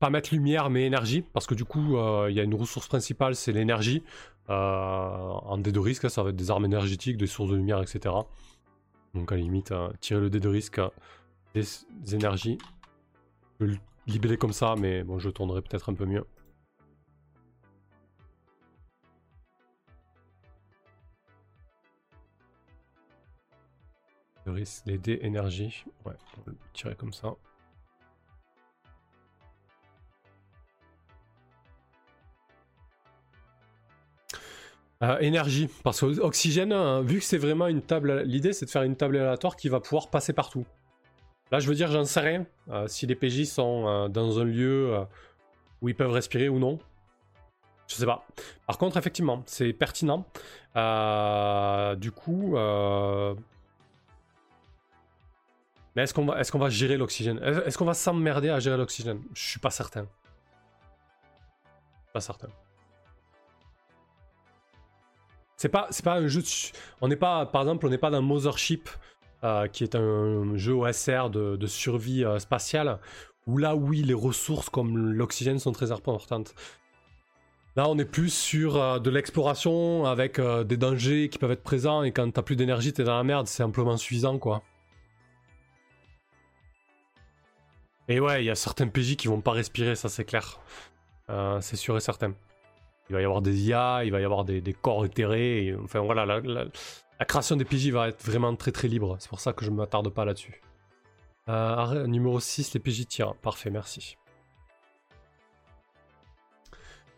pas 0.00 0.08
mettre 0.08 0.32
lumière, 0.32 0.70
mais 0.70 0.86
énergie, 0.86 1.20
parce 1.20 1.46
que 1.46 1.54
du 1.54 1.66
coup, 1.66 1.98
il 2.28 2.34
y 2.34 2.40
a 2.40 2.42
une 2.42 2.54
ressource 2.54 2.88
principale, 2.88 3.36
c'est 3.36 3.52
l'énergie. 3.52 4.02
Euh, 4.50 4.52
en 4.54 5.58
dé 5.58 5.72
de 5.72 5.78
risque, 5.78 6.10
ça 6.10 6.22
va 6.22 6.30
être 6.30 6.36
des 6.36 6.50
armes 6.50 6.64
énergétiques, 6.64 7.16
des 7.16 7.26
sources 7.26 7.50
de 7.50 7.56
lumière, 7.56 7.80
etc. 7.80 8.14
Donc 9.14 9.30
à 9.32 9.36
la 9.36 9.42
limite, 9.42 9.72
euh, 9.72 9.90
tirer 10.00 10.20
le 10.20 10.30
dé 10.30 10.40
de 10.40 10.48
risque, 10.48 10.80
des, 11.54 11.64
énergies. 12.14 12.58
Je 13.60 13.66
le 13.66 13.76
libeller 14.06 14.36
comme 14.36 14.52
ça, 14.52 14.74
mais 14.76 15.04
bon, 15.04 15.18
je 15.18 15.30
tournerai 15.30 15.62
peut-être 15.62 15.90
un 15.90 15.94
peu 15.94 16.06
mieux. 16.06 16.26
Les 24.86 24.98
dés 24.98 25.20
énergie. 25.22 25.84
Ouais, 26.04 26.14
on 26.36 26.40
va 26.42 26.52
le 26.52 26.56
tirer 26.72 26.96
comme 26.96 27.12
ça. 27.12 27.34
Euh, 35.02 35.18
énergie, 35.18 35.68
parce 35.82 36.00
que 36.00 36.20
oxygène, 36.20 36.72
euh, 36.72 37.00
vu 37.02 37.18
que 37.18 37.24
c'est 37.24 37.38
vraiment 37.38 37.66
une 37.66 37.82
table, 37.82 38.20
l'idée 38.22 38.52
c'est 38.52 38.66
de 38.66 38.70
faire 38.70 38.82
une 38.84 38.94
table 38.94 39.16
aléatoire 39.16 39.56
qui 39.56 39.68
va 39.68 39.80
pouvoir 39.80 40.08
passer 40.10 40.32
partout. 40.32 40.64
Là, 41.50 41.58
je 41.58 41.66
veux 41.68 41.74
dire, 41.74 41.90
j'en 41.90 42.04
sais 42.04 42.20
rien. 42.20 42.46
euh, 42.70 42.86
si 42.86 43.06
les 43.06 43.16
PJ 43.16 43.44
sont 43.44 43.86
euh, 43.88 44.08
dans 44.08 44.38
un 44.38 44.44
lieu 44.44 44.96
où 45.80 45.88
ils 45.88 45.94
peuvent 45.96 46.12
respirer 46.12 46.48
ou 46.48 46.58
non. 46.60 46.78
Je 47.88 47.96
sais 47.96 48.06
pas. 48.06 48.24
Par 48.66 48.78
contre, 48.78 48.96
effectivement, 48.96 49.42
c'est 49.46 49.72
pertinent. 49.72 50.24
Du 51.96 52.12
coup, 52.12 52.54
mais 55.96 56.04
est-ce 56.04 56.14
qu'on 56.14 56.24
va, 56.24 56.38
est-ce 56.40 56.50
qu'on 56.52 56.58
va 56.60 56.70
gérer 56.70 56.96
l'oxygène? 56.96 57.38
Est- 57.42 57.66
Est-ce 57.66 57.76
qu'on 57.76 57.84
va 57.84 57.92
s'emmerder 57.94 58.48
à 58.50 58.60
gérer 58.60 58.76
l'oxygène? 58.78 59.20
Je 59.34 59.42
suis 59.42 59.58
pas 59.60 59.70
certain. 59.70 60.06
Pas 62.14 62.20
certain. 62.20 62.48
C'est 65.62 65.68
pas, 65.68 65.88
un 66.06 66.26
jeu 66.26 66.42
de... 66.42 66.46
On 67.00 67.06
n'est 67.06 67.14
pas, 67.14 67.46
par 67.46 67.62
exemple, 67.62 67.86
on 67.86 67.88
n'est 67.88 67.96
pas 67.96 68.10
dans 68.10 68.20
Mothership, 68.20 68.88
euh, 69.44 69.68
qui 69.68 69.84
est 69.84 69.94
un 69.94 70.56
jeu 70.56 70.72
OSR 70.72 71.30
de, 71.30 71.66
survie 71.68 72.24
euh, 72.24 72.40
spatiale, 72.40 72.98
où 73.46 73.58
là, 73.58 73.76
oui, 73.76 74.02
les 74.02 74.12
ressources 74.12 74.68
comme 74.68 74.98
l'oxygène 74.98 75.60
sont 75.60 75.70
très 75.70 75.92
importantes. 75.92 76.56
Là, 77.76 77.88
on 77.88 77.96
est 77.96 78.04
plus 78.04 78.34
sur 78.34 78.74
euh, 78.74 78.98
de 78.98 79.08
l'exploration 79.08 80.04
avec 80.04 80.40
des 80.40 80.76
dangers 80.76 81.28
qui 81.28 81.38
peuvent 81.38 81.52
être 81.52 81.62
présents, 81.62 82.02
et 82.02 82.10
quand 82.10 82.28
t'as 82.32 82.42
plus 82.42 82.56
d'énergie, 82.56 82.92
t'es 82.92 83.04
dans 83.04 83.16
la 83.16 83.22
merde, 83.22 83.46
c'est 83.46 83.62
amplement 83.62 83.96
suffisant, 83.96 84.40
quoi. 84.40 84.64
Et 88.08 88.18
ouais, 88.18 88.42
il 88.42 88.46
y 88.46 88.50
a 88.50 88.56
certains 88.56 88.88
PJ 88.88 89.14
qui 89.14 89.28
vont 89.28 89.40
pas 89.40 89.52
respirer, 89.52 89.94
ça 89.94 90.08
c'est 90.08 90.24
clair. 90.24 90.58
C'est 91.60 91.76
sûr 91.76 91.96
et 91.96 92.00
certain. 92.00 92.34
Il 93.08 93.14
va 93.14 93.20
y 93.20 93.24
avoir 93.24 93.42
des 93.42 93.68
IA, 93.68 94.04
il 94.04 94.12
va 94.12 94.20
y 94.20 94.24
avoir 94.24 94.44
des, 94.44 94.62
corps 94.80 95.04
éthérés. 95.04 95.74
enfin 95.82 96.00
voilà, 96.00 96.24
la, 96.24 97.24
création 97.24 97.56
des 97.56 97.64
PJ 97.64 97.88
va 97.90 98.08
être 98.08 98.24
vraiment 98.24 98.54
très 98.56 98.72
très 98.72 98.88
libre. 98.88 99.16
C'est 99.18 99.28
pour 99.28 99.40
ça 99.40 99.52
que 99.52 99.64
je 99.64 99.70
ne 99.70 99.76
m'attarde 99.76 100.08
pas 100.08 100.24
là-dessus. 100.24 100.62
Euh, 101.48 102.06
numéro 102.06 102.40
6, 102.40 102.74
les 102.74 102.80
PJ 102.80 103.06
tirent. 103.06 103.34
Parfait, 103.34 103.70
merci. 103.70 104.16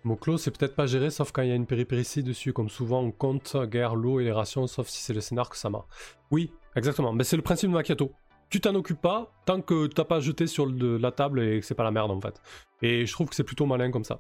Mot-clos, 0.05 0.37
c'est 0.37 0.51
peut-être 0.51 0.75
pas 0.75 0.87
géré 0.87 1.11
sauf 1.11 1.33
quand 1.33 1.41
il 1.41 1.49
y 1.49 1.53
a 1.53 1.55
une 1.55 1.67
péripétie 1.67 2.23
dessus. 2.23 2.53
Comme 2.53 2.69
souvent, 2.69 3.01
on 3.01 3.11
compte 3.11 3.57
guerre, 3.65 3.97
l'eau 3.97 4.21
et 4.21 4.25
les 4.25 4.33
rations, 4.33 4.67
sauf 4.67 4.89
si 4.89 5.03
c'est 5.03 5.15
le 5.15 5.21
scénar 5.21 5.49
que 5.49 5.57
ça 5.57 5.71
marche. 5.71 5.87
Oui, 6.31 6.53
exactement. 6.77 7.13
Mais 7.13 7.25
c'est 7.25 7.37
le 7.37 7.43
principe 7.43 7.71
de 7.71 7.75
Macchiato. 7.75 8.13
Tu 8.51 8.61
t'en 8.61 8.75
occupes 8.75 9.01
pas 9.01 9.33
tant 9.47 9.63
que 9.63 9.87
t'as 9.87 10.05
pas 10.05 10.21
jeté 10.21 10.47
sur 10.47 10.67
la 10.67 11.11
table 11.11 11.43
et 11.43 11.61
que 11.61 11.67
c'est 11.67 11.75
pas 11.75 11.85
la 11.85 11.91
merde 11.91 12.11
en 12.11 12.21
fait. 12.21 12.41
Et 12.83 13.07
je 13.07 13.13
trouve 13.13 13.29
que 13.29 13.35
c'est 13.35 13.45
plutôt 13.45 13.65
malin 13.65 13.91
comme 13.91 14.05
ça. 14.05 14.19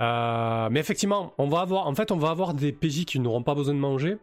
Euh, 0.00 0.68
mais 0.70 0.80
effectivement, 0.80 1.34
on 1.36 1.48
va 1.48 1.60
avoir, 1.60 1.86
on 1.86 2.16
va 2.16 2.30
avoir 2.30 2.54
des 2.54 2.72
PJ 2.72 3.04
qui 3.04 3.20
n'auront 3.20 3.42
pas 3.42 3.54
besoin 3.54 3.74
de 3.74 3.78
manger. 3.78 4.16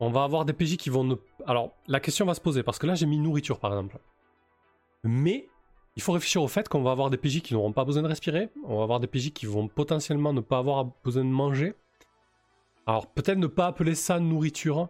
On 0.00 0.10
va 0.10 0.24
avoir 0.24 0.44
des 0.44 0.52
PJ 0.52 0.76
qui 0.76 0.90
vont 0.90 1.04
ne... 1.04 1.14
Alors, 1.46 1.72
la 1.86 2.00
question 2.00 2.24
va 2.24 2.34
se 2.34 2.40
poser, 2.40 2.62
parce 2.62 2.78
que 2.78 2.86
là, 2.86 2.94
j'ai 2.94 3.06
mis 3.06 3.18
nourriture, 3.18 3.58
par 3.58 3.72
exemple. 3.72 3.98
Mais, 5.04 5.48
il 5.96 6.02
faut 6.02 6.12
réfléchir 6.12 6.42
au 6.42 6.48
fait 6.48 6.68
qu'on 6.68 6.82
va 6.82 6.92
avoir 6.92 7.10
des 7.10 7.16
PJ 7.16 7.40
qui 7.40 7.54
n'auront 7.54 7.72
pas 7.72 7.84
besoin 7.84 8.02
de 8.02 8.08
respirer. 8.08 8.50
On 8.64 8.78
va 8.78 8.84
avoir 8.84 9.00
des 9.00 9.08
PJ 9.08 9.32
qui 9.32 9.46
vont 9.46 9.66
potentiellement 9.68 10.32
ne 10.32 10.40
pas 10.40 10.58
avoir 10.58 10.86
besoin 11.04 11.24
de 11.24 11.30
manger. 11.30 11.74
Alors, 12.86 13.06
peut-être 13.08 13.38
ne 13.38 13.46
pas 13.46 13.66
appeler 13.66 13.94
ça 13.94 14.20
nourriture. 14.20 14.88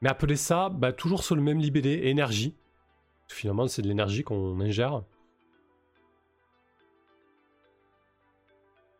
Mais 0.00 0.08
appeler 0.08 0.36
ça, 0.36 0.68
bah, 0.68 0.92
toujours 0.92 1.22
sur 1.22 1.34
le 1.34 1.42
même 1.42 1.58
libellé, 1.58 2.08
énergie. 2.08 2.54
Finalement, 3.28 3.66
c'est 3.66 3.82
de 3.82 3.88
l'énergie 3.88 4.22
qu'on 4.22 4.60
ingère. 4.60 5.02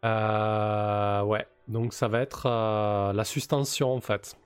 Euh, 0.06 1.22
ouais, 1.22 1.46
donc 1.66 1.92
ça 1.92 2.06
va 2.08 2.20
être 2.20 2.46
euh, 2.46 3.12
la 3.12 3.24
sustention 3.24 3.92
en 3.92 4.00
fait. 4.00 4.36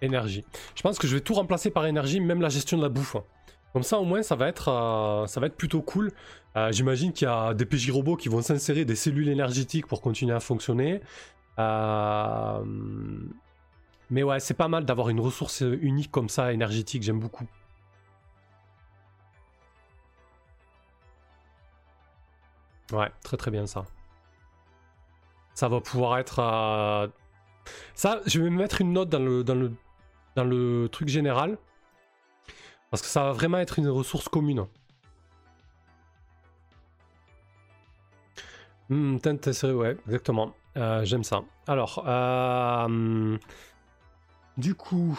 Énergie. 0.00 0.44
Je 0.76 0.82
pense 0.82 0.98
que 0.98 1.06
je 1.08 1.16
vais 1.16 1.20
tout 1.20 1.34
remplacer 1.34 1.70
par 1.70 1.86
énergie, 1.86 2.20
même 2.20 2.40
la 2.40 2.50
gestion 2.50 2.76
de 2.76 2.82
la 2.82 2.88
bouffe. 2.88 3.16
Comme 3.72 3.82
ça, 3.82 3.98
au 3.98 4.04
moins, 4.04 4.22
ça 4.22 4.36
va 4.36 4.48
être, 4.48 4.68
euh, 4.68 5.26
ça 5.26 5.40
va 5.40 5.46
être 5.46 5.56
plutôt 5.56 5.82
cool. 5.82 6.12
Euh, 6.56 6.70
J'imagine 6.72 7.12
qu'il 7.12 7.26
y 7.26 7.30
a 7.30 7.52
des 7.54 7.66
PJ 7.66 7.90
robots 7.90 8.16
qui 8.16 8.28
vont 8.28 8.42
s'insérer 8.42 8.84
des 8.84 8.94
cellules 8.94 9.28
énergétiques 9.28 9.86
pour 9.86 10.00
continuer 10.00 10.34
à 10.34 10.40
fonctionner. 10.40 11.00
Mais 14.10 14.22
ouais, 14.22 14.40
c'est 14.40 14.54
pas 14.54 14.68
mal 14.68 14.84
d'avoir 14.84 15.08
une 15.08 15.20
ressource 15.20 15.60
unique 15.60 16.10
comme 16.10 16.28
ça, 16.28 16.52
énergétique, 16.52 17.02
j'aime 17.02 17.20
beaucoup. 17.20 17.46
Ouais, 22.92 23.10
très 23.22 23.36
très 23.36 23.50
bien 23.50 23.66
ça. 23.66 23.84
Ça 25.54 25.68
va 25.68 25.80
pouvoir 25.80 26.18
être... 26.18 26.38
euh, 26.40 27.08
Ça, 27.94 28.20
je 28.26 28.40
vais 28.40 28.50
mettre 28.50 28.80
une 28.80 28.92
note 28.92 29.08
dans 29.10 29.18
le, 29.18 29.44
dans 29.44 29.54
le, 29.54 29.72
dans 30.36 30.44
le 30.44 30.88
truc 30.90 31.08
général. 31.08 31.58
Parce 32.90 33.02
que 33.02 33.08
ça 33.08 33.24
va 33.24 33.32
vraiment 33.32 33.58
être 33.58 33.78
une 33.78 33.88
ressource 33.88 34.28
commune. 34.28 34.66
Serrée, 39.52 39.74
ouais, 39.74 39.96
exactement. 40.06 40.54
Euh, 40.76 41.04
J'aime 41.04 41.24
ça. 41.24 41.42
Alors, 41.66 42.04
euh, 42.06 43.36
Du 44.56 44.74
coup, 44.74 45.18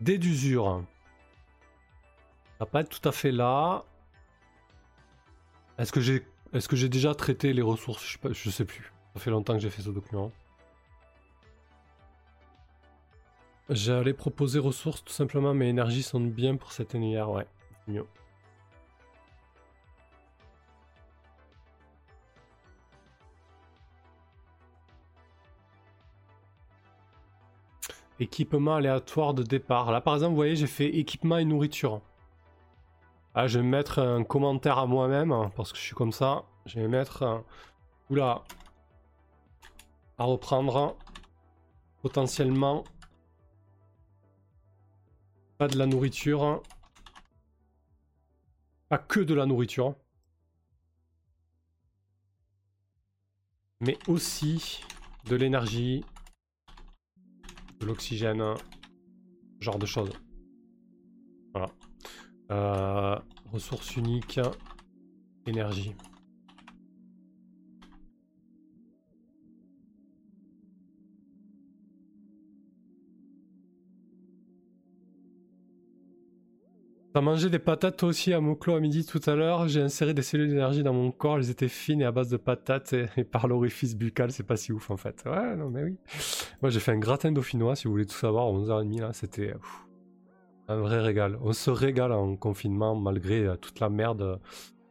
dés 0.00 0.18
d'usure. 0.18 0.82
Ça 2.58 2.64
va 2.64 2.66
pas 2.66 2.80
être 2.80 3.00
tout 3.00 3.08
à 3.08 3.12
fait 3.12 3.32
là. 3.32 3.84
Est-ce 5.78 5.92
que 5.92 6.00
j'ai 6.00 6.26
est-ce 6.52 6.68
que 6.68 6.76
j'ai 6.76 6.88
déjà 6.88 7.14
traité 7.14 7.52
les 7.52 7.62
ressources? 7.62 8.04
Je 8.04 8.32
sais, 8.32 8.50
sais 8.50 8.64
plus. 8.64 8.92
Ça 9.14 9.20
fait 9.20 9.30
longtemps 9.30 9.54
que 9.54 9.60
j'ai 9.60 9.70
fait 9.70 9.82
ce 9.82 9.90
document. 9.90 10.32
J'allais 13.68 14.14
proposer 14.14 14.58
ressources 14.60 15.04
tout 15.04 15.12
simplement, 15.12 15.52
mes 15.52 15.68
énergies 15.68 16.02
sont 16.04 16.20
bien 16.20 16.56
pour 16.56 16.72
cette 16.72 16.94
NIR, 16.94 17.30
ouais. 17.30 17.46
Mieux. 17.88 18.06
Équipement 28.20 28.76
aléatoire 28.76 29.34
de 29.34 29.42
départ. 29.42 29.90
Là 29.90 30.00
par 30.00 30.14
exemple, 30.14 30.30
vous 30.30 30.36
voyez, 30.36 30.56
j'ai 30.56 30.66
fait 30.66 30.86
équipement 30.86 31.36
et 31.38 31.44
nourriture. 31.44 32.00
Ah, 33.38 33.48
je 33.48 33.58
vais 33.58 33.66
mettre 33.66 33.98
un 33.98 34.24
commentaire 34.24 34.78
à 34.78 34.86
moi-même, 34.86 35.30
hein, 35.30 35.52
parce 35.54 35.70
que 35.70 35.76
je 35.76 35.82
suis 35.82 35.94
comme 35.94 36.10
ça. 36.10 36.46
Je 36.64 36.80
vais 36.80 36.88
mettre... 36.88 37.22
Un... 37.22 37.44
Oula. 38.08 38.44
À 40.16 40.24
reprendre. 40.24 40.96
Potentiellement. 42.00 42.82
Pas 45.58 45.68
de 45.68 45.76
la 45.76 45.84
nourriture. 45.84 46.62
Pas 48.88 48.96
que 48.96 49.20
de 49.20 49.34
la 49.34 49.44
nourriture. 49.44 49.96
Mais 53.80 53.98
aussi 54.08 54.82
de 55.26 55.36
l'énergie, 55.36 56.06
de 57.80 57.84
l'oxygène, 57.84 58.54
genre 59.60 59.78
de 59.78 59.84
choses. 59.84 60.12
Euh, 62.50 63.16
ressources 63.52 63.96
uniques, 63.96 64.40
énergie. 65.46 65.94
T'as 77.16 77.22
mangé 77.22 77.48
des 77.48 77.58
patates 77.58 78.02
aussi 78.02 78.34
à 78.34 78.42
Moklo 78.42 78.74
à 78.74 78.80
midi 78.80 79.06
tout 79.06 79.22
à 79.24 79.34
l'heure. 79.34 79.68
J'ai 79.68 79.80
inséré 79.80 80.12
des 80.12 80.20
cellules 80.20 80.50
d'énergie 80.50 80.82
dans 80.82 80.92
mon 80.92 81.10
corps. 81.10 81.38
Elles 81.38 81.48
étaient 81.48 81.66
fines 81.66 82.02
et 82.02 82.04
à 82.04 82.12
base 82.12 82.28
de 82.28 82.36
patates 82.36 82.92
et, 82.92 83.24
par 83.24 83.48
l'orifice 83.48 83.96
buccal. 83.96 84.30
C'est 84.32 84.42
pas 84.42 84.58
si 84.58 84.70
ouf 84.70 84.90
en 84.90 84.98
fait. 84.98 85.24
Ouais, 85.24 85.56
non 85.56 85.70
mais 85.70 85.82
oui. 85.82 85.96
Moi 86.60 86.68
j'ai 86.68 86.78
fait 86.78 86.92
un 86.92 86.98
gratin 86.98 87.32
dauphinois 87.32 87.74
si 87.74 87.84
vous 87.84 87.92
voulez 87.92 88.04
tout 88.04 88.18
savoir. 88.18 88.52
11h30 88.52 89.00
là. 89.00 89.12
C'était 89.14 89.54
un 90.68 90.76
vrai 90.76 91.00
régal. 91.00 91.38
On 91.42 91.52
se 91.52 91.70
régale 91.70 92.12
en 92.12 92.36
confinement 92.36 92.94
malgré 92.94 93.44
euh, 93.44 93.56
toute 93.56 93.80
la 93.80 93.88
merde 93.88 94.22
euh, 94.22 94.36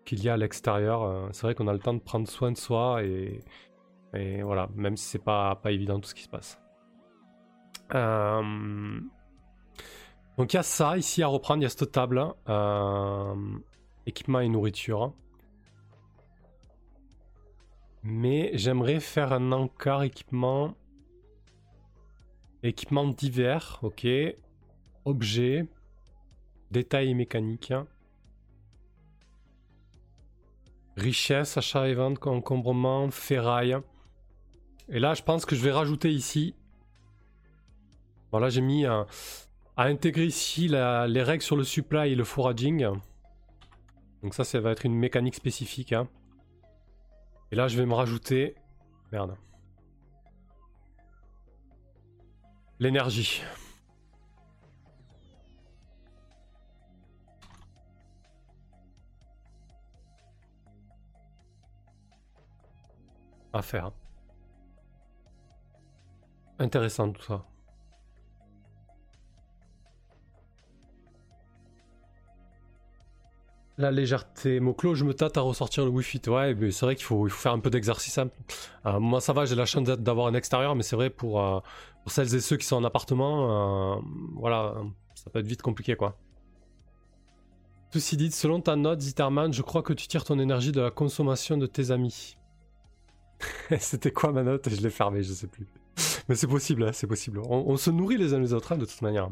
qu'il 0.05 0.23
y 0.23 0.29
a 0.29 0.33
à 0.33 0.37
l'extérieur. 0.37 1.03
Euh, 1.03 1.27
c'est 1.31 1.43
vrai 1.43 1.55
qu'on 1.55 1.67
a 1.67 1.73
le 1.73 1.79
temps 1.79 1.93
de 1.93 1.99
prendre 1.99 2.27
soin 2.27 2.51
de 2.51 2.57
soi 2.57 3.03
et, 3.03 3.41
voilà. 4.43 4.69
Même 4.75 4.95
si 4.95 5.05
c'est 5.05 5.23
pas, 5.23 5.55
pas 5.55 5.71
évident 5.71 5.99
tout 5.99 6.07
ce 6.07 6.15
qui 6.15 6.23
se 6.23 6.29
passe. 6.29 6.57
Donc 10.37 10.53
il 10.53 10.55
y 10.55 10.59
a 10.59 10.63
ça 10.63 10.97
ici 10.97 11.21
à 11.21 11.27
reprendre, 11.27 11.59
il 11.59 11.63
y 11.63 11.65
a 11.65 11.69
cette 11.69 11.91
table. 11.91 12.23
Équipement 14.05 14.39
et 14.39 14.47
nourriture. 14.47 15.11
Mais 18.03 18.51
j'aimerais 18.53 19.01
faire 19.01 19.33
un 19.33 19.51
encart 19.51 20.03
équipement. 20.03 20.75
Équipement 22.63 23.07
divers, 23.09 23.79
ok. 23.81 24.07
Objet. 25.05 25.67
Détail 26.71 27.13
mécanique. 27.13 27.73
Richesse, 30.97 31.57
achat 31.57 31.87
et 31.87 31.93
vente, 31.93 32.25
encombrement, 32.25 33.11
ferraille. 33.11 33.77
Et 34.89 34.99
là, 34.99 35.13
je 35.13 35.23
pense 35.23 35.45
que 35.45 35.55
je 35.55 35.61
vais 35.61 35.71
rajouter 35.71 36.11
ici. 36.11 36.55
Voilà, 38.31 38.49
j'ai 38.49 38.61
mis 38.61 38.85
un 38.85 39.07
à 39.77 39.83
intégrer 39.85 40.25
ici 40.25 40.67
les 40.69 41.23
règles 41.23 41.43
sur 41.43 41.57
le 41.57 41.63
supply 41.63 42.11
et 42.11 42.15
le 42.15 42.23
foraging. 42.23 42.87
Donc 44.23 44.33
ça, 44.33 44.43
ça 44.43 44.59
va 44.59 44.71
être 44.71 44.85
une 44.85 44.95
mécanique 44.95 45.35
spécifique. 45.35 45.91
Hein. 45.93 46.07
Et 47.51 47.55
là, 47.55 47.67
je 47.67 47.77
vais 47.77 47.85
me 47.85 47.93
rajouter... 47.93 48.55
Merde. 49.11 49.35
L'énergie. 52.79 53.43
Faire. 63.61 63.91
Intéressant 66.59 67.11
tout 67.11 67.21
ça. 67.21 67.45
La 73.77 73.91
légèreté. 73.91 74.61
Moclo, 74.61 74.95
je 74.95 75.03
me 75.03 75.13
tâte 75.13 75.37
à 75.37 75.41
ressortir 75.41 75.83
le 75.83 75.91
Wi-Fi. 75.91 76.21
Ouais, 76.27 76.55
c'est 76.71 76.85
vrai 76.85 76.95
qu'il 76.95 77.03
faut, 77.03 77.27
faire 77.27 77.51
un 77.51 77.59
peu 77.59 77.69
d'exercice. 77.69 78.17
Hein. 78.17 78.29
Euh, 78.85 78.99
moi, 79.01 79.19
ça 79.19 79.33
va, 79.33 79.43
j'ai 79.45 79.55
la 79.55 79.65
chance 79.65 79.83
d'avoir 79.83 80.27
un 80.27 80.33
extérieur, 80.33 80.75
mais 80.75 80.83
c'est 80.83 80.95
vrai 80.95 81.09
pour, 81.09 81.41
euh, 81.41 81.59
pour, 82.03 82.11
celles 82.11 82.33
et 82.35 82.39
ceux 82.39 82.55
qui 82.55 82.65
sont 82.65 82.77
en 82.77 82.85
appartement, 82.85 83.97
euh, 83.97 84.01
voilà, 84.35 84.75
ça 85.13 85.29
peut 85.29 85.39
être 85.39 85.47
vite 85.47 85.61
compliqué, 85.61 85.97
quoi. 85.97 86.17
Ceci 87.91 88.15
dit, 88.15 88.31
selon 88.31 88.61
ta 88.61 88.77
note, 88.77 89.01
Zitterman, 89.01 89.51
je 89.53 89.61
crois 89.61 89.81
que 89.81 89.93
tu 89.93 90.07
tires 90.07 90.23
ton 90.23 90.39
énergie 90.39 90.71
de 90.71 90.81
la 90.81 90.91
consommation 90.91 91.57
de 91.57 91.65
tes 91.65 91.91
amis. 91.91 92.37
C'était 93.79 94.11
quoi 94.11 94.31
ma 94.31 94.43
note? 94.43 94.69
Je 94.69 94.81
l'ai 94.81 94.89
fermée, 94.89 95.23
je 95.23 95.33
sais 95.33 95.47
plus. 95.47 95.67
Mais 96.27 96.35
c'est 96.35 96.47
possible, 96.47 96.83
hein, 96.83 96.91
c'est 96.93 97.07
possible. 97.07 97.39
On, 97.47 97.77
se 97.77 97.89
nourrit 97.89 98.17
les 98.17 98.33
uns 98.33 98.39
les 98.39 98.53
autres, 98.53 98.71
hein, 98.71 98.77
de 98.77 98.85
toute 98.85 99.01
manière. 99.01 99.29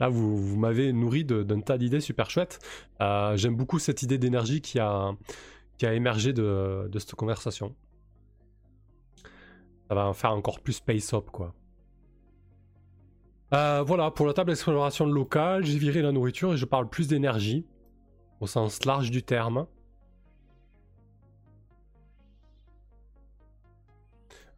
Là, 0.00 0.08
vous, 0.08 0.56
m'avez 0.56 0.92
nourri 0.92 1.24
d'un 1.24 1.60
tas 1.60 1.78
d'idées 1.78 2.00
super 2.00 2.30
chouettes. 2.30 2.58
Euh, 3.00 3.36
j'aime 3.36 3.54
beaucoup 3.54 3.78
cette 3.78 4.02
idée 4.02 4.18
d'énergie 4.18 4.60
qui 4.60 4.78
a, 4.78 5.12
qui 5.76 5.86
a 5.86 5.94
émergé 5.94 6.32
de, 6.32 6.90
cette 6.98 7.14
conversation. 7.14 7.74
Ça 9.88 9.94
va 9.94 10.06
en 10.06 10.14
faire 10.14 10.32
encore 10.32 10.60
plus 10.60 10.74
space 10.74 11.12
up, 11.14 11.30
quoi. 11.30 11.54
Euh, 13.54 13.82
voilà, 13.86 14.10
pour 14.10 14.26
la 14.26 14.34
table 14.34 14.50
d'exploration 14.50 15.06
locale, 15.06 15.64
j'ai 15.64 15.78
viré 15.78 16.02
la 16.02 16.12
nourriture 16.12 16.52
et 16.52 16.56
je 16.58 16.66
parle 16.66 16.90
plus 16.90 17.08
d'énergie, 17.08 17.64
au 18.40 18.46
sens 18.46 18.84
large 18.84 19.10
du 19.10 19.22
terme. 19.22 19.66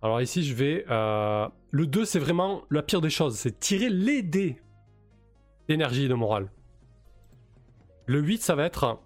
Alors 0.03 0.20
ici, 0.20 0.42
je 0.42 0.55
vais... 0.55 0.84
Euh, 0.90 1.48
le 1.70 1.86
2, 1.86 2.05
c'est 2.05 2.18
vraiment 2.18 2.62
la 2.70 2.82
pire 2.82 3.01
des 3.01 3.11
choses, 3.11 3.36
c'est 3.36 3.59
tirer 3.61 3.90
les 3.90 4.22
dés 4.22 4.61
d'énergie 5.68 6.05
et 6.05 6.09
de 6.09 6.14
morale. 6.14 6.51
Le 8.07 8.20
8, 8.20 8.42
ça 8.42 8.55
va 8.55 8.64
être 8.64 9.01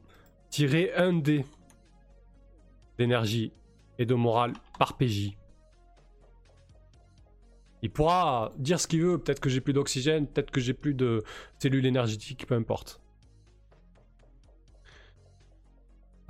tirer 0.50 0.92
un 0.94 1.12
dé 1.12 1.44
d'énergie 2.96 3.52
et 3.98 4.06
de 4.06 4.14
morale 4.14 4.52
par 4.78 4.96
PJ. 4.96 5.36
Il 7.82 7.90
pourra 7.90 8.52
dire 8.56 8.80
ce 8.80 8.86
qu'il 8.86 9.02
veut, 9.02 9.18
peut-être 9.18 9.40
que 9.40 9.50
j'ai 9.50 9.60
plus 9.60 9.74
d'oxygène, 9.74 10.26
peut-être 10.26 10.50
que 10.50 10.60
j'ai 10.60 10.72
plus 10.72 10.94
de 10.94 11.22
cellules 11.58 11.84
énergétiques, 11.84 12.46
peu 12.46 12.54
importe. 12.54 13.03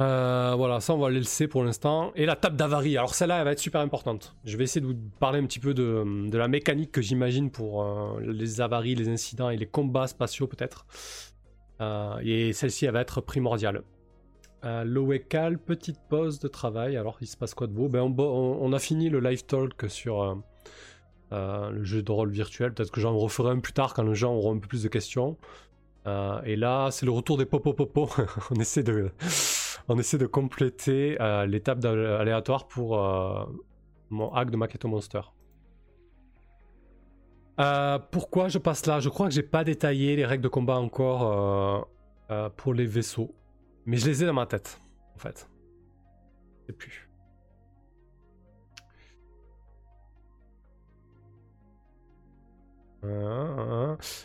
Euh, 0.00 0.54
voilà, 0.56 0.80
ça 0.80 0.92
on 0.92 0.98
va 0.98 1.08
le 1.08 1.18
laisser 1.18 1.46
pour 1.46 1.62
l'instant. 1.62 2.12
Et 2.16 2.26
la 2.26 2.36
table 2.36 2.56
d'avarie, 2.56 2.96
alors 2.96 3.14
celle-là 3.14 3.38
elle 3.38 3.44
va 3.44 3.52
être 3.52 3.58
super 3.58 3.80
importante. 3.80 4.34
Je 4.44 4.56
vais 4.56 4.64
essayer 4.64 4.80
de 4.80 4.86
vous 4.86 4.98
parler 5.20 5.38
un 5.38 5.46
petit 5.46 5.60
peu 5.60 5.74
de, 5.74 6.36
la 6.36 6.48
mécanique 6.48 6.90
que 6.92 7.02
j'imagine 7.02 7.50
pour 7.50 7.82
euh, 7.82 8.20
les 8.20 8.60
avaries, 8.60 8.94
les 8.94 9.08
incidents 9.08 9.50
et 9.50 9.56
les 9.56 9.66
combats 9.66 10.06
spatiaux 10.06 10.46
peut-être. 10.46 10.86
Euh, 11.80 12.18
et 12.22 12.52
celle-ci 12.52 12.86
elle 12.86 12.92
va 12.92 13.00
être 13.00 13.20
primordiale. 13.20 13.82
L'OECAL, 14.66 15.58
petite 15.58 15.98
pause 16.08 16.38
de 16.38 16.48
travail. 16.48 16.96
Alors 16.96 17.18
il 17.20 17.26
se 17.26 17.36
passe 17.36 17.52
quoi 17.52 17.66
de 17.66 17.72
beau? 17.74 17.90
Ben, 17.90 18.00
on, 18.00 18.72
a 18.72 18.78
fini 18.78 19.10
le 19.10 19.20
live 19.20 19.44
talk 19.44 19.84
sur 19.88 20.42
le 21.30 21.84
jeu 21.84 22.02
de 22.02 22.10
rôle 22.10 22.30
virtuel. 22.30 22.72
Peut-être 22.72 22.90
que 22.90 22.98
j'en 22.98 23.14
referai 23.14 23.50
un 23.50 23.58
plus 23.58 23.74
tard 23.74 23.92
quand 23.92 24.04
les 24.04 24.14
gens 24.14 24.32
auront 24.32 24.54
un 24.54 24.58
peu 24.58 24.66
plus 24.66 24.82
de 24.82 24.88
questions. 24.88 25.36
et 26.06 26.56
là 26.56 26.88
c'est 26.92 27.04
le 27.04 27.12
retour 27.12 27.36
des 27.36 27.44
popo. 27.44 27.76
on 28.50 28.54
essaie 28.54 28.82
de 28.82 29.10
on 29.88 29.98
essaie 29.98 30.18
de 30.18 30.26
compléter 30.26 31.16
euh, 31.20 31.46
l'étape 31.46 31.84
aléatoire 31.84 32.68
pour 32.68 32.98
euh, 32.98 33.44
mon 34.10 34.32
hack 34.32 34.50
de 34.50 34.56
Maketo 34.56 34.88
Monster. 34.88 35.20
Euh, 37.60 37.98
pourquoi 38.10 38.48
je 38.48 38.58
passe 38.58 38.86
là? 38.86 39.00
Je 39.00 39.08
crois 39.08 39.28
que 39.28 39.34
j'ai 39.34 39.42
pas 39.42 39.64
détaillé 39.64 40.16
les 40.16 40.26
règles 40.26 40.42
de 40.42 40.48
combat 40.48 40.76
encore 40.76 41.88
pour 42.56 42.74
les 42.74 42.86
vaisseaux. 42.86 43.34
Mais 43.86 43.96
je 43.96 44.06
les 44.06 44.22
ai 44.22 44.26
dans 44.26 44.32
ma 44.32 44.46
tête, 44.46 44.80
en 45.14 45.18
fait. 45.18 45.48
Je 46.60 46.66
sais 46.66 46.72
plus. 46.72 47.08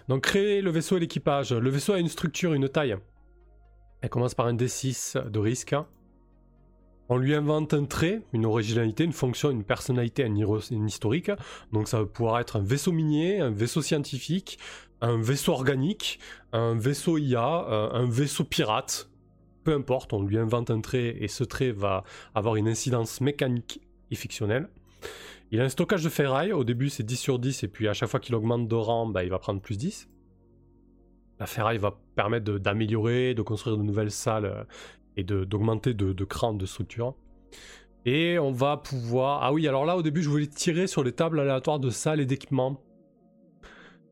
Donc 0.07 0.23
créer 0.23 0.61
le 0.61 0.71
vaisseau 0.71 0.97
et 0.97 0.99
l'équipage. 1.01 1.51
Le 1.53 1.69
vaisseau 1.69 1.93
a 1.93 1.99
une 1.99 2.07
structure, 2.07 2.53
une 2.53 2.69
taille. 2.69 2.95
Elle 4.01 4.09
commence 4.09 4.33
par 4.33 4.45
un 4.47 4.53
D6 4.53 5.29
de 5.29 5.39
risque. 5.39 5.75
On 7.09 7.17
lui 7.17 7.33
invente 7.33 7.73
un 7.73 7.85
trait, 7.85 8.21
une 8.33 8.45
originalité, 8.45 9.03
une 9.03 9.13
fonction, 9.13 9.49
une 9.49 9.63
personnalité, 9.63 10.23
un, 10.23 10.35
historique. 10.85 11.31
Donc 11.73 11.87
ça 11.87 11.99
va 11.99 12.05
pouvoir 12.05 12.39
être 12.39 12.57
un 12.57 12.61
vaisseau 12.61 12.91
minier, 12.91 13.39
un 13.39 13.49
vaisseau 13.49 13.81
scientifique, 13.81 14.59
un 15.01 15.19
vaisseau 15.19 15.53
organique, 15.53 16.19
un 16.53 16.75
vaisseau 16.75 17.17
IA, 17.17 17.65
euh, 17.67 17.89
un 17.91 18.07
vaisseau 18.07 18.43
pirate. 18.43 19.09
Peu 19.63 19.73
importe, 19.73 20.13
on 20.13 20.21
lui 20.21 20.37
invente 20.37 20.69
un 20.69 20.81
trait 20.81 21.17
et 21.19 21.27
ce 21.27 21.43
trait 21.43 21.71
va 21.71 22.03
avoir 22.35 22.55
une 22.55 22.67
incidence 22.67 23.21
mécanique 23.21 23.81
et 24.11 24.15
fictionnelle. 24.15 24.69
Il 25.51 25.59
a 25.61 25.63
un 25.63 25.69
stockage 25.69 26.03
de 26.03 26.09
ferraille, 26.09 26.53
au 26.53 26.63
début 26.63 26.89
c'est 26.89 27.03
10 27.03 27.17
sur 27.17 27.39
10 27.39 27.63
et 27.63 27.67
puis 27.67 27.87
à 27.87 27.93
chaque 27.93 28.09
fois 28.09 28.19
qu'il 28.19 28.35
augmente 28.35 28.67
de 28.67 28.75
rang, 28.75 29.07
bah, 29.07 29.23
il 29.23 29.31
va 29.31 29.39
prendre 29.39 29.61
plus 29.61 29.77
10. 29.77 30.07
La 31.39 31.45
ferraille 31.45 31.77
va 31.77 31.97
permettre 32.15 32.51
d'améliorer, 32.57 33.33
de, 33.33 33.41
construire 33.41 33.77
de 33.77 33.83
nouvelles 33.83 34.11
salles 34.11 34.45
euh, 34.45 34.63
et 35.15 35.23
d'augmenter 35.23 35.93
de, 35.93 36.13
de, 36.13 36.23
cran 36.25 36.53
de 36.53 36.65
structure. 36.65 37.15
Et 38.05 38.39
on 38.39 38.51
va 38.51 38.77
pouvoir... 38.77 39.43
Ah 39.43 39.53
oui, 39.53 39.67
alors 39.67 39.85
là 39.85 39.97
au 39.97 40.01
début 40.01 40.21
je 40.21 40.29
voulais 40.29 40.47
tirer 40.47 40.87
sur 40.87 41.03
les 41.03 41.11
tables 41.11 41.39
aléatoires 41.39 41.79
de 41.79 41.89
salles 41.89 42.19
et 42.19 42.25
d'équipements. 42.25 42.81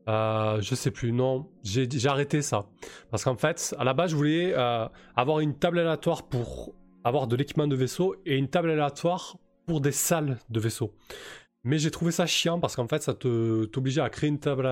Euh, 0.08 0.60
je 0.62 0.74
sais 0.74 0.90
plus, 0.90 1.12
non, 1.12 1.46
j'ai 1.62 1.88
arrêté 2.06 2.40
ça. 2.40 2.66
Parce 3.10 3.24
qu'en 3.24 3.36
fait, 3.36 3.74
à 3.78 3.84
la 3.84 3.92
base, 3.92 4.10
je 4.10 4.16
voulais 4.16 4.54
euh, 4.56 4.86
avoir 5.16 5.40
une 5.40 5.54
table 5.54 5.78
aléatoire 5.78 6.28
pour 6.28 6.74
avoir 7.04 7.26
de 7.26 7.36
l'équipement 7.36 7.66
de 7.66 7.76
vaisseau 7.76 8.16
et 8.24 8.36
une 8.36 8.48
table 8.48 8.70
aléatoire 8.70 9.36
pour 9.66 9.82
des 9.82 9.92
salles 9.92 10.38
de 10.48 10.60
vaisseau. 10.60 10.94
Mais 11.62 11.78
j'ai 11.78 11.90
trouvé 11.90 12.10
ça 12.10 12.24
chiant 12.24 12.58
parce 12.58 12.74
qu'en 12.74 12.88
fait, 12.88 13.02
ça 13.02 13.12
t'obligeait 13.12 14.00
à 14.00 14.08
créer 14.08 14.30
une 14.30 14.38
table, 14.38 14.66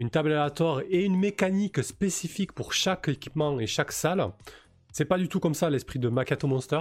une 0.00 0.08
table 0.10 0.32
aléatoire 0.32 0.80
et 0.88 1.04
une 1.04 1.16
mécanique 1.16 1.84
spécifique 1.84 2.52
pour 2.52 2.72
chaque 2.72 3.08
équipement 3.08 3.60
et 3.60 3.66
chaque 3.66 3.92
salle. 3.92 4.32
C'est 4.92 5.04
pas 5.04 5.18
du 5.18 5.28
tout 5.28 5.40
comme 5.40 5.54
ça 5.54 5.68
l'esprit 5.70 5.98
de 5.98 6.08
Makato 6.08 6.48
Monster. 6.48 6.80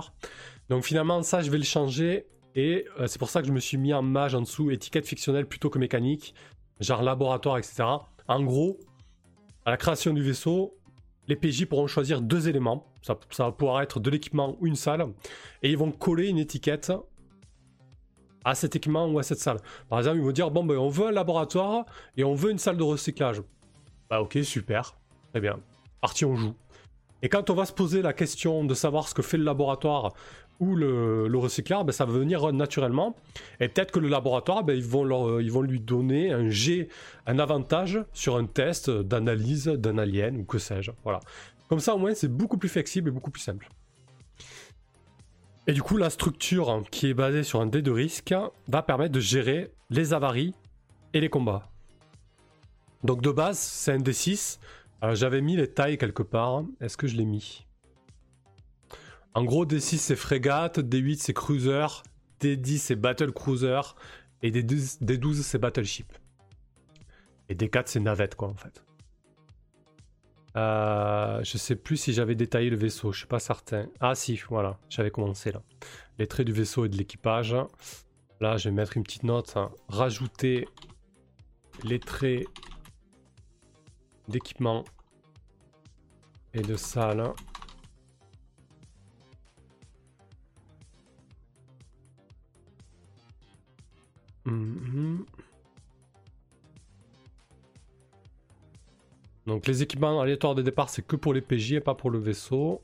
Donc 0.69 0.85
finalement, 0.85 1.21
ça, 1.21 1.41
je 1.41 1.51
vais 1.51 1.57
le 1.57 1.65
changer. 1.65 2.25
Et 2.55 2.85
euh, 2.99 3.07
c'est 3.07 3.19
pour 3.19 3.29
ça 3.29 3.41
que 3.41 3.47
je 3.47 3.51
me 3.51 3.59
suis 3.59 3.77
mis 3.77 3.93
en 3.93 4.01
mage 4.01 4.33
en 4.33 4.41
dessous, 4.41 4.71
étiquette 4.71 5.05
fictionnelle 5.05 5.45
plutôt 5.45 5.69
que 5.69 5.77
mécanique, 5.77 6.33
genre 6.79 7.03
laboratoire, 7.03 7.57
etc. 7.57 7.83
En 8.27 8.41
gros, 8.41 8.79
à 9.65 9.71
la 9.71 9.77
création 9.77 10.13
du 10.13 10.23
vaisseau, 10.23 10.75
les 11.27 11.35
PJ 11.35 11.65
pourront 11.65 11.87
choisir 11.87 12.21
deux 12.21 12.47
éléments. 12.47 12.91
Ça, 13.01 13.19
ça 13.29 13.43
va 13.43 13.51
pouvoir 13.51 13.81
être 13.81 13.99
de 13.99 14.09
l'équipement 14.09 14.57
ou 14.59 14.65
une 14.65 14.75
salle. 14.75 15.05
Et 15.61 15.69
ils 15.69 15.77
vont 15.77 15.91
coller 15.91 16.27
une 16.27 16.39
étiquette 16.39 16.91
à 18.45 18.55
cet 18.55 18.75
équipement 18.75 19.07
ou 19.07 19.19
à 19.19 19.23
cette 19.23 19.39
salle. 19.39 19.57
Par 19.89 19.99
exemple, 19.99 20.17
ils 20.17 20.23
vont 20.23 20.31
dire 20.31 20.51
bon, 20.51 20.63
ben, 20.63 20.77
on 20.77 20.89
veut 20.89 21.07
un 21.07 21.11
laboratoire 21.11 21.85
et 22.17 22.23
on 22.23 22.33
veut 22.33 22.51
une 22.51 22.59
salle 22.59 22.77
de 22.77 22.83
recyclage. 22.83 23.41
Bah, 24.09 24.21
ok, 24.21 24.39
super, 24.43 24.95
très 25.31 25.41
bien. 25.41 25.59
Parti, 26.01 26.25
on 26.25 26.35
joue. 26.35 26.53
Et 27.21 27.29
quand 27.29 27.49
on 27.49 27.53
va 27.53 27.65
se 27.65 27.73
poser 27.73 28.01
la 28.01 28.13
question 28.13 28.63
de 28.63 28.73
savoir 28.73 29.07
ce 29.07 29.13
que 29.13 29.21
fait 29.21 29.37
le 29.37 29.43
laboratoire 29.43 30.13
ou 30.59 30.75
le, 30.75 31.27
le 31.27 31.37
recycleur, 31.37 31.83
ben, 31.85 31.91
ça 31.91 32.05
va 32.05 32.13
venir 32.13 32.51
naturellement. 32.53 33.15
Et 33.59 33.67
peut-être 33.67 33.91
que 33.91 33.99
le 33.99 34.07
laboratoire, 34.07 34.63
ben, 34.63 34.75
ils, 34.75 34.83
vont 34.83 35.39
ils 35.39 35.51
vont 35.51 35.61
lui 35.61 35.79
donner 35.79 36.31
un 36.31 36.49
G, 36.49 36.89
un 37.27 37.39
avantage 37.39 37.99
sur 38.13 38.37
un 38.37 38.45
test 38.45 38.89
d'analyse 38.89 39.65
d'un 39.65 39.97
alien 39.97 40.37
ou 40.37 40.43
que 40.43 40.57
sais-je. 40.57 40.91
Voilà. 41.03 41.19
Comme 41.67 41.79
ça, 41.79 41.93
au 41.93 41.99
moins, 41.99 42.15
c'est 42.15 42.27
beaucoup 42.27 42.57
plus 42.57 42.69
flexible 42.69 43.09
et 43.09 43.11
beaucoup 43.11 43.31
plus 43.31 43.41
simple. 43.43 43.69
Et 45.69 45.71
du 45.71 45.83
coup, 45.83 45.97
la 45.97 46.09
structure 46.09 46.81
qui 46.89 47.05
est 47.05 47.13
basée 47.13 47.43
sur 47.43 47.61
un 47.61 47.67
dé 47.67 47.83
de 47.83 47.91
risque 47.91 48.33
va 48.67 48.81
permettre 48.81 49.11
de 49.11 49.19
gérer 49.19 49.71
les 49.91 50.13
avaries 50.13 50.55
et 51.13 51.21
les 51.21 51.29
combats. 51.29 51.69
Donc 53.03 53.21
de 53.21 53.29
base, 53.29 53.59
c'est 53.59 53.91
un 53.91 53.99
D6. 53.99 54.57
J'avais 55.13 55.41
mis 55.41 55.55
les 55.55 55.71
tailles 55.71 55.99
quelque 55.99 56.23
part. 56.23 56.63
Est-ce 56.81 56.97
que 56.97 57.05
je 57.05 57.15
l'ai 57.15 57.25
mis? 57.25 57.67
En 59.35 59.43
gros, 59.43 59.63
D6 59.63 59.97
c'est 59.97 60.15
frégate, 60.15 60.79
D8 60.79 61.17
c'est 61.19 61.35
cruiser, 61.35 61.85
D10 62.41 62.77
c'est 62.79 62.95
battle 62.95 63.31
cruiser 63.31 63.79
et 64.41 64.49
D12, 64.49 65.03
D12 65.03 65.43
c'est 65.43 65.59
battleship. 65.59 66.11
Et 67.47 67.53
D4 67.53 67.83
c'est 67.85 67.99
navette 67.99 68.33
quoi 68.33 68.47
en 68.47 68.55
fait. 68.55 68.83
Euh, 70.59 71.41
je 71.43 71.57
sais 71.57 71.75
plus 71.75 71.95
si 71.95 72.11
j'avais 72.11 72.35
détaillé 72.35 72.69
le 72.69 72.75
vaisseau, 72.75 73.13
je 73.13 73.19
suis 73.19 73.27
pas 73.27 73.39
certain. 73.39 73.87
Ah 74.01 74.13
si, 74.13 74.37
voilà, 74.49 74.77
j'avais 74.89 75.11
commencé 75.11 75.51
là. 75.53 75.61
Les 76.17 76.27
traits 76.27 76.45
du 76.45 76.51
vaisseau 76.51 76.85
et 76.85 76.89
de 76.89 76.97
l'équipage. 76.97 77.55
Là, 78.41 78.57
je 78.57 78.67
vais 78.67 78.75
mettre 78.75 78.97
une 78.97 79.03
petite 79.03 79.23
note. 79.23 79.53
Hein. 79.55 79.71
Rajouter 79.87 80.67
les 81.83 81.99
traits 81.99 82.45
d'équipement 84.27 84.83
et 86.53 86.61
de 86.61 86.75
salle. 86.75 87.33
Hum, 94.45 95.25
Donc 99.49 99.65
les 99.65 99.81
équipements 99.81 100.21
aléatoires 100.21 100.53
de 100.53 100.61
départ, 100.61 100.89
c'est 100.89 101.05
que 101.05 101.15
pour 101.15 101.33
les 101.33 101.41
PJ 101.41 101.73
et 101.73 101.79
pas 101.79 101.95
pour 101.95 102.11
le 102.11 102.19
vaisseau. 102.19 102.81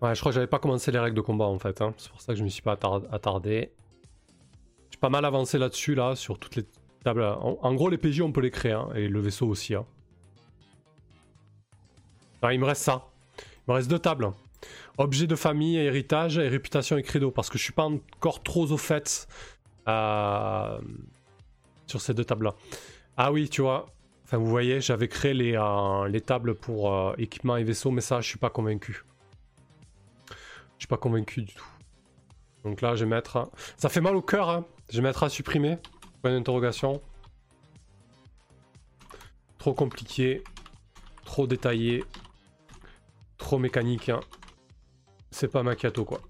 Ouais, 0.00 0.14
je 0.14 0.20
crois 0.20 0.32
que 0.32 0.34
j'avais 0.34 0.46
pas 0.46 0.58
commencé 0.58 0.90
les 0.90 0.98
règles 0.98 1.16
de 1.16 1.20
combat 1.20 1.44
en 1.44 1.58
fait. 1.58 1.82
Hein. 1.82 1.92
C'est 1.98 2.10
pour 2.10 2.20
ça 2.22 2.32
que 2.32 2.38
je 2.38 2.44
me 2.44 2.48
suis 2.48 2.62
pas 2.62 2.78
attardé. 3.12 3.72
J'ai 4.90 4.98
pas 4.98 5.10
mal 5.10 5.26
avancé 5.26 5.58
là-dessus, 5.58 5.94
là, 5.94 6.16
sur 6.16 6.38
toutes 6.38 6.56
les 6.56 6.64
tables. 7.04 7.22
En, 7.22 7.74
gros, 7.74 7.90
les 7.90 7.98
PJ, 7.98 8.22
on 8.22 8.32
peut 8.32 8.40
les 8.40 8.50
créer, 8.50 8.72
hein, 8.72 8.88
et 8.94 9.06
le 9.06 9.20
vaisseau 9.20 9.46
aussi. 9.46 9.74
Hein. 9.74 9.84
il 12.50 12.58
me 12.58 12.64
reste 12.64 12.82
ça. 12.82 13.06
Il 13.36 13.70
me 13.70 13.74
reste 13.74 13.90
deux 13.90 13.98
tables. 13.98 14.32
Objet 14.96 15.26
de 15.26 15.36
famille, 15.36 15.76
héritage, 15.76 16.38
et 16.38 16.48
réputation 16.48 16.96
et 16.96 17.02
credo. 17.02 17.30
Parce 17.30 17.50
que 17.50 17.58
je 17.58 17.64
suis 17.64 17.74
pas 17.74 17.84
encore 17.84 18.42
trop 18.42 18.72
au 18.72 18.78
fait. 18.78 19.28
Euh 19.88 20.78
sur 21.88 22.00
ces 22.00 22.14
deux 22.14 22.24
tables-là. 22.24 22.54
Ah 23.16 23.32
oui, 23.32 23.48
tu 23.48 23.62
vois. 23.62 23.86
Enfin, 24.24 24.36
vous 24.36 24.46
voyez, 24.46 24.80
j'avais 24.80 25.08
créé 25.08 25.34
les, 25.34 25.56
euh, 25.56 26.06
les 26.06 26.20
tables 26.20 26.54
pour 26.54 26.92
euh, 26.92 27.14
équipement 27.18 27.56
et 27.56 27.64
vaisseau, 27.64 27.90
mais 27.90 28.02
ça, 28.02 28.20
je 28.20 28.28
suis 28.28 28.38
pas 28.38 28.50
convaincu. 28.50 29.04
Je 30.28 30.80
suis 30.80 30.86
pas 30.86 30.98
convaincu 30.98 31.42
du 31.42 31.54
tout. 31.54 31.64
Donc 32.64 32.82
là, 32.82 32.94
je 32.94 33.04
vais 33.04 33.10
mettre... 33.10 33.50
Ça 33.76 33.88
fait 33.88 34.00
mal 34.02 34.14
au 34.14 34.22
cœur, 34.22 34.50
hein. 34.50 34.66
Je 34.90 34.98
vais 34.98 35.02
mettre 35.02 35.22
à 35.22 35.30
supprimer. 35.30 35.78
Point 36.22 36.32
d'interrogation. 36.32 37.00
Trop 39.56 39.72
compliqué. 39.72 40.44
Trop 41.24 41.46
détaillé. 41.46 42.04
Trop 43.38 43.58
mécanique. 43.58 44.10
Hein. 44.10 44.20
C'est 45.30 45.48
pas 45.48 45.62
Macchiato, 45.62 46.04
quoi. 46.04 46.20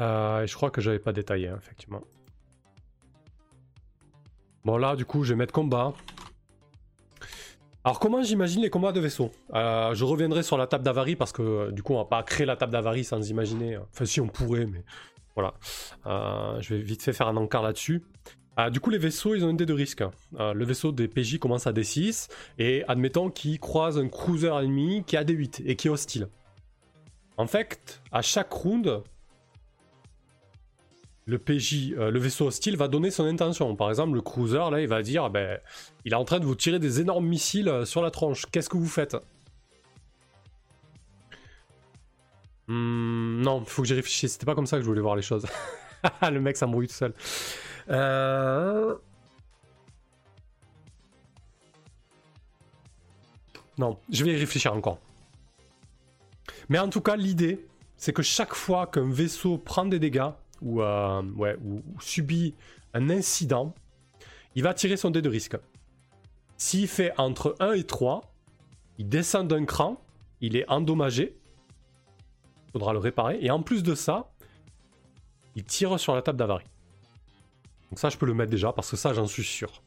Euh, 0.00 0.46
je 0.46 0.54
crois 0.54 0.70
que 0.70 0.80
j'avais 0.80 0.98
pas 0.98 1.12
détaillé, 1.12 1.48
hein, 1.48 1.56
effectivement. 1.58 2.02
Bon, 4.64 4.76
là, 4.76 4.96
du 4.96 5.04
coup, 5.04 5.24
je 5.24 5.30
vais 5.34 5.38
mettre 5.38 5.52
combat. 5.52 5.92
Alors, 7.84 8.00
comment 8.00 8.22
j'imagine 8.22 8.62
les 8.62 8.70
combats 8.70 8.92
de 8.92 9.00
vaisseau? 9.00 9.30
Euh, 9.54 9.94
Je 9.94 10.04
reviendrai 10.04 10.42
sur 10.42 10.56
la 10.56 10.66
table 10.66 10.84
d'avarie 10.84 11.16
parce 11.16 11.32
que, 11.32 11.70
du 11.70 11.82
coup, 11.82 11.92
on 11.94 11.98
va 11.98 12.06
pas 12.06 12.22
créer 12.22 12.46
la 12.46 12.56
table 12.56 12.72
d'avarie 12.72 13.04
sans 13.04 13.28
imaginer. 13.28 13.76
Enfin, 13.76 14.06
si 14.06 14.20
on 14.20 14.26
pourrait, 14.28 14.66
mais 14.66 14.82
voilà. 15.34 15.54
Euh, 16.06 16.60
je 16.60 16.74
vais 16.74 16.80
vite 16.80 17.02
fait 17.02 17.12
faire 17.12 17.28
un 17.28 17.36
encart 17.36 17.62
là-dessus. 17.62 18.02
du 18.70 18.80
coup, 18.80 18.88
les 18.88 18.98
vaisseaux, 18.98 19.34
ils 19.34 19.44
ont 19.44 19.50
un 19.50 19.54
dé 19.54 19.66
de 19.66 19.74
risque. 19.74 20.02
le 20.32 20.64
vaisseau 20.64 20.92
des 20.92 21.08
PJ 21.08 21.38
commence 21.38 21.66
à 21.66 21.72
D6, 21.72 22.30
et 22.58 22.84
admettons 22.88 23.28
qu'il 23.30 23.60
croise 23.60 23.98
un 23.98 24.08
cruiser 24.08 24.48
ennemi 24.62 25.04
qui 25.06 25.16
a 25.18 25.24
D8 25.24 25.62
et 25.66 25.76
qui 25.76 25.88
est 25.88 25.90
hostile. 25.90 26.28
En 27.36 27.46
fait, 27.46 28.00
à 28.12 28.22
chaque 28.22 28.52
round, 28.52 29.02
le 31.26 31.38
PJ, 31.38 31.92
euh, 31.96 32.10
le 32.10 32.18
vaisseau 32.18 32.46
hostile 32.46 32.76
va 32.76 32.88
donner 32.88 33.10
son 33.10 33.24
intention. 33.24 33.74
Par 33.76 33.88
exemple, 33.88 34.14
le 34.14 34.20
cruiser, 34.20 34.58
là, 34.70 34.80
il 34.80 34.88
va 34.88 35.02
dire, 35.02 35.30
ben, 35.30 35.58
il 36.04 36.12
est 36.12 36.16
en 36.16 36.24
train 36.24 36.38
de 36.38 36.44
vous 36.44 36.54
tirer 36.54 36.78
des 36.78 37.00
énormes 37.00 37.26
missiles 37.26 37.68
euh, 37.68 37.84
sur 37.84 38.02
la 38.02 38.10
tronche. 38.10 38.44
Qu'est-ce 38.52 38.68
que 38.68 38.76
vous 38.76 38.88
faites? 38.88 39.16
Hmm, 42.68 43.40
Non, 43.42 43.60
il 43.60 43.66
faut 43.70 43.82
que 43.82 43.88
j'y 43.88 43.94
réfléchisse. 43.94 44.32
C'était 44.32 44.46
pas 44.46 44.54
comme 44.54 44.66
ça 44.66 44.76
que 44.76 44.82
je 44.82 44.86
voulais 44.88 45.00
voir 45.00 45.16
les 45.16 45.22
choses. 45.22 45.46
le 46.22 46.40
mec 46.40 46.56
s'embrouille 46.56 46.88
tout 46.88 46.94
seul. 46.94 47.14
Euh, 47.90 48.94
non, 53.78 53.98
je 54.10 54.24
vais 54.24 54.32
y 54.32 54.36
réfléchir 54.36 54.74
encore. 54.74 54.98
Mais 56.68 56.78
en 56.78 56.88
tout 56.88 57.00
cas, 57.00 57.16
l'idée, 57.16 57.66
c'est 57.96 58.12
que 58.12 58.22
chaque 58.22 58.54
fois 58.54 58.86
qu'un 58.86 59.10
vaisseau 59.10 59.58
prend 59.58 59.84
des 59.84 59.98
dégâts, 59.98 60.30
ou, 60.60 60.82
euh, 60.82 61.22
ou, 61.64 61.82
subit 62.00 62.54
un 62.92 63.10
incident, 63.10 63.74
il 64.54 64.62
va 64.62 64.74
tirer 64.74 64.96
son 64.96 65.10
dé 65.10 65.22
de 65.22 65.28
risque. 65.28 65.56
S'il 66.56 66.88
fait 66.88 67.12
entre 67.18 67.56
1 67.58 67.72
et 67.72 67.84
3, 67.84 68.22
il 68.98 69.08
descend 69.08 69.48
d'un 69.48 69.64
cran, 69.64 70.00
il 70.40 70.56
est 70.56 70.68
endommagé. 70.70 71.36
faudra 72.72 72.92
le 72.92 72.98
réparer. 72.98 73.38
Et 73.40 73.50
en 73.50 73.62
plus 73.62 73.82
de 73.82 73.94
ça, 73.94 74.32
il 75.56 75.64
tire 75.64 75.98
sur 75.98 76.14
la 76.14 76.22
table 76.22 76.38
d'avarie. 76.38 76.66
Donc 77.90 77.98
ça, 77.98 78.08
je 78.08 78.16
peux 78.16 78.26
le 78.26 78.34
mettre 78.34 78.50
déjà, 78.50 78.72
parce 78.72 78.90
que 78.90 78.96
ça, 78.96 79.12
j'en 79.12 79.26
suis 79.26 79.44
sûr. 79.44 79.82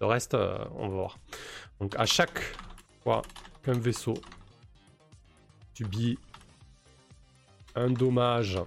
Le 0.00 0.06
reste, 0.06 0.34
euh, 0.34 0.58
on 0.76 0.88
va 0.88 0.94
voir. 0.94 1.18
Donc 1.80 1.94
à 1.96 2.06
chaque 2.06 2.40
fois 3.02 3.22
qu'un 3.62 3.78
vaisseau 3.78 4.14
subit 5.74 6.18
un 7.74 7.90
dommage, 7.90 8.58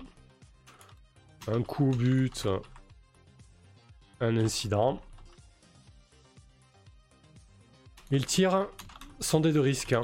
un 1.48 1.64
coup 1.64 1.92
au 1.92 1.96
but, 1.96 2.48
un 4.20 4.38
incident, 4.38 5.02
il 8.14 8.26
tire 8.26 8.68
son 9.22 9.40
dé 9.40 9.54
de 9.54 9.60
risque. 9.60 9.96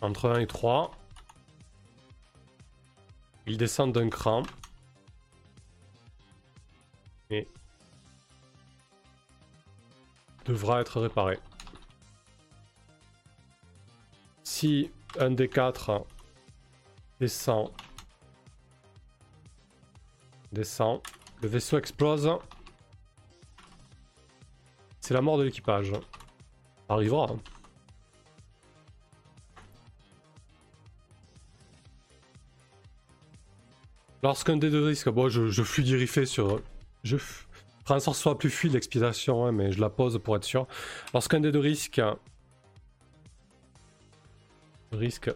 Entre 0.00 0.28
1 0.28 0.40
et 0.40 0.46
3. 0.48 0.90
Il 3.46 3.56
descend 3.56 3.92
d'un 3.92 4.08
cran. 4.08 4.42
Et 7.30 7.46
devra 10.44 10.80
être 10.80 11.00
réparé. 11.00 11.38
Si 14.42 14.90
un 15.20 15.30
des 15.30 15.48
4 15.48 16.04
descend, 17.22 17.70
descend, 20.50 21.00
le 21.40 21.46
vaisseau 21.46 21.78
explose. 21.78 22.28
C'est 25.00 25.14
la 25.14 25.20
mort 25.20 25.38
de 25.38 25.44
l'équipage. 25.44 25.92
Arrivera. 26.88 27.28
Hein. 27.30 27.38
Lorsqu'un 34.24 34.56
dé 34.56 34.70
de 34.70 34.80
risque, 34.80 35.08
bon, 35.08 35.28
je, 35.28 35.46
je 35.46 35.62
fluidifie 35.62 36.26
sur. 36.26 36.60
Je 37.04 37.18
ferai 37.18 37.94
en 37.94 38.00
sorte 38.00 38.16
soit 38.16 38.36
plus 38.36 38.50
fluide 38.50 38.72
l'expiration, 38.72 39.46
hein, 39.46 39.52
mais 39.52 39.70
je 39.70 39.80
la 39.80 39.90
pose 39.90 40.20
pour 40.20 40.34
être 40.34 40.44
sûr. 40.44 40.66
Lorsqu'un 41.14 41.38
dé 41.38 41.52
de 41.52 41.58
risque. 41.58 42.02
Risque. 44.90 45.30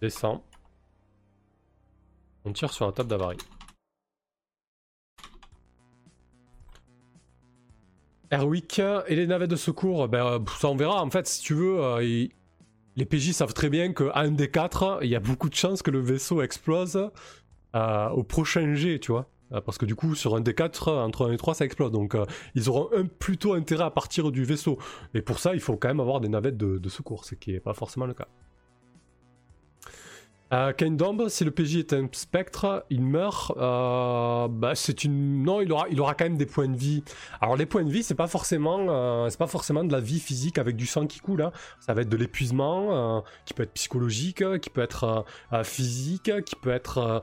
Descend. 0.00 0.40
On 2.44 2.52
tire 2.52 2.72
sur 2.72 2.86
la 2.86 2.92
table 2.92 3.08
d'avarie. 3.08 3.36
Airwick 8.30 8.80
et 9.08 9.16
les 9.16 9.26
navettes 9.26 9.50
de 9.50 9.56
secours, 9.56 10.08
ben, 10.08 10.24
euh, 10.24 10.38
ça 10.58 10.68
on 10.68 10.76
verra. 10.76 11.02
En 11.02 11.10
fait, 11.10 11.26
si 11.26 11.42
tu 11.42 11.54
veux, 11.54 11.82
euh, 11.82 12.28
les 12.96 13.04
PJ 13.04 13.32
savent 13.32 13.54
très 13.54 13.68
bien 13.68 13.92
qu'à 13.92 14.12
un 14.14 14.30
des 14.30 14.48
quatre, 14.48 15.00
il 15.02 15.08
y 15.08 15.16
a 15.16 15.20
beaucoup 15.20 15.48
de 15.48 15.54
chances 15.54 15.82
que 15.82 15.90
le 15.90 16.00
vaisseau 16.00 16.40
explose 16.40 17.10
euh, 17.74 18.08
au 18.10 18.22
prochain 18.22 18.74
jet, 18.74 19.00
tu 19.00 19.12
vois. 19.12 19.28
Parce 19.64 19.78
que 19.78 19.84
du 19.84 19.96
coup, 19.96 20.14
sur 20.14 20.36
un 20.36 20.40
des 20.40 20.54
quatre, 20.54 20.92
entre 20.92 21.28
1 21.28 21.32
et 21.32 21.36
3, 21.36 21.54
ça 21.54 21.64
explose. 21.64 21.90
Donc, 21.90 22.16
ils 22.54 22.68
auront 22.68 22.88
un, 22.96 23.06
plutôt 23.06 23.54
intérêt 23.54 23.82
à 23.82 23.90
partir 23.90 24.30
du 24.30 24.44
vaisseau. 24.44 24.78
Et 25.12 25.22
pour 25.22 25.40
ça, 25.40 25.54
il 25.54 25.60
faut 25.60 25.76
quand 25.76 25.88
même 25.88 25.98
avoir 25.98 26.20
des 26.20 26.28
navettes 26.28 26.56
de, 26.56 26.78
de 26.78 26.88
secours, 26.88 27.24
ce 27.24 27.34
qui 27.34 27.50
n'est 27.52 27.58
pas 27.58 27.74
forcément 27.74 28.06
le 28.06 28.14
cas. 28.14 28.28
Euh, 30.52 30.72
si 31.28 31.44
le 31.44 31.50
PJ 31.52 31.76
est 31.76 31.92
un 31.92 32.08
spectre, 32.12 32.84
il 32.90 33.02
meurt. 33.02 33.52
Euh, 33.56 34.48
bah, 34.48 34.74
c'est 34.74 35.04
une. 35.04 35.44
Non, 35.44 35.60
il 35.60 35.70
aura, 35.72 35.86
il 35.90 36.00
aura 36.00 36.14
quand 36.14 36.24
même 36.24 36.36
des 36.36 36.46
points 36.46 36.68
de 36.68 36.76
vie. 36.76 37.04
Alors 37.40 37.56
les 37.56 37.66
points 37.66 37.84
de 37.84 37.90
vie, 37.90 38.02
c'est 38.02 38.16
pas 38.16 38.26
forcément, 38.26 38.86
euh, 38.88 39.28
c'est 39.28 39.38
pas 39.38 39.46
forcément 39.46 39.84
de 39.84 39.92
la 39.92 40.00
vie 40.00 40.18
physique 40.18 40.58
avec 40.58 40.76
du 40.76 40.86
sang 40.86 41.06
qui 41.06 41.20
coule. 41.20 41.42
Hein. 41.42 41.52
Ça 41.78 41.94
va 41.94 42.02
être 42.02 42.08
de 42.08 42.16
l'épuisement, 42.16 43.18
euh, 43.18 43.20
qui 43.44 43.54
peut 43.54 43.62
être 43.62 43.72
psychologique, 43.72 44.42
qui 44.60 44.70
peut 44.70 44.82
être 44.82 45.24
physique, 45.62 46.32
qui 46.44 46.56
peut 46.56 46.70
être 46.70 47.20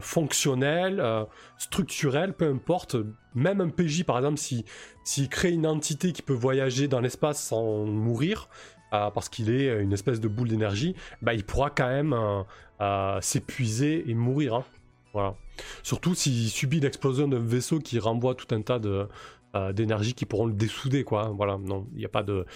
fonctionnel, 0.00 1.26
structurel, 1.56 2.34
peu 2.34 2.48
importe. 2.48 2.96
Même 3.34 3.60
un 3.60 3.68
PJ, 3.68 4.04
par 4.04 4.16
exemple, 4.18 4.38
si 4.38 4.64
s'il 5.04 5.28
crée 5.28 5.52
une 5.52 5.66
entité 5.66 6.12
qui 6.12 6.20
peut 6.20 6.34
voyager 6.34 6.86
dans 6.86 7.00
l'espace 7.00 7.42
sans 7.42 7.84
mourir, 7.86 8.48
euh, 8.92 9.10
parce 9.10 9.28
qu'il 9.28 9.50
est 9.50 9.82
une 9.82 9.92
espèce 9.92 10.20
de 10.20 10.28
boule 10.28 10.48
d'énergie, 10.48 10.94
bah, 11.20 11.34
il 11.34 11.44
pourra 11.44 11.68
quand 11.70 11.88
même 11.88 12.14
euh, 12.14 12.42
euh, 12.80 13.20
s'épuiser 13.20 14.08
et 14.08 14.14
mourir. 14.14 14.54
Hein. 14.54 14.64
Voilà. 15.12 15.34
Surtout 15.82 16.14
s'il 16.14 16.48
subit 16.48 16.80
l'explosion 16.80 17.28
d'un 17.28 17.40
vaisseau 17.40 17.80
qui 17.80 17.98
renvoie 17.98 18.34
tout 18.34 18.54
un 18.54 18.62
tas 18.62 18.78
de, 18.78 19.08
d'énergie 19.72 20.14
qui 20.14 20.24
pourront 20.24 20.46
le 20.46 20.52
dessouder. 20.52 21.04
Quoi. 21.04 21.26
Hein. 21.26 21.34
Voilà, 21.36 21.58
non, 21.58 21.86
il 21.92 21.98
n'y 21.98 22.04
a 22.04 22.10
pas 22.10 22.22
de. 22.22 22.46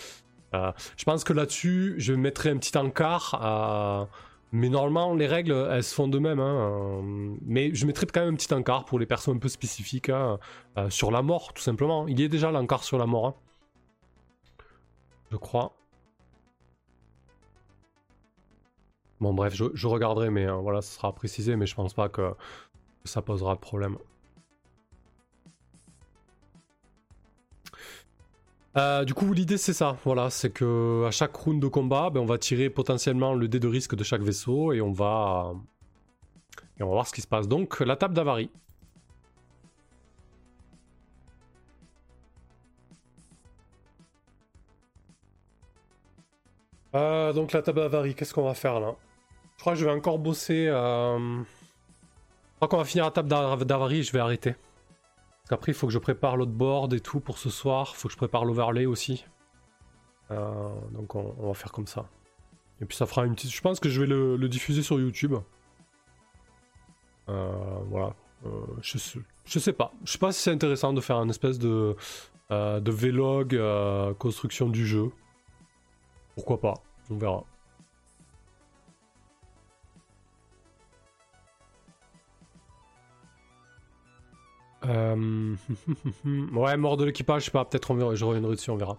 je 0.53 1.05
pense 1.05 1.25
que 1.25 1.33
là-dessus, 1.33 1.95
je 1.99 2.13
mettrai 2.15 2.51
un 2.51 2.59
petit 2.59 2.77
encart. 2.79 4.09
Mais 4.55 4.69
normalement, 4.69 5.15
les 5.15 5.27
règles, 5.27 5.53
elles 5.71 5.83
se 5.83 5.95
font 5.95 6.09
de 6.09 6.19
même. 6.19 6.39
Hein. 6.39 7.03
Mais 7.45 7.75
je 7.75 7.87
mettrai 7.87 8.07
quand 8.07 8.21
même 8.21 8.35
un 8.35 8.37
petit 8.37 8.53
encart 8.55 8.85
pour 8.85 8.99
les 8.99 9.07
personnes 9.07 9.37
un 9.37 9.41
peu 9.41 9.49
spécifiques 9.49 10.13
sur 10.89 11.11
la 11.11 11.23
mort, 11.23 11.53
tout 11.55 11.63
simplement. 11.63 12.07
Il 12.07 12.21
y 12.21 12.25
a 12.25 12.29
déjà 12.29 12.53
l'encart 12.53 12.85
sur 12.85 12.99
la 12.99 13.07
mort. 13.07 13.35
Je 15.33 15.39
crois. 15.39 15.75
Bon, 19.23 19.33
bref, 19.33 19.55
je, 19.55 19.87
regarderai, 19.87 20.31
mais 20.31 20.47
euh, 20.47 20.55
voilà, 20.57 20.83
ça 20.83 20.97
sera 20.97 21.15
précisé, 21.15 21.55
mais 21.55 21.65
je 21.67 21.77
pense 21.77 21.95
pas 21.95 22.09
que, 22.09 22.35
ça 23.05 23.23
posera 23.23 23.55
de 23.55 23.61
problème. 23.61 23.97
Euh, 28.77 29.05
du 29.05 29.15
coup, 29.15 29.33
l'idée 29.33 29.59
c'est 29.59 29.73
ça, 29.75 29.97
voilà, 30.05 30.29
c'est 30.31 30.51
que 30.51 31.05
à 31.07 31.13
chaque 31.13 31.37
round 31.37 31.63
de 31.63 31.69
combat, 31.69 32.11
ben, 32.11 32.21
on 32.21 32.27
va 32.27 32.39
tirer 32.39 32.69
potentiellement 32.71 33.35
le 33.35 33.47
dé 33.47 33.61
de 33.61 33.69
risque 33.69 33.95
de 33.95 34.03
chaque 34.03 34.23
vaisseau 34.23 34.73
et 34.73 34.81
on 34.81 34.93
va 34.93 35.53
et 36.79 36.83
on 36.83 36.87
va 36.89 36.95
voir 36.95 37.07
ce 37.07 37.13
qui 37.13 37.21
se 37.21 37.29
passe. 37.29 37.47
Donc, 37.49 37.81
la 37.81 37.97
table 37.97 38.15
d'avarie. 38.15 38.51
Euh, 46.95 47.33
donc 47.33 47.53
la 47.53 47.63
table 47.63 47.81
d'avarie, 47.81 48.15
qu'est-ce 48.15 48.35
qu'on 48.35 48.45
va 48.45 48.55
faire 48.55 48.81
là? 48.81 48.97
Crois 49.63 49.75
que 49.75 49.79
je 49.79 49.85
vais 49.85 49.93
encore 49.93 50.19
bosser. 50.19 50.67
Euh... 50.69 51.39
Je 51.39 52.57
crois 52.57 52.69
qu'on 52.69 52.79
va 52.79 52.85
finir 52.85 53.05
la 53.05 53.11
table 53.13 53.29
d'avarie 53.29 54.01
et 54.01 54.03
je 54.03 54.13
vais 54.13 54.19
arrêter. 54.19 54.53
Parce 54.53 55.51
qu'après, 55.51 55.73
il 55.73 55.75
faut 55.75 55.87
que 55.87 55.93
je 55.93 55.99
prépare 55.99 56.37
l'autre 56.37 56.53
board 56.53 56.93
et 56.95 57.01
tout 57.01 57.21
pour 57.21 57.39
ce 57.39 57.49
soir. 57.49 57.93
Il 57.95 57.97
faut 57.97 58.09
que 58.09 58.13
je 58.13 58.19
prépare 58.19 58.45
l'overlay 58.45 58.87
aussi. 58.87 59.25
Euh, 60.31 60.69
donc 60.91 61.15
on, 61.15 61.47
va 61.47 61.55
faire 61.55 61.73
comme 61.73 61.87
ça. 61.87 62.09
Et 62.81 62.87
puis 62.87 62.97
ça 62.97 63.07
fera 63.07 63.25
une 63.25 63.35
petite... 63.35 63.53
Je 63.53 63.61
pense 63.61 63.79
que 63.79 63.89
je 63.89 64.01
vais 64.01 64.07
le, 64.07 64.49
diffuser 64.49 64.83
sur 64.83 64.99
YouTube. 64.99 65.37
Euh, 67.29 67.53
voilà. 67.87 68.15
Je, 68.81 68.99
sais, 68.99 69.21
je 69.45 69.59
sais 69.61 69.73
pas. 69.73 69.93
Je 70.05 70.13
sais 70.13 70.19
pas 70.19 70.33
si 70.33 70.41
c'est 70.41 70.51
intéressant 70.51 70.93
de 70.93 71.01
faire 71.01 71.17
un 71.17 71.29
espèce 71.29 71.61
de 71.61 71.97
vlog 72.51 73.61
construction 74.19 74.69
du 74.69 74.87
jeu. 74.87 75.11
Pourquoi 76.35 76.61
pas. 76.61 76.75
On 77.11 77.17
verra. 77.17 77.45
Euh... 84.85 85.55
ouais, 86.53 86.77
mort 86.77 86.97
de 86.97 87.05
l'équipage, 87.05 87.43
je 87.43 87.45
sais 87.47 87.51
pas, 87.51 87.65
peut-être 87.65 88.15
je 88.15 88.25
reviendrai 88.25 88.57
dessus, 88.57 88.71
on 88.71 88.77
verra. 88.77 88.99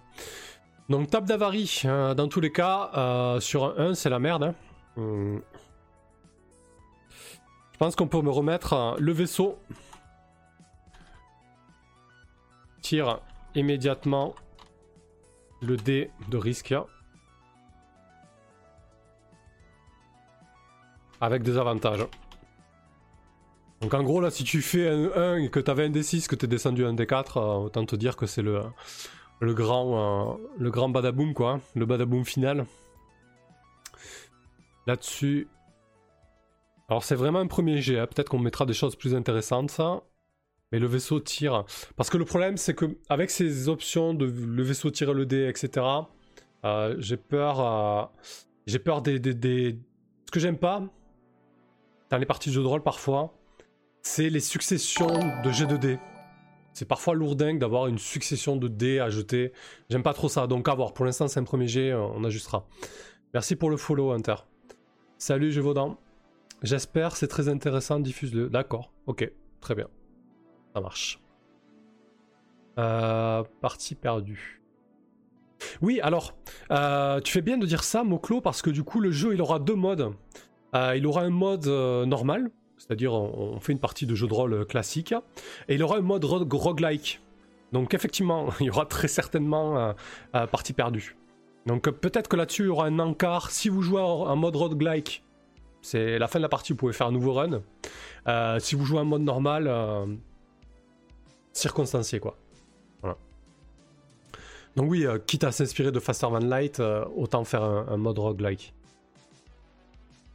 Donc, 0.89 1.09
table 1.09 1.27
d'avarie, 1.27 1.81
euh, 1.85 2.13
dans 2.13 2.27
tous 2.27 2.41
les 2.41 2.51
cas, 2.51 2.91
euh, 2.95 3.39
sur 3.39 3.79
un 3.79 3.91
1, 3.91 3.93
c'est 3.95 4.09
la 4.09 4.19
merde. 4.19 4.43
Hein. 4.43 4.55
Hmm. 4.97 5.37
Je 7.71 7.77
pense 7.77 7.95
qu'on 7.95 8.07
peut 8.07 8.21
me 8.21 8.29
remettre 8.29 8.73
euh, 8.73 8.95
le 8.99 9.11
vaisseau. 9.11 9.57
Tire 12.81 13.19
immédiatement 13.55 14.35
le 15.61 15.77
dé 15.77 16.11
de 16.27 16.37
risque. 16.37 16.75
Avec 21.21 21.43
des 21.43 21.57
avantages. 21.57 22.05
Donc 23.83 23.93
en 23.95 24.03
gros 24.03 24.21
là 24.21 24.31
si 24.31 24.45
tu 24.45 24.61
fais 24.61 24.87
un 24.87 25.11
1 25.13 25.37
et 25.39 25.49
que 25.49 25.59
t'avais 25.59 25.83
un 25.83 25.89
D6, 25.89 26.27
que 26.27 26.35
t'es 26.35 26.47
descendu 26.47 26.85
un 26.85 26.93
D4, 26.93 27.37
euh, 27.37 27.65
autant 27.65 27.85
te 27.85 27.97
dire 27.97 28.15
que 28.15 28.25
c'est 28.25 28.41
le, 28.41 28.61
le 29.41 29.53
grand 29.53 30.31
euh, 30.31 30.37
le 30.57 30.71
grand 30.71 30.87
badaboom 30.87 31.33
quoi, 31.33 31.59
le 31.75 31.85
badaboom 31.85 32.23
final. 32.23 32.65
Là-dessus. 34.87 35.49
Alors 36.87 37.03
c'est 37.03 37.15
vraiment 37.15 37.39
un 37.39 37.47
premier 37.47 37.81
jet, 37.81 37.99
hein. 37.99 38.07
peut-être 38.07 38.29
qu'on 38.29 38.39
mettra 38.39 38.65
des 38.65 38.73
choses 38.73 38.95
plus 38.95 39.15
intéressantes 39.15 39.69
ça. 39.69 40.03
Mais 40.71 40.79
le 40.79 40.87
vaisseau 40.87 41.19
tire. 41.19 41.65
Parce 41.97 42.09
que 42.09 42.17
le 42.17 42.23
problème 42.23 42.55
c'est 42.55 42.73
que 42.73 42.97
avec 43.09 43.31
ces 43.31 43.67
options 43.67 44.13
de 44.13 44.25
le 44.25 44.63
vaisseau 44.63 44.91
tire 44.91 45.13
le 45.13 45.25
dé, 45.25 45.49
etc. 45.49 45.85
Euh, 46.63 46.95
j'ai 46.99 47.17
peur. 47.17 48.13
j'ai 48.65 48.79
peur 48.79 49.01
des, 49.01 49.19
des, 49.19 49.33
des... 49.33 49.77
Ce 50.25 50.31
que 50.31 50.39
j'aime 50.39 50.57
pas 50.57 50.83
dans 52.09 52.17
les 52.17 52.25
parties 52.25 52.47
de 52.47 52.53
jeu 52.53 52.61
de 52.61 52.67
rôle 52.67 52.81
parfois, 52.81 53.33
c'est 54.03 54.29
les 54.29 54.41
successions 54.41 55.07
de 55.43 55.49
G2D. 55.49 55.97
c'est 56.73 56.85
parfois 56.85 57.15
lourdingue 57.15 57.59
d'avoir 57.59 57.87
une 57.87 57.97
succession 57.97 58.57
de 58.57 58.67
dés 58.67 58.99
à 58.99 59.09
jeter. 59.09 59.53
J'aime 59.89 60.03
pas 60.03 60.13
trop 60.13 60.29
ça, 60.29 60.45
donc 60.45 60.67
à 60.67 60.75
voir. 60.75 60.93
Pour 60.93 61.05
l'instant, 61.05 61.27
c'est 61.27 61.39
un 61.39 61.43
premier 61.45 61.67
jet, 61.67 61.93
on 61.93 62.23
ajustera. 62.23 62.67
Merci 63.33 63.55
pour 63.55 63.69
le 63.69 63.77
follow, 63.77 64.11
Hunter. 64.11 64.35
Salut, 65.17 65.51
Gévaudan. 65.51 65.97
J'espère, 66.61 67.15
c'est 67.15 67.27
très 67.27 67.47
intéressant, 67.47 67.99
diffuse-le. 67.99 68.49
D'accord, 68.49 68.91
ok, 69.07 69.31
très 69.61 69.75
bien. 69.75 69.87
Ça 70.73 70.81
marche. 70.81 71.19
Euh, 72.77 73.43
partie 73.61 73.95
perdue. 73.95 74.61
Oui, 75.81 75.99
alors, 76.01 76.35
euh, 76.71 77.21
tu 77.21 77.31
fais 77.31 77.41
bien 77.41 77.57
de 77.57 77.65
dire 77.65 77.83
ça, 77.83 78.03
Moklo, 78.03 78.41
parce 78.41 78.61
que 78.61 78.69
du 78.69 78.83
coup, 78.83 78.99
le 78.99 79.11
jeu, 79.11 79.33
il 79.33 79.41
aura 79.41 79.59
deux 79.59 79.75
modes. 79.75 80.13
Euh, 80.75 80.95
il 80.97 81.05
aura 81.05 81.21
un 81.21 81.29
mode 81.29 81.67
normal, 81.67 82.49
c'est-à-dire 82.87 83.13
on, 83.13 83.59
fait 83.59 83.71
une 83.71 83.79
partie 83.79 84.05
de 84.05 84.15
jeu 84.15 84.27
de 84.27 84.33
rôle 84.33 84.65
classique, 84.65 85.13
et 85.67 85.75
il 85.75 85.83
aura 85.83 85.97
un 85.97 86.01
mode 86.01 86.25
roguelike. 86.25 87.21
Donc 87.71 87.93
effectivement, 87.93 88.49
il 88.59 88.67
y 88.67 88.69
aura 88.69 88.85
très 88.85 89.07
certainement 89.07 89.93
partie 90.31 90.73
perdue. 90.73 91.15
Donc 91.65 91.89
peut-être 91.89 92.27
que 92.27 92.35
là-dessus, 92.35 92.63
il 92.63 92.67
y 92.67 92.69
aura 92.69 92.87
un 92.87 92.99
encart. 92.99 93.51
Si 93.51 93.69
vous 93.69 93.81
jouez 93.81 94.01
en 94.01 94.35
mode 94.35 94.55
roguelike, 94.55 95.23
c'est 95.81 96.19
la 96.19 96.27
fin 96.27 96.39
de 96.39 96.43
la 96.43 96.49
partie, 96.49 96.73
vous 96.73 96.77
pouvez 96.77 96.93
faire 96.93 97.07
un 97.07 97.11
nouveau 97.11 97.33
run. 97.33 97.61
si 98.59 98.75
vous 98.75 98.85
jouez 98.85 98.99
en 98.99 99.05
mode 99.05 99.21
normal, 99.21 99.71
circonstancié 101.53 102.19
quoi. 102.19 102.37
Donc 104.75 104.89
oui, 104.89 105.05
euh, 105.05 105.19
quitte 105.19 105.43
à 105.43 105.51
s'inspirer 105.51 105.91
de 105.91 105.99
Faster 105.99 106.27
Than 106.27 106.39
Light, 106.39 106.79
euh, 106.79 107.05
autant 107.15 107.43
faire 107.43 107.63
un, 107.63 107.97
mode 107.97 108.17
roguelike. 108.17 108.73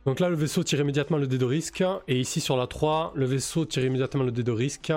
Donc 0.06 0.20
là, 0.20 0.28
le 0.28 0.36
vaisseau 0.36 0.64
tire 0.64 0.80
immédiatement 0.80 1.18
le 1.18 1.26
dé 1.26 1.38
de 1.38 1.44
risque. 1.44 1.84
Et 2.06 2.18
ici, 2.18 2.40
sur 2.40 2.56
la 2.56 2.66
3, 2.66 3.12
le 3.14 3.26
vaisseau 3.26 3.64
tire 3.64 3.84
immédiatement 3.84 4.22
le 4.22 4.32
dé 4.32 4.42
de 4.42 4.52
risque 4.52 4.92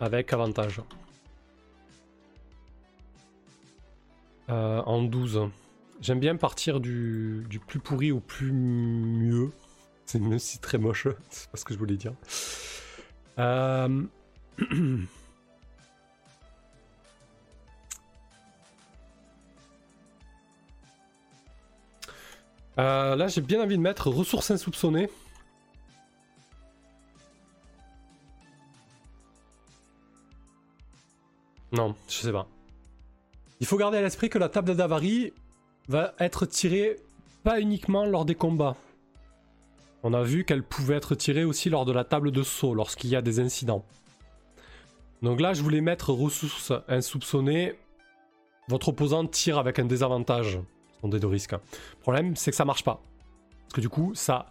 avec 0.00 0.32
avantage. 0.32 0.80
Euh, 4.50 4.82
en 4.82 5.02
12. 5.02 5.48
J'aime 6.00 6.20
bien 6.20 6.36
partir 6.36 6.80
du, 6.80 7.46
plus 7.66 7.78
pourri 7.78 8.12
au 8.12 8.20
plus 8.20 8.52
mieux. 8.52 9.50
C'est 10.06 10.18
même 10.18 10.38
si 10.38 10.58
très 10.58 10.76
moche, 10.76 11.08
c'est 11.30 11.48
pas 11.50 11.56
ce 11.56 11.64
que 11.64 11.72
je 11.72 11.78
voulais 11.78 11.96
dire. 11.96 12.12
Euh... 13.38 14.02
Euh, 22.78 23.14
là, 23.16 23.28
j'ai 23.28 23.40
bien 23.40 23.62
envie 23.62 23.76
de 23.76 23.82
mettre 23.82 24.08
ressources 24.08 24.50
insoupçonnées. 24.50 25.08
Non, 31.72 31.94
je 32.08 32.14
sais 32.14 32.32
pas. 32.32 32.46
Il 33.60 33.66
faut 33.66 33.76
garder 33.76 33.98
à 33.98 34.02
l'esprit 34.02 34.28
que 34.28 34.38
la 34.38 34.48
table 34.48 34.76
d'avarie 34.76 35.32
va 35.88 36.14
être 36.18 36.46
tirée 36.46 36.96
pas 37.42 37.60
uniquement 37.60 38.04
lors 38.04 38.24
des 38.24 38.34
combats. 38.34 38.76
On 40.02 40.12
a 40.12 40.22
vu 40.22 40.44
qu'elle 40.44 40.62
pouvait 40.62 40.96
être 40.96 41.14
tirée 41.14 41.44
aussi 41.44 41.70
lors 41.70 41.84
de 41.84 41.92
la 41.92 42.04
table 42.04 42.30
de 42.30 42.42
saut, 42.42 42.74
lorsqu'il 42.74 43.10
y 43.10 43.16
a 43.16 43.22
des 43.22 43.40
incidents. 43.40 43.84
Donc 45.22 45.40
là, 45.40 45.54
je 45.54 45.62
voulais 45.62 45.80
mettre 45.80 46.12
ressources 46.12 46.72
insoupçonnées. 46.88 47.74
Votre 48.68 48.90
opposant 48.90 49.26
tire 49.26 49.58
avec 49.58 49.78
un 49.78 49.84
désavantage 49.84 50.58
de 51.08 51.26
risque. 51.26 51.52
Le 51.52 52.00
problème, 52.00 52.36
c'est 52.36 52.50
que 52.50 52.56
ça 52.56 52.64
marche 52.64 52.84
pas. 52.84 53.00
Parce 53.62 53.74
que 53.74 53.80
du 53.80 53.88
coup, 53.88 54.12
ça 54.14 54.46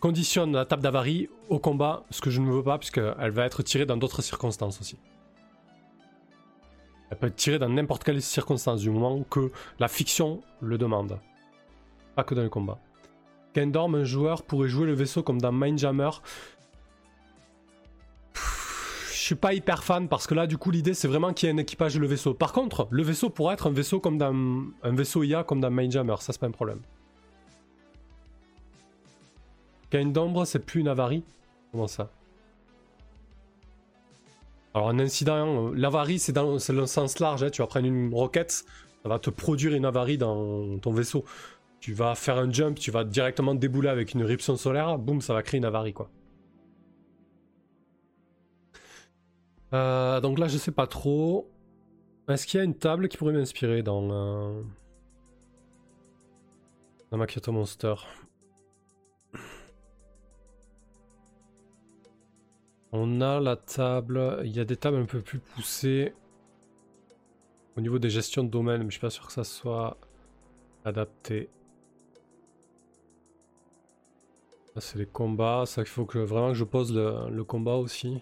conditionne 0.00 0.52
la 0.52 0.64
table 0.64 0.82
d'avarie 0.82 1.28
au 1.48 1.58
combat, 1.58 2.04
ce 2.10 2.20
que 2.20 2.30
je 2.30 2.40
ne 2.40 2.50
veux 2.50 2.62
pas, 2.62 2.78
puisqu'elle 2.78 3.30
va 3.30 3.44
être 3.44 3.62
tirée 3.62 3.86
dans 3.86 3.96
d'autres 3.96 4.22
circonstances 4.22 4.80
aussi. 4.80 4.98
Elle 7.10 7.18
peut 7.18 7.26
être 7.28 7.36
tirée 7.36 7.58
dans 7.58 7.68
n'importe 7.68 8.04
quelle 8.04 8.20
circonstance, 8.20 8.80
du 8.80 8.90
moment 8.90 9.22
que 9.22 9.50
la 9.78 9.88
fiction 9.88 10.42
le 10.60 10.78
demande. 10.78 11.18
Pas 12.14 12.24
que 12.24 12.34
dans 12.34 12.42
le 12.42 12.50
combat. 12.50 12.78
Kendorm, 13.54 13.94
un 13.94 14.04
joueur 14.04 14.42
pourrait 14.42 14.68
jouer 14.68 14.86
le 14.86 14.92
vaisseau 14.92 15.22
comme 15.22 15.40
dans 15.40 15.52
Mindjammer 15.52 16.10
suis 19.28 19.34
pas 19.34 19.54
hyper 19.54 19.84
fan 19.84 20.08
parce 20.08 20.26
que 20.26 20.34
là, 20.34 20.46
du 20.46 20.58
coup, 20.58 20.70
l'idée 20.70 20.94
c'est 20.94 21.08
vraiment 21.08 21.32
qu'il 21.32 21.48
y 21.48 21.50
ait 21.50 21.54
un 21.54 21.58
équipage 21.58 21.94
de 21.94 22.00
le 22.00 22.06
vaisseau. 22.06 22.34
Par 22.34 22.52
contre, 22.52 22.88
le 22.90 23.02
vaisseau 23.02 23.30
pourrait 23.30 23.54
être 23.54 23.66
un 23.66 23.72
vaisseau 23.72 24.00
comme 24.00 24.18
dans 24.18 24.32
un 24.82 24.94
vaisseau 24.94 25.22
IA 25.22 25.44
comme 25.44 25.60
dans 25.60 25.70
Mindjammer, 25.70 26.16
ça 26.20 26.32
c'est 26.32 26.40
pas 26.40 26.46
un 26.46 26.50
problème. 26.50 26.80
Gain 29.90 30.06
d'ombre, 30.06 30.44
c'est 30.44 30.58
plus 30.58 30.80
une 30.80 30.88
avarie 30.88 31.24
Comment 31.72 31.86
ça? 31.86 32.10
Alors 34.74 34.90
un 34.90 34.98
incident, 34.98 35.70
l'avarie 35.74 36.18
c'est 36.18 36.32
dans, 36.32 36.52
le 36.52 36.86
sens 36.86 37.18
large, 37.18 37.42
hein. 37.42 37.50
tu 37.50 37.62
vas 37.62 37.66
prendre 37.66 37.86
une 37.86 38.14
roquette, 38.14 38.64
ça 39.02 39.08
va 39.08 39.18
te 39.18 39.30
produire 39.30 39.74
une 39.74 39.84
avarie 39.84 40.18
dans 40.18 40.78
ton 40.78 40.92
vaisseau. 40.92 41.24
Tu 41.80 41.92
vas 41.92 42.14
faire 42.14 42.38
un 42.38 42.50
jump, 42.50 42.78
tu 42.78 42.90
vas 42.90 43.04
directement 43.04 43.54
débouler 43.54 43.88
avec 43.88 44.14
une 44.14 44.20
éruption 44.20 44.56
solaire, 44.56 44.98
boum, 44.98 45.20
ça 45.20 45.34
va 45.34 45.42
créer 45.42 45.58
une 45.58 45.64
avarie 45.64 45.92
quoi. 45.92 46.10
Euh, 49.74 50.20
donc 50.20 50.38
là, 50.38 50.48
je 50.48 50.58
sais 50.58 50.72
pas 50.72 50.86
trop. 50.86 51.50
Est-ce 52.28 52.46
qu'il 52.46 52.58
y 52.58 52.60
a 52.60 52.64
une 52.64 52.74
table 52.74 53.08
qui 53.08 53.16
pourrait 53.16 53.32
m'inspirer 53.32 53.82
dans, 53.82 54.10
euh... 54.10 54.62
dans 57.10 57.26
Kyoto 57.26 57.52
Monster? 57.52 57.94
On 62.92 63.20
a 63.20 63.40
la 63.40 63.56
table. 63.56 64.40
Il 64.44 64.56
y 64.56 64.60
a 64.60 64.64
des 64.64 64.76
tables 64.76 64.96
un 64.96 65.04
peu 65.04 65.20
plus 65.20 65.38
poussées 65.38 66.14
au 67.76 67.80
niveau 67.80 67.98
des 67.98 68.10
gestions 68.10 68.42
de 68.42 68.48
domaine, 68.48 68.82
mais 68.82 68.88
je 68.88 68.92
suis 68.92 69.00
pas 69.00 69.10
sûr 69.10 69.26
que 69.26 69.32
ça 69.32 69.44
soit 69.44 69.96
adapté. 70.84 71.48
Là, 74.74 74.80
c'est 74.80 74.98
les 74.98 75.06
combats. 75.06 75.64
Ça, 75.66 75.82
il 75.82 75.86
faut 75.88 76.06
que 76.06 76.18
vraiment 76.18 76.48
que 76.48 76.54
je 76.54 76.64
pose 76.64 76.94
le 76.94 77.42
combat 77.44 77.74
aussi. 77.74 78.20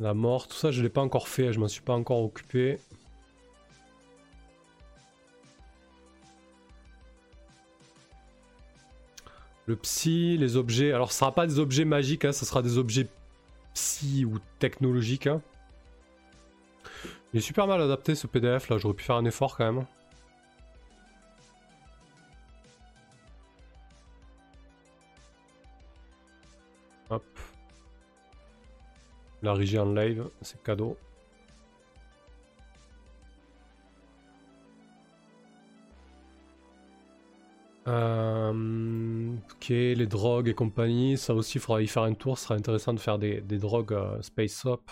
La 0.00 0.14
mort, 0.14 0.48
tout 0.48 0.56
ça 0.56 0.70
je 0.70 0.82
l'ai 0.82 0.88
pas 0.88 1.02
encore 1.02 1.28
fait, 1.28 1.52
je 1.52 1.60
m'en 1.60 1.68
suis 1.68 1.82
pas 1.82 1.92
encore 1.92 2.22
occupé. 2.22 2.78
Le 9.66 9.76
psy, 9.76 10.38
les 10.38 10.56
objets, 10.56 10.92
alors 10.92 11.12
ce 11.12 11.18
sera 11.18 11.32
pas 11.34 11.46
des 11.46 11.58
objets 11.58 11.84
magiques, 11.84 12.24
hein, 12.24 12.32
ce 12.32 12.46
sera 12.46 12.62
des 12.62 12.78
objets 12.78 13.08
psy 13.74 14.24
ou 14.24 14.38
technologiques. 14.58 15.26
Hein. 15.26 15.42
Il 17.34 17.42
super 17.42 17.66
mal 17.66 17.80
adapté 17.82 18.14
ce 18.14 18.26
PDF 18.26 18.70
là, 18.70 18.78
j'aurais 18.78 18.94
pu 18.94 19.04
faire 19.04 19.16
un 19.16 19.24
effort 19.26 19.56
quand 19.56 19.70
même. 19.70 19.84
La 29.42 29.54
régie 29.54 29.78
en 29.78 29.92
live, 29.92 30.28
c'est 30.42 30.62
cadeau. 30.62 30.96
Euh, 37.88 39.34
ok, 39.52 39.68
les 39.68 40.06
drogues 40.06 40.48
et 40.48 40.54
compagnie, 40.54 41.16
ça 41.16 41.34
aussi 41.34 41.58
il 41.58 41.60
faudra 41.60 41.82
y 41.82 41.86
faire 41.88 42.02
un 42.04 42.14
tour, 42.14 42.38
ce 42.38 42.44
sera 42.44 42.54
intéressant 42.54 42.92
de 42.92 43.00
faire 43.00 43.18
des, 43.18 43.40
drogues 43.40 43.92
euh, 43.94 44.20
Space 44.22 44.64
Up. 44.66 44.82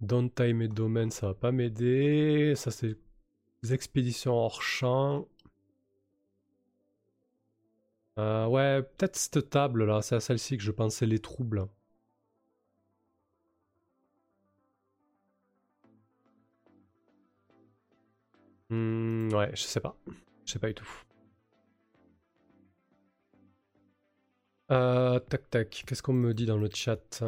Downtime 0.00 0.62
et 0.62 0.68
domaine, 0.68 1.10
ça 1.10 1.28
va 1.28 1.34
pas 1.34 1.52
m'aider. 1.52 2.54
Ça 2.56 2.70
c'est 2.70 2.96
des 3.62 3.72
expéditions 3.74 4.34
hors 4.34 4.62
champ. 4.62 5.26
Euh, 8.18 8.46
ouais, 8.46 8.82
peut-être 8.82 9.16
cette 9.16 9.48
table 9.48 9.84
là, 9.86 10.02
c'est 10.02 10.16
à 10.16 10.20
celle-ci 10.20 10.58
que 10.58 10.62
je 10.62 10.72
pensais 10.72 11.06
les 11.06 11.20
troubles. 11.20 11.68
Hmm, 18.70 19.28
ouais, 19.32 19.50
je 19.54 19.62
sais 19.62 19.80
pas. 19.80 19.96
Je 20.44 20.52
sais 20.52 20.58
pas 20.58 20.68
du 20.68 20.74
tout. 20.74 20.88
Euh, 24.70 25.18
tac 25.18 25.48
tac, 25.50 25.84
qu'est-ce 25.86 26.02
qu'on 26.02 26.12
me 26.12 26.34
dit 26.34 26.44
dans 26.46 26.58
le 26.58 26.68
chat 26.72 27.22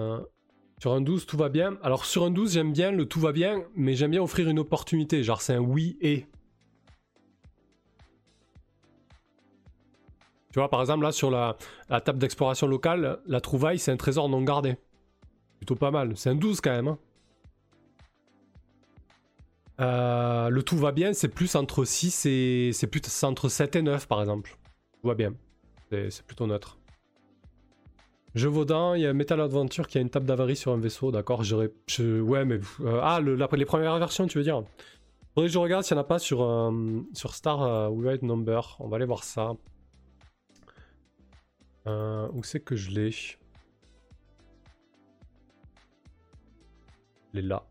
Sur 0.81 0.93
un 0.93 1.01
12, 1.01 1.27
tout 1.27 1.37
va 1.37 1.49
bien? 1.49 1.79
Alors 1.83 2.05
sur 2.05 2.25
un 2.25 2.31
12, 2.31 2.55
j'aime 2.55 2.73
bien 2.73 2.91
le 2.93 3.07
tout 3.07 3.21
va 3.21 3.33
bien, 3.33 3.65
mais 3.77 3.95
j'aime 3.95 4.11
bien 4.13 4.23
offrir 4.23 4.49
une 4.49 4.59
opportunité. 4.59 5.23
Genre 5.23 5.43
c'est 5.43 5.55
un 5.55 5.61
oui 5.61 5.97
et. 6.01 6.27
Tu 10.53 10.59
vois, 10.59 10.69
par 10.69 10.81
exemple, 10.81 11.05
là, 11.05 11.13
sur 11.13 11.31
la, 11.31 11.57
table 12.01 12.19
d'exploration 12.19 12.67
locale, 12.67 13.21
la 13.27 13.41
trouvaille, 13.41 13.79
c'est 13.79 13.93
un 13.93 13.97
trésor 13.97 14.29
non 14.29 14.43
gardé. 14.43 14.77
Plutôt 15.59 15.77
pas 15.77 15.91
mal. 15.91 16.17
C'est 16.17 16.31
un 16.31 16.35
12 16.35 16.61
quand 16.61 16.71
même. 16.71 16.89
Hein. 16.89 16.99
Euh, 19.81 20.49
le 20.51 20.63
tout 20.63 20.77
va 20.77 20.93
bien, 20.93 21.13
c'est 21.13 21.29
plus 21.29 21.55
entre 21.55 21.85
6 21.85 22.27
et. 22.27 22.71
C'est 22.73 22.87
plus 22.87 23.03
entre 23.23 23.49
7 23.49 23.77
et 23.77 23.83
9, 23.83 24.09
par 24.09 24.21
exemple. 24.21 24.59
Tout 25.01 25.09
va 25.09 25.15
bien. 25.15 25.35
C'est 25.91 26.23
plutôt 26.27 26.47
neutre. 26.47 26.79
Je 28.35 28.47
Vaudan, 28.47 28.95
il 28.95 29.03
y 29.03 29.07
a 29.07 29.13
Metal 29.13 29.41
Adventure 29.41 29.89
qui 29.89 29.99
a 29.99 30.01
une 30.01 30.11
table 30.11 30.27
d'avarie 30.27 30.55
sur 30.55 30.73
un 30.73 30.79
vaisseau, 30.79 31.11
d'accord 31.11 31.43
J'aurais. 31.43 31.71
Ouais, 31.99 32.45
mais. 32.45 32.61
euh, 32.81 33.01
ah, 33.03 33.21
les 33.21 33.65
premières 33.65 33.99
versions, 33.99 34.27
tu 34.27 34.39
veux 34.39 34.45
dire 34.45 34.63
Faudrait 35.35 35.49
que 35.49 35.53
je 35.53 35.59
regarde 35.59 35.85
s'il 35.85 35.97
n'y 35.97 36.01
en 36.01 36.03
a 36.03 36.07
pas 36.07 36.19
sur, 36.19 36.43
euh, 36.43 36.73
sur 37.13 37.35
Star 37.35 37.93
White 37.93 38.23
Number. 38.23 38.77
On 38.81 38.89
va 38.89 38.97
aller 38.97 39.07
voir 39.07 39.23
ça. 39.23 39.55
Euh, 41.87 42.29
où 42.33 42.43
c'est 42.43 42.61
que 42.61 42.77
je 42.77 42.91
l'ai 42.91 43.11
Il 47.33 47.39
est 47.39 47.43
là. 47.43 47.65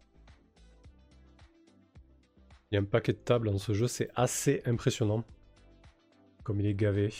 Il 2.71 2.75
y 2.75 2.77
a 2.77 2.81
un 2.81 2.85
paquet 2.85 3.13
de 3.13 3.17
tables 3.17 3.51
dans 3.51 3.57
ce 3.57 3.73
jeu, 3.73 3.87
c'est 3.87 4.09
assez 4.15 4.61
impressionnant. 4.65 5.23
Comme 6.43 6.59
il 6.61 6.65
est 6.67 6.73
gavé. 6.75 7.13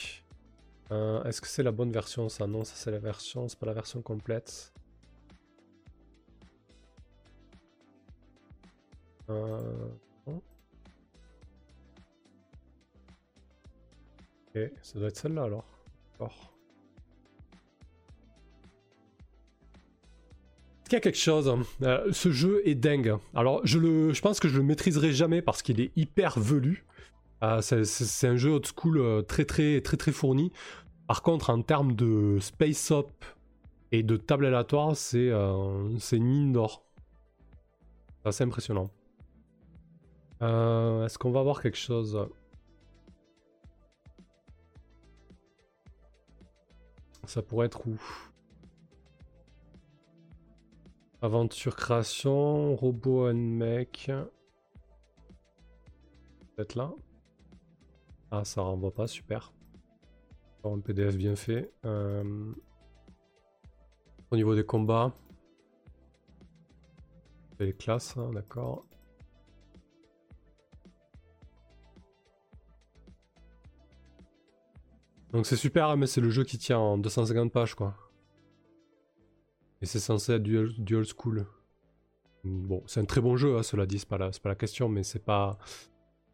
Euh, 0.92 1.24
Est-ce 1.24 1.42
que 1.42 1.48
c'est 1.48 1.64
la 1.64 1.72
bonne 1.72 1.92
version 1.92 2.30
ça? 2.30 2.48
Non, 2.48 2.64
ça 2.64 2.76
c'est 2.76 2.92
la 2.92 3.00
version, 3.00 3.48
c'est 3.48 3.60
pas 3.60 3.66
la 3.68 3.74
version 3.74 4.02
complète. 4.02 4.74
Euh. 9.30 9.90
Ok, 14.56 14.72
ça 14.82 15.00
doit 15.00 15.10
être 15.10 15.18
celle-là 15.18 15.44
alors. 15.44 15.66
Qu'il 20.90 20.96
y 20.96 20.98
a 20.98 21.02
quelque 21.02 21.18
chose 21.20 21.56
Euh, 21.84 22.12
Ce 22.12 22.32
jeu 22.32 22.62
est 22.68 22.74
dingue. 22.74 23.16
Alors, 23.36 23.62
je, 23.64 23.78
le, 23.78 24.12
je 24.12 24.22
pense 24.22 24.40
que 24.40 24.48
je 24.48 24.58
le 24.58 24.64
maîtriserai 24.64 25.12
jamais 25.14 25.42
parce 25.44 25.62
qu'il 25.62 25.80
est 25.82 25.92
hyper 25.96 26.40
velu. 26.40 26.84
Euh, 27.44 27.62
c'est- 27.62 28.28
un 28.28 28.36
jeu 28.38 28.50
old 28.50 28.66
school 28.66 28.98
euh, 28.98 29.22
très 29.22 29.46
très 29.46 29.82
très 29.82 29.98
très 29.98 30.12
fourni. 30.12 30.52
Par 31.08 31.22
contre, 31.22 31.52
en 31.52 31.62
termes 31.62 31.94
de 31.96 32.38
space 32.42 32.92
up 32.92 33.08
et 33.92 34.02
de 34.04 34.18
table 34.18 34.48
aléatoire, 34.48 34.96
c'est 34.96 35.30
euh, 35.30 35.88
une 36.12 36.24
mine 36.24 36.54
d'or. 36.54 36.84
C'est 38.24 38.30
assez 38.30 38.44
impressionnant. 38.44 38.90
Est-ce 40.42 41.18
qu'on 41.20 41.32
va 41.32 41.44
voir 41.44 41.62
quelque 41.62 41.78
chose? 41.78 42.18
Ça 47.26 47.42
pourrait 47.42 47.68
être 47.68 47.86
où? 47.88 47.98
Aventure 51.22 51.76
création, 51.76 52.76
robot 52.76 53.30
and 53.30 53.34
mec. 53.36 54.11
Peut-être 56.55 56.76
là. 56.76 56.93
Ah, 58.32 58.45
ça 58.45 58.61
renvoie 58.61 58.93
pas, 58.93 59.07
super. 59.07 59.51
Un 60.63 60.80
PDF 60.80 61.17
bien 61.17 61.36
fait. 61.36 61.72
Euh, 61.86 62.53
Au 64.32 64.36
niveau 64.36 64.55
des 64.55 64.65
combats. 64.65 65.13
Les 67.59 67.74
classes, 67.74 68.15
hein, 68.17 68.32
d'accord. 68.34 68.86
Donc 75.32 75.45
c'est 75.45 75.55
super, 75.55 75.95
mais 75.97 76.07
c'est 76.07 76.22
le 76.22 76.30
jeu 76.30 76.43
qui 76.43 76.57
tient 76.57 76.80
en 76.80 76.97
250 76.97 77.51
pages, 77.51 77.76
quoi. 77.76 77.95
Et 79.82 79.86
c'est 79.86 80.00
censé 80.00 80.34
être 80.34 80.44
du, 80.44 80.70
du 80.78 80.96
old 80.96 81.08
school. 81.08 81.46
Bon, 82.44 82.84
c'est 82.88 83.00
un 83.00 83.06
très 83.06 83.22
bon 83.22 83.36
jeu, 83.38 83.58
hein, 83.58 83.64
cela 83.64 83.86
dit, 83.86 84.00
c'est 84.00 84.08
pas, 84.08 84.18
la- 84.18 84.32
pas 84.32 84.50
la 84.50 84.56
question, 84.56 84.90
mais 84.90 85.04
c'est 85.04 85.24
pas... 85.24 85.58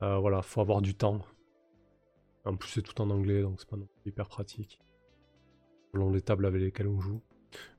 euh, 0.01 0.17
voilà, 0.17 0.41
faut 0.41 0.61
avoir 0.61 0.81
du 0.81 0.95
temps. 0.95 1.21
En 2.45 2.55
plus, 2.55 2.69
c'est 2.69 2.81
tout 2.81 2.99
en 3.01 3.09
anglais, 3.09 3.41
donc 3.41 3.59
c'est 3.59 3.69
pas 3.69 3.77
non 3.77 3.87
plus 3.87 4.09
hyper 4.11 4.27
pratique. 4.27 4.79
Selon 5.93 6.11
les 6.11 6.21
tables 6.21 6.45
avec 6.45 6.61
lesquelles 6.61 6.87
on 6.87 6.99
joue. 6.99 7.21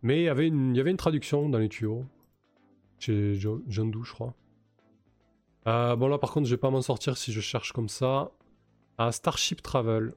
Mais 0.03 0.23
il 0.23 0.25
y 0.25 0.29
avait 0.29 0.47
une, 0.49 0.97
traduction 0.97 1.49
dans 1.49 1.59
les 1.59 1.69
tuyaux. 1.69 2.05
Chez 2.99 3.35
Jo- 3.35 3.63
John 3.69 3.91
Doe, 3.91 4.05
je 4.05 4.13
crois. 4.13 4.35
Euh, 5.67 5.97
bon, 5.97 6.09
là, 6.09 6.19
par 6.19 6.33
contre, 6.33 6.47
je 6.47 6.55
vais 6.55 6.61
pas 6.61 6.71
m'en 6.71 6.83
sortir 6.83 7.17
si 7.17 7.33
je 7.33 7.41
cherche 7.41 7.73
comme 7.73 7.89
ça. 7.89 8.31
Ah, 8.99 9.13
Starship 9.13 9.63
Travel. 9.63 10.15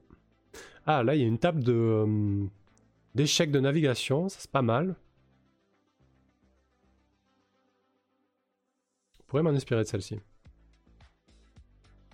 Ah, 0.85 1.03
là, 1.03 1.15
il 1.15 1.21
y 1.21 1.23
a 1.23 1.27
une 1.27 1.39
table 1.39 1.63
de 1.63 1.73
euh, 1.73 2.45
d'échecs 3.15 3.51
de 3.51 3.59
navigation. 3.59 4.29
Ça, 4.29 4.37
c'est 4.39 4.51
pas 4.51 4.61
mal. 4.61 4.95
Pourrais 9.29 9.43
m'en 9.43 9.51
inspirer 9.51 9.83
de 9.83 9.87
celle-ci. 9.87 10.19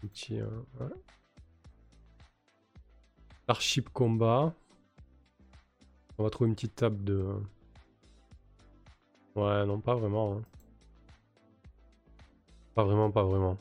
Un 0.04 0.08
petit, 0.08 0.40
euh, 0.40 0.48
ouais. 0.80 0.88
Starship 3.44 3.90
Combat. 3.90 4.54
On 6.18 6.24
va 6.24 6.30
trouver 6.30 6.50
une 6.50 6.56
petite 6.56 6.76
table 6.76 7.04
de... 7.04 7.26
Ouais, 9.36 9.66
non, 9.66 9.80
pas 9.80 9.96
vraiment. 9.96 10.38
hein. 10.38 10.42
Pas 12.74 12.84
vraiment, 12.84 13.10
pas 13.12 13.24
vraiment. 13.24 13.58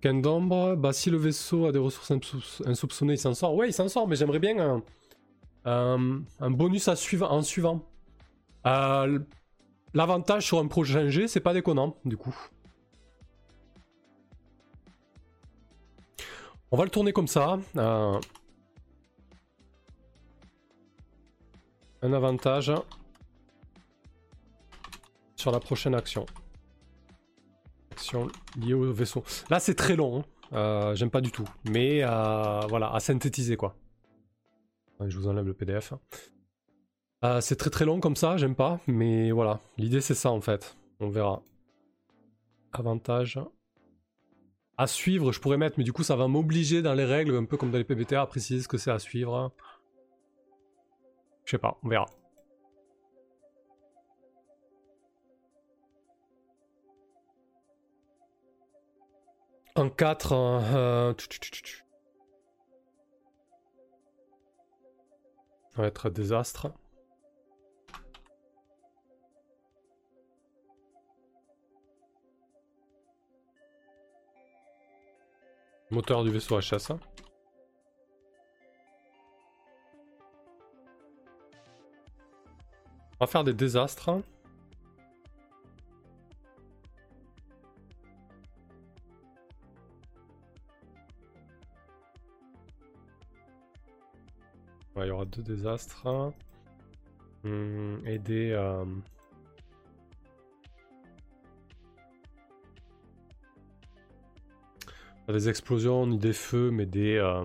Ken 0.00 0.22
d'ombre, 0.22 0.76
bah 0.76 0.92
si 0.92 1.10
le 1.10 1.16
vaisseau 1.16 1.66
a 1.66 1.72
des 1.72 1.78
ressources 1.78 2.10
insoup- 2.12 2.62
insoupçonnées, 2.66 3.14
il 3.14 3.18
s'en 3.18 3.34
sort. 3.34 3.54
Ouais, 3.54 3.68
il 3.68 3.72
s'en 3.72 3.88
sort, 3.88 4.06
mais 4.06 4.14
j'aimerais 4.16 4.38
bien 4.38 4.58
un, 4.58 4.82
un- 5.68 6.22
un 6.40 6.50
bonus 6.50 6.88
à 6.88 6.96
suivre 6.96 7.30
en 7.30 7.42
suivant. 7.42 7.84
Euh, 8.66 9.18
L'avantage 9.94 10.44
sur 10.46 10.58
un 10.58 10.66
prochain 10.66 11.08
G, 11.08 11.28
c'est 11.28 11.40
pas 11.40 11.54
déconnant, 11.54 11.96
du 12.04 12.16
coup. 12.18 12.36
On 16.70 16.76
va 16.76 16.84
le 16.84 16.90
tourner 16.90 17.12
comme 17.12 17.26
ça. 17.28 17.58
euh, 17.76 18.20
un 22.02 22.12
avantage 22.12 22.70
sur 25.36 25.50
la 25.50 25.58
prochaine 25.60 25.94
action. 25.94 26.26
Action 27.92 28.28
liée 28.56 28.74
au 28.74 28.92
vaisseau. 28.92 29.24
Là, 29.50 29.58
c'est 29.58 29.74
très 29.74 29.96
long. 29.96 30.20
hein. 30.20 30.24
Euh, 30.52 30.94
J'aime 30.94 31.10
pas 31.10 31.20
du 31.20 31.32
tout. 31.32 31.48
Mais 31.64 32.02
euh, 32.04 32.60
voilà, 32.68 32.92
à 32.94 33.00
synthétiser 33.00 33.56
quoi. 33.56 33.74
Je 35.06 35.16
vous 35.16 35.28
enlève 35.28 35.46
le 35.46 35.54
PDF. 35.54 35.94
Euh, 37.24 37.40
c'est 37.40 37.56
très 37.56 37.70
très 37.70 37.84
long 37.84 38.00
comme 38.00 38.16
ça, 38.16 38.36
j'aime 38.36 38.54
pas. 38.54 38.80
Mais 38.86 39.30
voilà, 39.30 39.60
l'idée 39.76 40.00
c'est 40.00 40.14
ça 40.14 40.30
en 40.30 40.40
fait. 40.40 40.76
On 41.00 41.08
verra. 41.08 41.42
Avantage. 42.72 43.40
À 44.76 44.86
suivre, 44.86 45.32
je 45.32 45.40
pourrais 45.40 45.56
mettre, 45.56 45.76
mais 45.78 45.84
du 45.84 45.92
coup 45.92 46.04
ça 46.04 46.16
va 46.16 46.28
m'obliger 46.28 46.82
dans 46.82 46.94
les 46.94 47.04
règles, 47.04 47.36
un 47.36 47.44
peu 47.44 47.56
comme 47.56 47.70
dans 47.70 47.78
les 47.78 47.84
PBTA, 47.84 48.22
à 48.22 48.26
préciser 48.26 48.62
ce 48.62 48.68
que 48.68 48.78
c'est 48.78 48.90
à 48.92 48.98
suivre. 48.98 49.52
Je 51.44 51.52
sais 51.52 51.58
pas, 51.58 51.78
on 51.82 51.88
verra. 51.88 52.06
En 59.74 59.90
4, 59.90 60.32
euh, 60.32 61.14
va 65.82 65.86
être 65.86 66.10
désastre. 66.10 66.72
Moteur 75.90 76.24
du 76.24 76.30
vaisseau 76.30 76.58
HS. 76.58 76.92
On 83.20 83.24
va 83.24 83.26
faire 83.26 83.44
des 83.44 83.54
désastres. 83.54 84.10
Il 95.04 95.08
y 95.08 95.10
aura 95.10 95.24
deux 95.24 95.42
désastres. 95.42 96.06
Hum, 97.44 98.02
et 98.04 98.18
des... 98.18 98.50
euh, 98.52 98.84
des 105.28 105.48
explosions 105.48 106.06
ni 106.06 106.18
des 106.18 106.32
feux, 106.32 106.70
mais 106.70 106.86
des... 106.86 107.16
euh, 107.16 107.44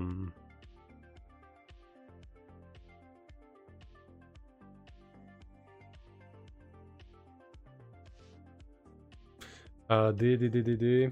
des, 10.14 10.38
des... 10.38 11.12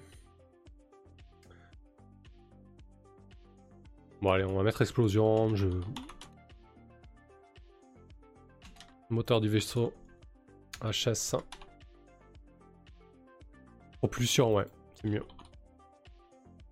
Bon 4.21 4.31
allez, 4.31 4.43
on 4.43 4.55
va 4.55 4.63
mettre 4.63 4.81
explosion, 4.81 5.55
je... 5.55 5.67
Moteur 9.11 9.41
du 9.41 9.49
vaisseau 9.49 9.93
HS. 10.81 11.35
Propulsion, 13.97 14.55
ouais, 14.55 14.67
c'est 14.95 15.09
mieux. 15.09 15.23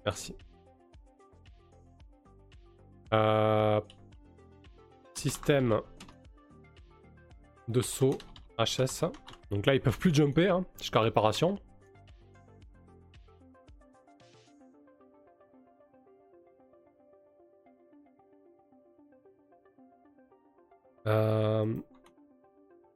Merci. 0.05 0.35
Euh, 3.13 3.81
système 5.13 5.81
de 7.67 7.81
saut 7.81 8.17
HS. 8.57 9.11
Donc 9.51 9.65
là, 9.65 9.75
ils 9.75 9.81
peuvent 9.81 9.99
plus 9.99 10.13
jumper 10.13 10.47
hein, 10.47 10.65
jusqu'à 10.79 11.01
réparation. 11.01 11.59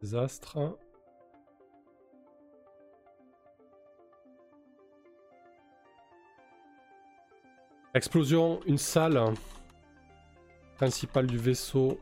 Désastre. 0.03 0.57
Explosion, 7.93 8.59
une 8.65 8.77
salle 8.77 9.17
principale 10.75 11.25
du 11.25 11.37
vaisseau 11.37 12.01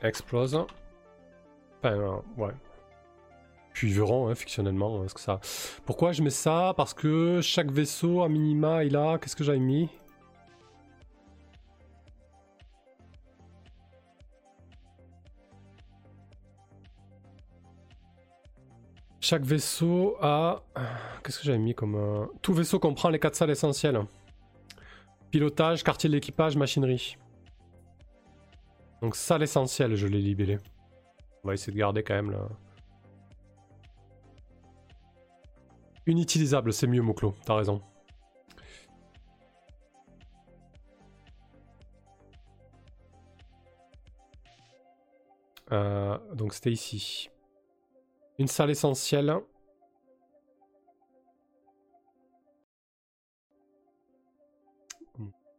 explose. 0.00 0.54
Enfin, 0.54 1.92
euh, 1.92 2.16
ouais. 2.38 2.54
Puis 3.74 3.92
verront, 3.92 4.28
hein, 4.28 4.34
fictionnellement, 4.34 5.06
ce 5.08 5.12
que 5.12 5.20
ça. 5.20 5.40
Pourquoi 5.84 6.12
je 6.12 6.22
mets 6.22 6.30
ça? 6.30 6.72
Parce 6.74 6.94
que 6.94 7.42
chaque 7.42 7.70
vaisseau, 7.70 8.22
à 8.22 8.30
minima, 8.30 8.82
il 8.82 8.96
a. 8.96 9.18
Qu'est-ce 9.18 9.36
que 9.36 9.44
j'avais 9.44 9.58
mis? 9.58 9.90
Chaque 19.28 19.44
vaisseau 19.44 20.16
a. 20.22 20.62
Qu'est-ce 21.22 21.40
que 21.40 21.44
j'avais 21.44 21.58
mis 21.58 21.74
comme. 21.74 21.96
Euh, 21.96 22.24
tout 22.40 22.54
vaisseau 22.54 22.78
comprend 22.78 23.10
les 23.10 23.18
quatre 23.18 23.34
salles 23.34 23.50
essentielles 23.50 24.00
pilotage, 25.30 25.84
quartier 25.84 26.08
de 26.08 26.14
l'équipage, 26.14 26.56
machinerie. 26.56 27.18
Donc, 29.02 29.16
salle 29.16 29.42
essentielle, 29.42 29.96
je 29.96 30.06
l'ai 30.06 30.22
libellé. 30.22 30.56
On 31.44 31.48
va 31.48 31.52
essayer 31.52 31.74
de 31.74 31.78
garder 31.78 32.02
quand 32.02 32.14
même 32.14 32.30
là. 32.30 32.48
Inutilisable, 36.06 36.72
c'est 36.72 36.86
mieux, 36.86 37.02
Moklo, 37.02 37.34
t'as 37.44 37.56
raison. 37.56 37.82
Euh, 45.70 46.16
donc 46.34 46.54
c'était 46.54 46.72
ici. 46.72 47.28
Une 48.38 48.46
salle 48.46 48.70
essentielle. 48.70 49.34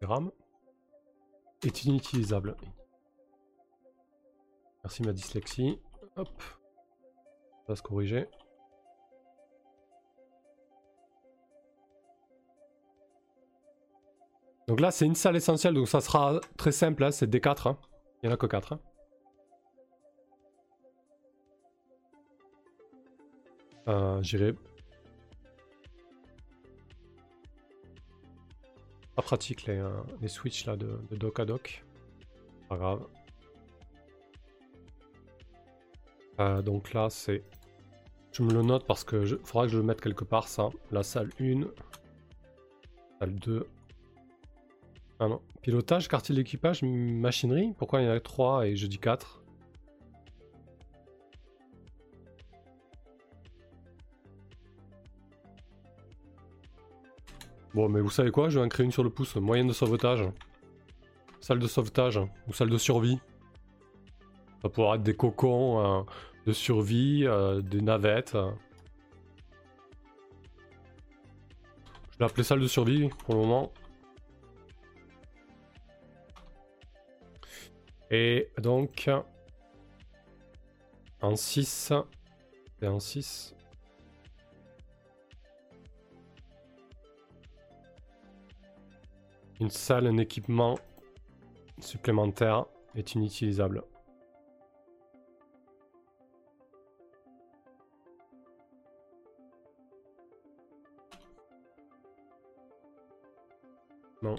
RAM 0.01 0.31
est 1.63 1.83
inutilisable. 1.83 2.55
Merci 4.83 5.03
ma 5.03 5.11
dyslexie. 5.11 5.79
Hop. 6.15 6.41
Ça 6.41 7.65
va 7.67 7.75
se 7.75 7.83
corriger. 7.83 8.27
Donc 14.67 14.79
là, 14.79 14.91
c'est 14.91 15.05
une 15.05 15.15
salle 15.15 15.35
essentielle, 15.35 15.73
donc 15.73 15.87
ça 15.87 15.99
sera 15.99 16.39
très 16.55 16.71
simple, 16.71 17.03
hein, 17.03 17.11
c'est 17.11 17.27
D4. 17.27 17.69
Hein. 17.69 17.77
Il 18.21 18.27
n'y 18.27 18.31
en 18.31 18.35
a 18.35 18.37
que 18.37 18.45
4. 18.45 18.79
Euh, 23.89 24.21
J'irai. 24.21 24.53
Pas 29.15 29.21
pratique 29.23 29.65
les, 29.65 29.79
euh, 29.79 29.89
les 30.21 30.27
switches 30.27 30.65
là 30.65 30.75
de, 30.75 30.99
dock 31.11 31.39
à 31.39 31.45
dock. 31.45 31.83
Pas 32.69 32.77
grave. 32.77 33.07
Euh, 36.39 36.61
donc 36.61 36.93
là 36.93 37.09
c'est. 37.09 37.43
Je 38.31 38.43
me 38.43 38.53
le 38.53 38.61
note 38.61 38.85
parce 38.85 39.03
que 39.03 39.25
je... 39.25 39.35
faudra 39.43 39.65
que 39.65 39.71
je 39.71 39.77
le 39.77 39.83
mette 39.83 40.01
quelque 40.01 40.23
part 40.23 40.47
ça. 40.47 40.69
La 40.91 41.01
salle 41.01 41.31
1. 41.41 41.63
Salle 43.19 43.35
2. 43.35 43.67
Ah 45.19 45.27
non. 45.27 45.41
Pilotage, 45.61 46.07
quartier 46.07 46.35
d'équipage, 46.35 46.83
machinerie. 46.83 47.73
Pourquoi 47.77 48.01
il 48.01 48.05
y 48.05 48.07
en 48.07 48.11
a 48.11 48.19
3 48.19 48.67
et 48.67 48.75
je 48.75 48.87
dis 48.87 48.99
4 48.99 49.38
Bon, 57.73 57.87
mais 57.87 58.01
vous 58.01 58.09
savez 58.09 58.31
quoi 58.31 58.49
Je 58.49 58.59
vais 58.59 58.65
en 58.65 58.69
créer 58.69 58.85
une 58.85 58.91
sur 58.91 59.03
le 59.03 59.09
pouce. 59.09 59.35
Moyen 59.35 59.65
de 59.65 59.73
sauvetage. 59.73 60.23
Salle 61.39 61.59
de 61.59 61.67
sauvetage. 61.67 62.19
Ou 62.47 62.53
salle 62.53 62.69
de 62.69 62.77
survie. 62.77 63.19
Ça 64.61 64.63
va 64.63 64.69
pouvoir 64.69 64.95
être 64.95 65.03
des 65.03 65.15
cocons 65.15 65.99
euh, 65.99 66.03
de 66.47 66.53
survie, 66.53 67.25
euh, 67.25 67.61
des 67.61 67.81
navettes. 67.81 68.35
Je 72.11 72.19
l'ai 72.19 72.25
appelé 72.25 72.43
salle 72.43 72.59
de 72.59 72.67
survie 72.67 73.09
pour 73.25 73.35
le 73.35 73.41
moment. 73.41 73.71
Et 78.09 78.49
donc... 78.57 79.09
En 81.21 81.35
6... 81.35 81.93
Et 82.81 82.87
en 82.87 82.99
6... 82.99 83.55
Une 89.59 89.69
salle, 89.69 90.07
un 90.07 90.17
équipement 90.17 90.77
supplémentaire 91.79 92.65
est 92.95 93.13
inutilisable. 93.13 93.83
Non, 104.21 104.35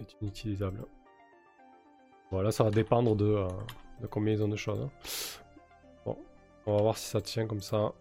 est 0.00 0.16
inutilisable. 0.20 0.84
Voilà, 2.30 2.50
ça 2.50 2.64
va 2.64 2.70
dépendre 2.70 3.16
de, 3.16 3.24
euh, 3.24 3.48
de 4.00 4.06
combien 4.06 4.34
ils 4.34 4.42
ont 4.42 4.48
de 4.48 4.56
choses. 4.56 4.80
Hein. 4.80 4.90
Bon, 6.04 6.18
on 6.66 6.76
va 6.76 6.82
voir 6.82 6.98
si 6.98 7.08
ça 7.08 7.20
tient 7.22 7.46
comme 7.46 7.60
ça. 7.62 7.94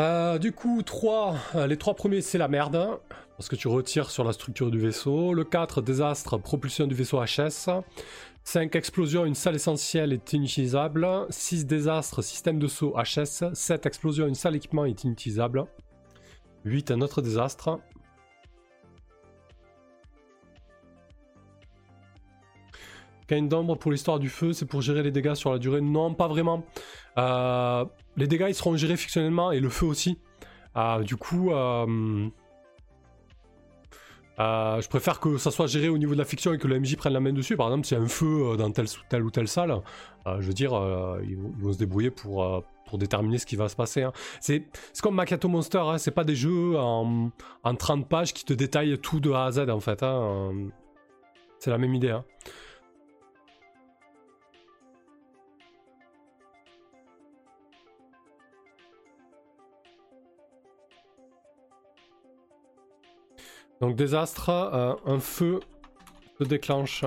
Euh, 0.00 0.38
du 0.38 0.50
coup, 0.50 0.82
3, 0.82 1.36
euh, 1.54 1.66
les 1.68 1.76
trois 1.76 1.94
premiers 1.94 2.20
c'est 2.20 2.38
la 2.38 2.48
merde, 2.48 2.74
hein, 2.74 2.98
parce 3.36 3.48
que 3.48 3.54
tu 3.54 3.68
retires 3.68 4.10
sur 4.10 4.24
la 4.24 4.32
structure 4.32 4.70
du 4.72 4.80
vaisseau. 4.80 5.32
Le 5.34 5.44
4, 5.44 5.82
désastre, 5.82 6.36
propulsion 6.38 6.86
du 6.88 6.94
vaisseau 6.94 7.20
HS. 7.22 7.70
5, 8.42 8.74
explosion, 8.74 9.24
une 9.24 9.36
salle 9.36 9.54
essentielle 9.54 10.12
est 10.12 10.32
inutilisable. 10.32 11.06
6, 11.30 11.66
désastre, 11.66 12.22
système 12.22 12.58
de 12.58 12.66
saut 12.66 12.94
HS. 12.96 13.54
7, 13.54 13.86
explosion, 13.86 14.26
une 14.26 14.34
salle 14.34 14.56
équipement 14.56 14.84
est 14.84 15.04
inutilisable. 15.04 15.64
8, 16.64 16.90
un 16.90 17.00
autre 17.00 17.22
désastre. 17.22 17.78
Gain 23.28 23.42
d'ombre 23.42 23.76
pour 23.76 23.92
l'histoire 23.92 24.18
du 24.18 24.28
feu, 24.28 24.52
c'est 24.52 24.66
pour 24.66 24.82
gérer 24.82 25.02
les 25.02 25.10
dégâts 25.10 25.34
sur 25.34 25.52
la 25.52 25.58
durée 25.58 25.80
Non, 25.80 26.12
pas 26.14 26.28
vraiment. 26.28 26.64
Euh, 27.16 27.84
les 28.16 28.26
dégâts 28.26 28.46
ils 28.48 28.54
seront 28.54 28.76
gérés 28.76 28.96
fictionnellement 28.96 29.52
et 29.52 29.60
le 29.60 29.68
feu 29.68 29.86
aussi. 29.86 30.18
Euh, 30.76 31.02
du 31.02 31.16
coup, 31.16 31.52
euh, 31.52 32.28
je 34.38 34.88
préfère 34.88 35.20
que 35.20 35.36
ça 35.36 35.50
soit 35.50 35.66
géré 35.66 35.88
au 35.88 35.98
niveau 35.98 36.14
de 36.14 36.18
la 36.18 36.24
fiction 36.24 36.52
et 36.52 36.58
que 36.58 36.66
le 36.66 36.80
MJ 36.80 36.96
prenne 36.96 37.12
la 37.12 37.20
main 37.20 37.32
dessus. 37.32 37.56
Par 37.56 37.68
exemple, 37.68 37.86
s'il 37.86 37.96
y 37.96 38.00
a 38.00 38.04
un 38.04 38.08
feu 38.08 38.56
dans 38.56 38.70
telle, 38.72 39.22
ou 39.22 39.30
telle 39.30 39.48
salle, 39.48 39.80
je 40.26 40.46
veux 40.46 40.52
dire, 40.52 40.72
ils 41.22 41.36
vont, 41.36 41.72
se 41.72 41.78
débrouiller 41.78 42.10
pour, 42.10 42.64
déterminer 42.94 43.38
ce 43.38 43.46
qui 43.46 43.56
va 43.56 43.68
se 43.68 43.76
passer. 43.76 44.02
Hein. 44.02 44.12
C'est 44.40 44.64
comme 45.02 45.14
Makato 45.14 45.48
Monster, 45.48 45.78
hein. 45.78 45.98
c'est 45.98 46.10
pas 46.10 46.24
des 46.24 46.36
jeux 46.36 46.76
en, 46.76 47.30
en, 47.62 47.74
30 47.74 48.08
pages 48.08 48.32
qui 48.32 48.44
te 48.44 48.52
détaillent 48.52 48.98
tout 48.98 49.20
de 49.20 49.30
A 49.30 49.44
à 49.44 49.52
Z 49.52 49.68
en 49.70 49.80
fait. 49.80 50.02
Hein. 50.02 50.70
C'est 51.60 51.70
la 51.70 51.78
même 51.78 51.94
idée. 51.94 52.16
Donc 63.84 63.96
désastre, 63.96 64.48
euh, 64.48 64.94
un 65.04 65.20
feu 65.20 65.60
se 66.38 66.44
déclenche. 66.44 67.04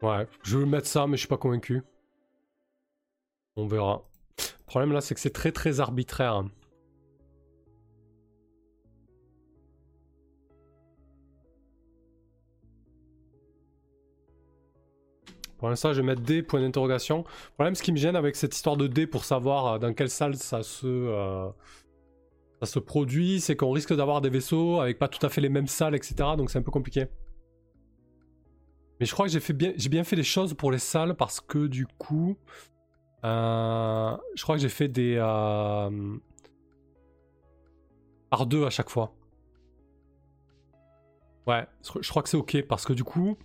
Ouais, 0.00 0.26
je 0.42 0.56
vais 0.56 0.64
mettre 0.64 0.86
ça, 0.86 1.06
mais 1.06 1.18
je 1.18 1.20
suis 1.20 1.28
pas 1.28 1.36
convaincu. 1.36 1.82
On 3.56 3.66
verra. 3.66 4.04
Le 4.38 4.64
problème 4.64 4.92
là, 4.92 5.02
c'est 5.02 5.14
que 5.14 5.20
c'est 5.20 5.34
très 5.34 5.52
très 5.52 5.80
arbitraire. 5.80 6.42
Pour 15.62 15.70
l'instant, 15.70 15.92
je 15.92 16.00
vais 16.00 16.06
mettre 16.08 16.22
D, 16.22 16.42
point 16.42 16.60
d'interrogation. 16.60 17.18
Le 17.18 17.54
problème, 17.54 17.76
ce 17.76 17.84
qui 17.84 17.92
me 17.92 17.96
gêne 17.96 18.16
avec 18.16 18.34
cette 18.34 18.52
histoire 18.52 18.76
de 18.76 18.88
D 18.88 19.06
pour 19.06 19.24
savoir 19.24 19.66
euh, 19.66 19.78
dans 19.78 19.94
quelle 19.94 20.10
salle 20.10 20.34
ça 20.34 20.64
se, 20.64 20.88
euh, 20.88 21.48
ça 22.58 22.66
se 22.66 22.80
produit, 22.80 23.40
c'est 23.40 23.54
qu'on 23.54 23.70
risque 23.70 23.94
d'avoir 23.94 24.20
des 24.20 24.28
vaisseaux 24.28 24.80
avec 24.80 24.98
pas 24.98 25.06
tout 25.06 25.24
à 25.24 25.28
fait 25.28 25.40
les 25.40 25.48
mêmes 25.48 25.68
salles, 25.68 25.94
etc. 25.94 26.16
Donc 26.36 26.50
c'est 26.50 26.58
un 26.58 26.62
peu 26.62 26.72
compliqué. 26.72 27.06
Mais 28.98 29.06
je 29.06 29.12
crois 29.12 29.28
que 29.28 29.38
j'ai 29.38 29.52
bien, 29.52 29.72
bien 29.88 30.02
fait 30.02 30.16
les 30.16 30.24
choses 30.24 30.52
pour 30.52 30.72
les 30.72 30.80
salles 30.80 31.14
parce 31.14 31.38
que 31.38 31.68
du 31.68 31.86
coup, 31.86 32.36
euh, 33.22 34.16
je 34.34 34.42
crois 34.42 34.56
que 34.56 34.62
j'ai 34.62 34.68
fait 34.68 34.88
des 34.88 35.16
par 38.30 38.46
deux 38.46 38.64
à 38.64 38.70
chaque 38.70 38.90
fois. 38.90 39.14
Ouais, 41.46 41.64
je 42.00 42.08
crois 42.08 42.24
que 42.24 42.28
c'est 42.28 42.36
ok 42.36 42.62
parce 42.66 42.84
que 42.84 42.94
du 42.94 43.04
coup, 43.04 43.36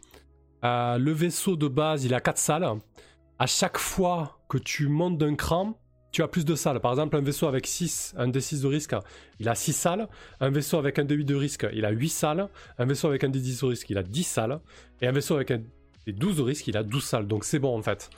le 0.63 1.11
vaisseau 1.11 1.55
de 1.55 1.67
base, 1.67 2.05
il 2.05 2.13
a 2.13 2.21
4 2.21 2.37
salles. 2.37 2.67
À 3.39 3.45
chaque 3.45 3.77
fois 3.77 4.39
que 4.49 4.57
tu 4.57 4.87
montes 4.87 5.17
d'un 5.17 5.35
cran, 5.35 5.79
tu 6.11 6.23
as 6.23 6.27
plus 6.27 6.45
de 6.45 6.55
salles. 6.55 6.79
Par 6.79 6.91
exemple, 6.91 7.15
un 7.15 7.21
vaisseau 7.21 7.47
avec 7.47 7.67
6, 7.67 8.15
un 8.17 8.29
D6 8.29 8.61
de 8.61 8.67
risque, 8.67 8.95
il 9.39 9.49
a 9.49 9.55
6 9.55 9.73
salles. 9.73 10.07
Un 10.39 10.49
vaisseau 10.49 10.77
avec 10.77 10.97
un 10.97 11.03
D8 11.03 11.25
de 11.25 11.35
risque, 11.35 11.67
il 11.73 11.85
a 11.85 11.91
8 11.91 12.09
salles. 12.09 12.49
Un 12.79 12.85
vaisseau 12.85 13.07
avec 13.07 13.23
un 13.23 13.29
D10 13.29 13.61
de 13.61 13.65
risque, 13.67 13.89
il 13.89 13.97
a 13.97 14.03
10 14.03 14.23
salles. 14.23 14.59
Et 15.01 15.07
un 15.07 15.11
vaisseau 15.11 15.35
avec 15.35 15.51
un 15.51 15.61
D12 16.07 16.37
de 16.37 16.41
risque, 16.41 16.67
il 16.67 16.77
a 16.77 16.83
12 16.83 17.03
salles. 17.03 17.27
Donc 17.27 17.43
c'est 17.43 17.59
bon 17.59 17.77
en 17.77 17.83
fait. 17.83 18.09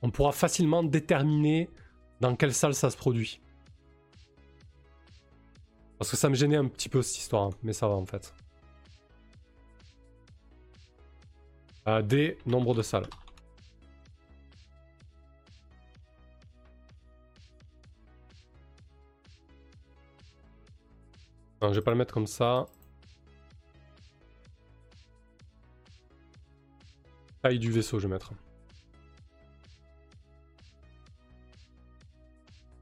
On 0.00 0.10
pourra 0.10 0.32
facilement 0.32 0.82
déterminer 0.82 1.68
dans 2.20 2.34
quelle 2.36 2.54
salle 2.54 2.74
ça 2.74 2.90
se 2.90 2.96
produit. 2.96 3.40
Parce 5.98 6.10
que 6.10 6.16
ça 6.16 6.30
me 6.30 6.34
gênait 6.34 6.56
un 6.56 6.68
petit 6.68 6.88
peu 6.88 7.02
cette 7.02 7.18
histoire, 7.18 7.48
hein, 7.48 7.50
mais 7.62 7.74
ça 7.74 7.86
va 7.86 7.94
en 7.94 8.06
fait. 8.06 8.32
Des 11.86 12.38
nombres 12.46 12.74
de 12.74 12.82
salles. 12.82 13.06
je 21.62 21.74
vais 21.74 21.82
pas 21.82 21.90
le 21.90 21.96
mettre 21.96 22.14
comme 22.14 22.26
ça. 22.26 22.66
Taille 27.42 27.58
du 27.58 27.70
vaisseau, 27.70 27.98
je 27.98 28.06
vais 28.06 28.14
mettre. 28.14 28.32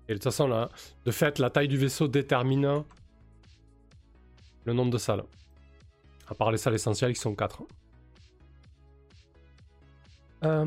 Et 0.09 0.13
de 0.13 0.15
toute 0.15 0.25
façon, 0.25 0.49
là, 0.49 0.71
de 1.05 1.11
fait, 1.11 1.39
la 1.39 1.51
taille 1.51 1.69
du 1.69 1.77
vaisseau 1.77 2.09
détermine 2.09 2.83
le 4.65 4.73
nombre 4.73 4.91
de 4.91 4.99
salles. 4.99 5.25
À 6.29 6.35
part 6.35 6.51
les 6.51 6.59
salles 6.59 6.75
essentielles 6.75 7.13
qui 7.13 7.21
sont 7.21 7.35
4. 7.35 7.63
Euh, 10.45 10.65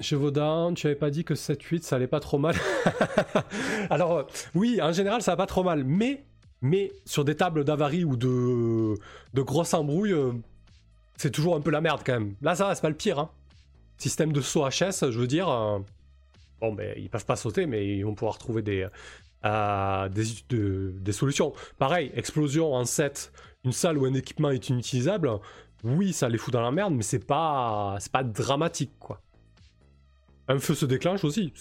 Chevaudan, 0.00 0.74
tu 0.74 0.86
avais 0.86 0.96
pas 0.96 1.10
dit 1.10 1.24
que 1.24 1.34
7-8 1.34 1.82
ça 1.82 1.96
allait 1.96 2.06
pas 2.06 2.20
trop 2.20 2.38
mal. 2.38 2.54
Alors, 3.90 4.12
euh, 4.12 4.22
oui, 4.54 4.80
en 4.82 4.92
général 4.92 5.22
ça 5.22 5.32
va 5.32 5.36
pas 5.36 5.46
trop 5.46 5.62
mal, 5.62 5.84
mais, 5.84 6.24
mais 6.60 6.92
sur 7.04 7.24
des 7.24 7.36
tables 7.36 7.64
d'avarie 7.64 8.04
ou 8.04 8.16
de, 8.16 8.94
grosses 9.42 9.74
embrouilles, 9.74 10.12
euh, 10.12 10.32
c'est 11.16 11.30
toujours 11.30 11.56
un 11.56 11.60
peu 11.60 11.70
la 11.70 11.80
merde 11.80 12.02
quand 12.04 12.14
même. 12.14 12.34
Là 12.42 12.54
ça 12.54 12.66
va, 12.66 12.74
c'est 12.74 12.82
pas 12.82 12.88
le 12.88 12.96
pire. 12.96 13.18
Hein. 13.18 13.30
Système 13.98 14.32
de 14.32 14.40
saut 14.40 14.66
HS, 14.68 15.10
je 15.10 15.18
veux 15.18 15.26
dire. 15.26 15.48
Euh, 15.48 15.78
bon, 16.60 16.72
ben 16.72 16.94
ils 16.96 17.08
peuvent 17.08 17.26
pas 17.26 17.36
sauter, 17.36 17.66
mais 17.66 17.86
ils 17.86 18.02
vont 18.02 18.14
pouvoir 18.14 18.38
trouver 18.38 18.62
des, 18.62 18.88
des, 20.10 21.12
solutions. 21.12 21.52
Pareil, 21.78 22.10
explosion 22.14 22.74
en 22.74 22.84
7, 22.84 23.32
une 23.64 23.72
salle 23.72 23.98
où 23.98 24.04
un 24.06 24.14
équipement 24.14 24.50
est 24.50 24.68
inutilisable 24.68 25.30
oui, 25.84 26.12
ça 26.12 26.28
les 26.28 26.38
fout 26.38 26.52
dans 26.52 26.60
la 26.60 26.70
merde, 26.70 26.94
mais 26.94 27.02
c'est 27.02 27.24
pas, 27.24 27.96
c'est 27.98 28.12
pas 28.12 28.22
dramatique, 28.22 28.92
quoi. 29.00 29.20
Un 30.48 30.58
feu 30.58 30.74
se 30.74 30.86
déclenche 30.86 31.24
aussi. 31.24 31.52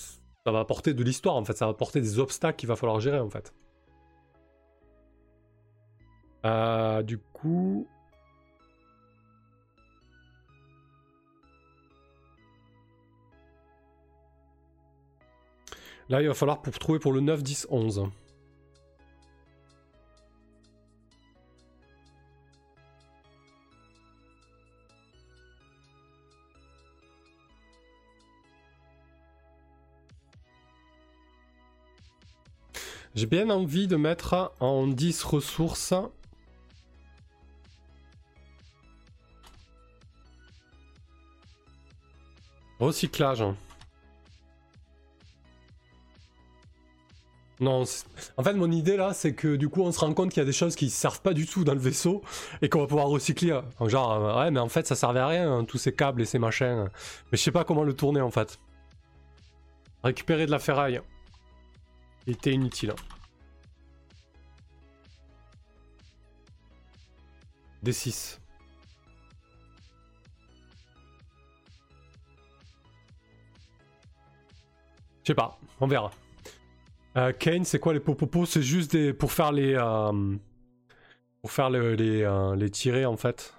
Ça 0.45 0.51
va 0.51 0.59
apporter 0.59 0.93
de 0.93 1.03
l'histoire, 1.03 1.35
en 1.35 1.45
fait. 1.45 1.57
Ça 1.57 1.65
va 1.65 1.71
apporter 1.71 2.01
des 2.01 2.19
obstacles 2.19 2.57
qu'il 2.57 2.69
va 2.69 2.75
falloir 2.75 2.99
gérer, 2.99 3.19
en 3.19 3.29
fait. 3.29 3.53
Euh, 6.45 7.01
du 7.03 7.17
coup... 7.17 7.87
Là, 16.09 16.21
il 16.21 16.27
va 16.27 16.33
falloir 16.33 16.61
pour 16.61 16.77
trouver 16.77 16.99
pour 16.99 17.13
le 17.13 17.21
9, 17.21 17.41
10, 17.41 17.67
11. 17.69 18.11
J'ai 33.13 33.25
bien 33.25 33.49
envie 33.49 33.87
de 33.87 33.97
mettre 33.97 34.53
en 34.59 34.87
10 34.87 35.23
ressources. 35.23 35.93
Recyclage. 42.79 43.43
Non, 47.59 47.83
en 48.37 48.43
fait, 48.43 48.53
mon 48.53 48.71
idée 48.71 48.97
là, 48.97 49.13
c'est 49.13 49.35
que 49.35 49.55
du 49.55 49.69
coup, 49.69 49.83
on 49.83 49.91
se 49.91 49.99
rend 49.99 50.11
compte 50.15 50.31
qu'il 50.31 50.39
y 50.39 50.41
a 50.41 50.45
des 50.45 50.51
choses 50.51 50.75
qui 50.75 50.89
servent 50.89 51.21
pas 51.21 51.33
du 51.33 51.45
tout 51.45 51.63
dans 51.63 51.75
le 51.75 51.79
vaisseau 51.79 52.23
et 52.63 52.69
qu'on 52.69 52.79
va 52.79 52.87
pouvoir 52.87 53.05
recycler. 53.05 53.59
Genre, 53.85 54.11
euh, 54.13 54.39
ouais, 54.39 54.49
mais 54.49 54.59
en 54.59 54.67
fait, 54.67 54.87
ça 54.87 54.95
servait 54.95 55.19
à 55.19 55.27
rien, 55.27 55.51
hein, 55.51 55.63
tous 55.65 55.77
ces 55.77 55.93
câbles 55.93 56.23
et 56.23 56.25
ces 56.25 56.39
machins. 56.39 56.89
Mais 57.31 57.37
je 57.37 57.43
sais 57.43 57.51
pas 57.51 57.63
comment 57.63 57.83
le 57.83 57.93
tourner 57.93 58.21
en 58.21 58.31
fait. 58.31 58.57
Récupérer 60.03 60.47
de 60.47 60.51
la 60.51 60.57
ferraille. 60.57 61.01
Il 62.27 62.33
était 62.33 62.53
inutile. 62.53 62.93
D6. 67.83 68.37
Je 75.23 75.27
sais 75.27 75.35
pas, 75.35 75.59
on 75.79 75.87
verra. 75.87 76.11
Euh, 77.17 77.33
Kane, 77.33 77.63
c'est 77.63 77.79
quoi 77.79 77.93
les 77.93 77.99
popopos 77.99 78.45
C'est 78.45 78.61
juste 78.61 78.91
des... 78.91 79.13
pour 79.13 79.31
faire 79.31 79.51
les... 79.51 79.75
Euh, 79.75 80.35
pour 81.41 81.51
faire 81.51 81.69
les, 81.71 82.21
euh, 82.21 82.55
les 82.55 82.69
tirés 82.69 83.05
en 83.05 83.17
fait. 83.17 83.55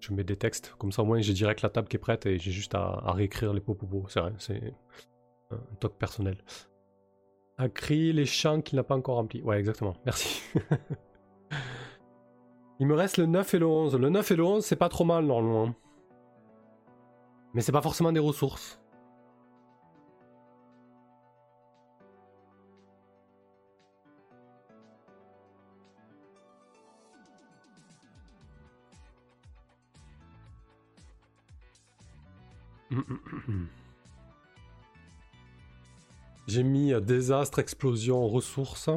je 0.00 0.12
mets 0.12 0.24
des 0.24 0.36
textes, 0.36 0.74
comme 0.78 0.92
ça 0.92 1.02
au 1.02 1.06
moins 1.06 1.20
j'ai 1.22 1.32
direct 1.32 1.62
la 1.62 1.70
table 1.70 1.88
qui 1.88 1.96
est 1.96 1.98
prête 1.98 2.26
et 2.26 2.38
j'ai 2.38 2.50
juste 2.50 2.74
à, 2.74 3.00
à 3.02 3.12
réécrire 3.12 3.54
les 3.54 3.62
popopos. 3.62 4.04
C'est 4.08 4.20
vrai, 4.20 4.32
c'est 4.38 4.74
un 5.50 5.74
toc 5.80 5.96
personnel. 5.98 6.36
Acri 7.62 8.12
les 8.12 8.26
champs 8.26 8.60
qu'il 8.60 8.74
n'a 8.74 8.82
pas 8.82 8.96
encore 8.96 9.14
remplis. 9.14 9.40
Ouais, 9.42 9.56
exactement. 9.56 9.94
Merci. 10.04 10.42
Il 12.80 12.88
me 12.88 12.94
reste 12.94 13.18
le 13.18 13.26
9 13.26 13.54
et 13.54 13.58
le 13.60 13.66
11. 13.66 13.94
Le 13.94 14.10
9 14.10 14.32
et 14.32 14.36
le 14.36 14.42
11, 14.42 14.64
c'est 14.64 14.74
pas 14.74 14.88
trop 14.88 15.04
mal 15.04 15.26
normalement. 15.26 15.72
Mais 17.54 17.60
c'est 17.60 17.70
pas 17.70 17.80
forcément 17.80 18.10
des 18.10 18.18
ressources. 18.18 18.82
J'ai 36.46 36.62
mis 36.62 36.92
désastre, 37.00 37.58
explosion, 37.58 38.26
ressources. 38.26 38.90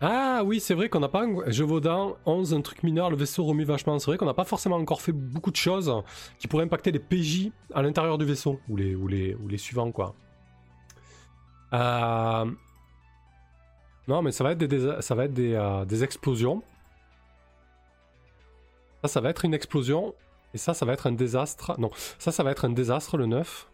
Ah 0.00 0.42
oui, 0.44 0.60
c'est 0.60 0.74
vrai 0.74 0.88
qu'on 0.88 1.00
n'a 1.00 1.08
pas... 1.08 1.26
Je 1.48 1.64
Vaudin, 1.64 2.14
11, 2.24 2.54
un 2.54 2.60
truc 2.60 2.84
mineur, 2.84 3.10
le 3.10 3.16
vaisseau 3.16 3.44
remis 3.44 3.64
vachement. 3.64 3.98
C'est 3.98 4.06
vrai 4.06 4.16
qu'on 4.16 4.26
n'a 4.26 4.34
pas 4.34 4.44
forcément 4.44 4.76
encore 4.76 5.02
fait 5.02 5.12
beaucoup 5.12 5.50
de 5.50 5.56
choses 5.56 5.92
qui 6.38 6.46
pourraient 6.46 6.64
impacter 6.64 6.92
les 6.92 7.00
PJ 7.00 7.50
à 7.74 7.82
l'intérieur 7.82 8.16
du 8.16 8.24
vaisseau. 8.24 8.60
Ou 8.68 8.76
les, 8.76 8.94
ou, 8.94 9.08
les, 9.08 9.34
ou 9.34 9.48
les 9.48 9.58
suivants, 9.58 9.90
quoi. 9.90 10.14
Euh... 11.72 12.46
Non, 14.08 14.22
mais 14.22 14.32
ça 14.32 14.42
va 14.42 14.52
être 14.52 14.58
des, 14.58 15.02
ça 15.02 15.14
va 15.14 15.26
être 15.26 15.34
des, 15.34 15.52
euh, 15.52 15.84
des 15.84 16.02
explosions. 16.02 16.62
Ça, 19.02 19.08
ça 19.08 19.20
va 19.20 19.28
être 19.28 19.44
une 19.44 19.52
explosion. 19.52 20.14
Et 20.54 20.58
ça, 20.58 20.72
ça 20.72 20.86
va 20.86 20.94
être 20.94 21.06
un 21.06 21.12
désastre. 21.12 21.78
Non, 21.78 21.90
ça, 22.18 22.32
ça 22.32 22.42
va 22.42 22.50
être 22.50 22.64
un 22.64 22.70
désastre, 22.70 23.18
le 23.18 23.26
9. 23.26 23.68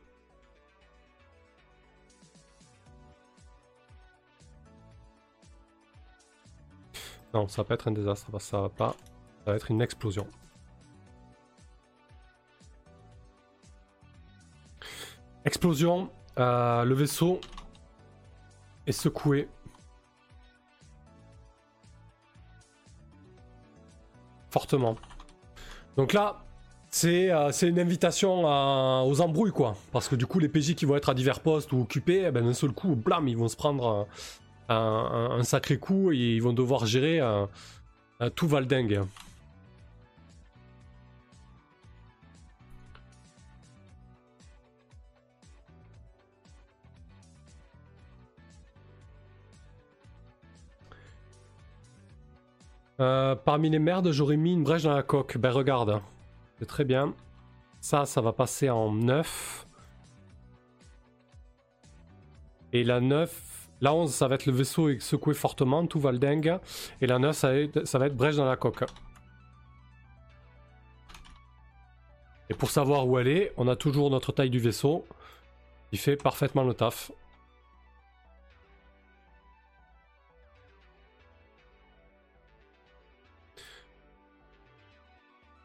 Non, 7.32 7.47
ça 7.47 7.62
va 7.62 7.69
pas 7.69 7.74
être 7.74 7.89
un 7.89 7.93
désastre, 7.93 8.40
ça 8.40 8.61
va 8.61 8.69
pas. 8.69 8.97
Ça 9.44 9.52
va 9.52 9.56
être 9.56 9.70
une 9.70 9.82
explosion. 9.82 10.27
Explosion. 15.44 16.11
le 16.36 16.93
vaisseau 16.94 17.40
est 18.89 18.93
secoué. 18.93 19.48
Donc 25.97 26.12
là, 26.12 26.44
c'est 26.90 27.28
une 27.62 27.78
invitation 27.78 28.44
aux 29.05 29.20
embrouilles, 29.20 29.52
quoi. 29.52 29.76
Parce 29.93 30.09
que 30.09 30.16
du 30.16 30.26
coup, 30.26 30.39
les 30.39 30.48
PJ 30.48 30.74
qui 30.74 30.85
vont 30.85 30.97
être 30.97 31.09
à 31.09 31.14
divers 31.14 31.40
postes 31.40 31.72
ou 31.72 31.81
occupés, 31.81 32.24
eh 32.26 32.31
ben, 32.31 32.44
d'un 32.44 32.55
seul 32.55 32.72
coup, 32.72 32.94
blam, 32.94 33.26
ils 33.28 33.36
vont 33.36 33.48
se 33.48 33.56
prendre 33.56 34.06
un, 34.68 35.43
sacré 35.43 35.78
coup 35.78 36.12
et 36.12 36.36
ils 36.36 36.43
vont 36.43 36.52
devoir 36.52 36.86
gérer 36.86 37.20
tout 38.35 38.48
Valdingue. 38.48 39.02
Euh, 53.05 53.35
parmi 53.35 53.68
les 53.68 53.78
merdes, 53.78 54.10
j'aurais 54.12 54.39
mis 54.39 54.55
une 54.55 54.64
brèche 54.64 54.85
dans 54.85 54.94
la 54.94 55.02
coque. 55.02 55.36
Ben 55.36 55.51
regarde, 55.51 56.01
c'est 56.59 56.64
très 56.64 56.85
bien. 56.85 57.14
Ça, 57.81 58.06
ça 58.06 58.22
va 58.22 58.32
passer 58.32 58.70
en 58.70 58.93
9. 58.93 59.66
Et 62.72 62.82
la 62.82 63.01
9, 63.01 63.68
la 63.82 63.93
11, 63.93 64.10
ça 64.12 64.26
va 64.26 64.36
être 64.36 64.47
le 64.47 64.55
vaisseau 64.55 64.98
secoué 65.01 65.35
fortement, 65.35 65.86
tout 65.86 66.01
va 66.01 66.12
le 66.12 66.18
dingue. 66.18 66.59
Et 67.02 67.06
la 67.06 67.18
9, 67.18 67.36
ça 67.36 67.48
va, 67.98 68.06
être, 68.06 68.16
brèche 68.16 68.36
dans 68.36 68.47
la 68.47 68.56
coque. 68.56 68.85
Et 72.48 72.55
pour 72.55 72.70
savoir 72.70 73.06
où 73.06 73.18
est, 73.18 73.52
on 73.59 73.68
a 73.68 73.76
toujours 73.76 74.09
notre 74.09 74.32
taille 74.32 74.51
du 74.51 74.60
vaisseau 74.60 75.06
qui 75.90 75.98
fait 75.98 76.16
parfaitement 76.16 76.64
le 76.64 76.72
taf. 76.72 77.12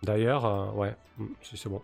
D'ailleurs, 0.10 0.44
euh, 0.44 0.72
ouais, 0.72 0.96
mm, 1.20 1.26
si 1.44 1.56
c'est 1.56 1.70
bon. 1.70 1.84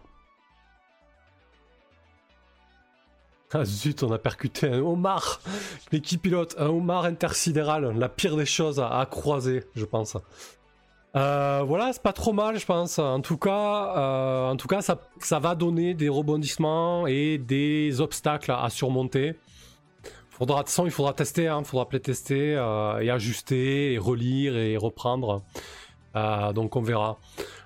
Ah 3.53 3.63
zut, 3.63 4.01
on 4.01 4.11
a 4.11 4.17
percuté 4.17 4.67
un 4.67 4.79
homard 4.79 5.41
Mais 5.91 5.99
qui 5.99 6.17
pilote 6.17 6.55
Un 6.57 6.69
homard 6.69 7.05
intersidéral, 7.05 7.95
la 7.95 8.09
pire 8.09 8.35
des 8.35 8.47
choses 8.47 8.79
à, 8.79 9.07
croiser, 9.09 9.63
je 9.75 9.85
pense. 9.85 10.17
Euh, 11.15 11.63
voilà, 11.67 11.93
c'est 11.93 12.01
pas 12.01 12.13
trop 12.13 12.33
mal, 12.33 12.57
je 12.57 12.65
pense. 12.65 12.97
En 12.97 13.21
tout 13.21 13.37
cas, 13.37 13.95
euh, 13.95 14.49
en 14.49 14.55
tout 14.55 14.67
cas 14.67 14.81
ça, 14.81 14.99
ça, 15.19 15.37
va 15.37 15.53
donner 15.53 15.93
des 15.93 16.09
rebondissements 16.09 17.05
et 17.05 17.37
des 17.37 18.01
obstacles 18.01 18.51
à, 18.51 18.71
surmonter. 18.71 19.35
Faudra, 20.31 20.63
de 20.63 20.69
il 20.83 20.91
faudra 20.91 21.13
tester, 21.13 21.47
hein, 21.47 21.63
faudra 21.63 21.85
tester 21.99 22.53
et 23.01 23.09
ajuster, 23.11 23.93
et 23.93 23.97
relire 23.99 24.57
et 24.57 24.77
reprendre. 24.77 25.43
donc 26.55 26.75
on 26.75 26.81
verra. 26.81 27.19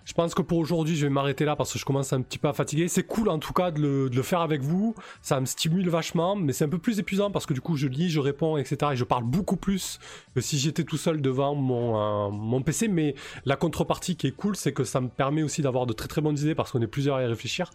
Je 0.10 0.16
pense 0.16 0.34
que 0.34 0.42
pour 0.42 0.58
aujourd'hui, 0.58 0.96
je 0.96 1.06
vais 1.06 1.12
m'arrêter 1.12 1.46
là 1.46 1.56
parce 1.56 1.72
que 1.72 1.78
je 1.78 1.86
commence 1.86 2.14
un 2.14 2.24
petit 2.24 2.40
peu 2.40 2.48
à 2.48 2.54
fatiguer. 2.54 2.88
C'est 2.88 3.04
cool 3.04 3.30
en 3.30 3.38
tout 3.38 3.54
cas 3.54 3.70
de 3.70 4.10
le, 4.12 4.22
faire 4.24 4.42
avec 4.42 4.64
vous. 4.64 4.96
Ça 5.22 5.40
me 5.40 5.46
stimule 5.46 5.88
vachement, 5.88 6.36
mais 6.36 6.52
c'est 6.52 6.66
un 6.66 6.70
peu 6.70 6.80
plus 6.80 6.98
épuisant 6.98 7.30
parce 7.30 7.46
que 7.46 7.54
du 7.54 7.62
coup, 7.62 7.78
je 7.78 7.86
lis, 7.86 8.10
je 8.10 8.20
réponds, 8.20 8.58
etc. 8.58 8.94
Et 8.94 8.96
je 8.96 9.04
parle 9.04 9.24
beaucoup 9.24 9.56
plus 9.56 10.00
que 10.34 10.42
si 10.42 10.58
j'étais 10.58 10.84
tout 10.84 10.98
seul 10.98 11.22
devant 11.22 11.54
mon, 11.54 12.58
euh, 12.58 12.60
PC. 12.62 12.88
Mais 12.88 13.14
la 13.46 13.56
contrepartie 13.56 14.16
qui 14.16 14.26
est 14.26 14.32
cool, 14.32 14.56
c'est 14.56 14.74
que 14.74 14.84
ça 14.84 15.00
me 15.00 15.10
permet 15.10 15.44
aussi 15.44 15.62
d'avoir 15.62 15.86
de 15.86 15.94
très 15.94 16.08
très 16.08 16.22
bonnes 16.22 16.40
idées 16.40 16.56
parce 16.56 16.72
qu'on 16.72 16.82
est 16.82 16.88
plusieurs 16.88 17.18
à 17.18 17.22
y 17.22 17.28
réfléchir. 17.28 17.70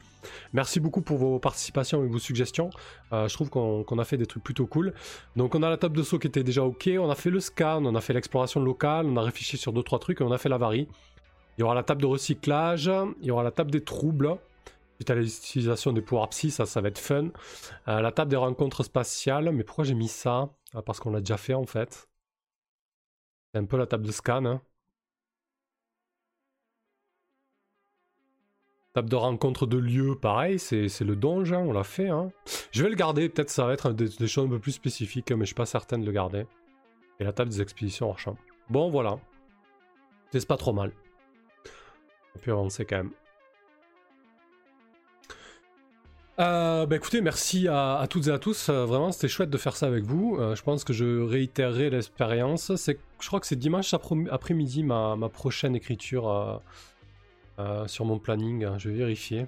Merci 0.52 0.80
beaucoup 0.80 1.02
pour 1.02 1.18
vos 1.18 1.38
participations 1.38 2.04
et 2.04 2.08
vos 2.08 2.18
suggestions. 2.18 2.70
Euh, 3.12 3.28
je 3.28 3.34
trouve 3.34 3.48
qu'on 3.48 3.98
a 4.00 4.04
fait 4.04 4.16
des 4.16 4.26
trucs 4.26 4.42
plutôt 4.42 4.66
cool. 4.66 4.92
Donc 5.36 5.54
on 5.54 5.62
a 5.62 5.70
la 5.70 5.76
table 5.76 5.96
de 5.96 6.02
saut 6.02 6.18
qui 6.18 6.26
était 6.26 6.42
déjà 6.42 6.64
ok. 6.64 6.90
On 6.98 7.10
a 7.10 7.14
fait 7.14 7.30
le 7.30 7.38
scan, 7.38 7.84
on 7.84 7.94
a 7.94 8.00
fait 8.00 8.12
l'exploration 8.12 8.60
locale, 8.60 9.06
on 9.06 9.16
a 9.16 9.22
réfléchi 9.22 9.56
sur 9.56 9.72
deux 9.72 9.84
trois 9.84 10.00
trucs 10.00 10.20
et 10.20 10.24
on 10.24 10.32
a 10.32 10.38
fait 10.38 10.48
la 10.48 10.58
varie. 10.58 10.88
Il 11.56 11.60
y 11.60 11.64
aura 11.64 11.74
la 11.74 11.82
table 11.82 12.02
de 12.02 12.06
recyclage, 12.06 12.90
il 13.20 13.26
y 13.26 13.30
aura 13.30 13.42
la 13.42 13.52
table 13.52 13.70
des 13.70 13.84
troubles, 13.84 14.36
suite 14.96 15.10
à 15.10 15.14
l'utilisation 15.14 15.92
des 15.92 16.02
pouvoirs 16.02 16.28
psy, 16.30 16.50
ça, 16.50 16.66
ça 16.66 16.80
va 16.80 16.88
être 16.88 16.98
fun. 16.98 17.28
Euh, 17.88 18.00
la 18.00 18.12
table 18.12 18.30
des 18.30 18.36
rencontres 18.36 18.82
spatiales, 18.82 19.50
mais 19.52 19.64
pourquoi 19.64 19.84
j'ai 19.84 19.94
mis 19.94 20.08
ça? 20.08 20.50
Ah, 20.74 20.82
Parce 20.82 20.98
qu'on 21.00 21.10
l'a 21.10 21.20
déjà 21.20 21.36
fait 21.36 21.54
en 21.54 21.66
fait. 21.66 22.08
C'est 23.52 23.60
un 23.60 23.64
peu 23.66 23.76
la 23.76 23.86
table 23.86 24.06
de 24.06 24.12
scan. 24.12 24.44
Hein. 24.44 24.60
Table 28.94 29.08
de 29.08 29.16
rencontre 29.16 29.66
de 29.66 29.76
lieu, 29.76 30.16
pareil, 30.16 30.58
c'est 30.58 31.00
le 31.00 31.16
donjon, 31.16 31.68
on 31.68 31.72
l'a 31.72 31.82
fait. 31.82 32.08
Hein. 32.08 32.30
Je 32.70 32.84
vais 32.84 32.90
le 32.90 32.94
garder, 32.94 33.28
peut-être 33.28 33.50
ça 33.50 33.66
va 33.66 33.72
être 33.72 33.92
des, 33.92 34.28
choses 34.28 34.46
un 34.46 34.48
peu 34.48 34.60
plus 34.60 34.72
spécifiques, 34.72 35.32
mais 35.32 35.40
je 35.40 35.46
suis 35.46 35.54
pas 35.54 35.66
certain 35.66 35.98
de 35.98 36.06
le 36.06 36.12
garder. 36.12 36.46
Et 37.18 37.24
la 37.24 37.32
table 37.32 37.50
des 37.50 37.60
expéditions 37.60 38.08
hors 38.08 38.18
champ. 38.18 38.36
Bon, 38.70 38.90
voilà. 38.90 39.18
C'est 40.30 40.46
pas 40.46 40.56
trop 40.56 40.72
mal. 40.72 40.92
On 42.36 42.38
peut 42.40 42.52
avancer 42.52 42.84
quand 42.84 42.96
même. 42.96 43.12
Euh, 46.40 46.84
bah 46.86 46.96
écoutez, 46.96 47.20
merci 47.20 47.68
à, 47.68 48.04
toutes 48.10 48.26
et 48.26 48.30
à 48.30 48.38
tous. 48.38 48.68
Euh, 48.68 48.84
vraiment, 48.84 49.12
c'était 49.12 49.28
chouette 49.28 49.50
de 49.50 49.58
faire 49.58 49.76
ça 49.76 49.86
avec 49.86 50.04
vous. 50.04 50.36
Euh, 50.36 50.56
je 50.56 50.62
pense 50.62 50.82
que 50.82 50.92
je 50.92 51.22
réitérerai 51.22 51.90
l'expérience. 51.90 52.72
Je 52.74 53.26
crois 53.26 53.38
que 53.38 53.46
c'est 53.46 53.56
dimanche 53.56 53.94
après-midi 53.94 54.82
ma, 54.82 55.16
prochaine 55.32 55.76
écriture 55.76 56.60
sur 57.86 58.04
mon 58.04 58.18
planning. 58.18 58.66
Je 58.78 58.88
vais 58.88 58.96
vérifier. 58.96 59.46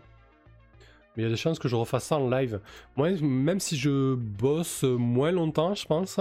Mais 1.17 1.23
il 1.23 1.25
y 1.25 1.27
a 1.27 1.31
des 1.31 1.37
chances 1.37 1.59
que 1.59 1.67
je 1.67 1.75
refasse 1.75 2.05
ça 2.05 2.19
en 2.19 2.29
live. 2.29 2.61
Moi, 2.97 3.11
même 3.21 3.59
si 3.59 3.77
je 3.77 4.15
bosse 4.15 4.85
moins 4.85 5.33
longtemps, 5.33 5.75
je 5.75 5.87
pense, 5.87 6.21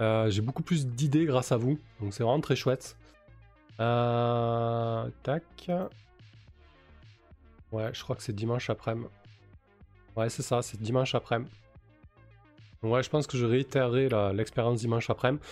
j'ai 0.00 0.42
beaucoup 0.42 0.62
plus 0.62 0.86
d'idées 0.86 1.24
grâce 1.24 1.52
à 1.52 1.56
vous. 1.56 1.78
Donc 2.00 2.14
c'est 2.14 2.24
vraiment 2.24 2.40
très 2.40 2.56
chouette. 2.56 2.96
Euh, 3.80 5.08
tac. 5.22 5.70
Ouais, 7.72 7.90
je 7.92 8.02
crois 8.02 8.16
que 8.16 8.22
c'est 8.22 8.34
dimanche 8.34 8.68
après-midi. 8.70 9.08
Ouais, 10.16 10.28
c'est 10.28 10.42
ça, 10.42 10.62
c'est 10.62 10.80
dimanche 10.80 11.14
après-midi. 11.14 11.50
Ouais, 12.82 13.02
je 13.02 13.10
pense 13.10 13.26
que 13.26 13.36
je 13.36 13.46
réitérerai 13.46 14.08
l'expérience 14.34 14.80
dimanche 14.80 15.10
après-midi. 15.10 15.42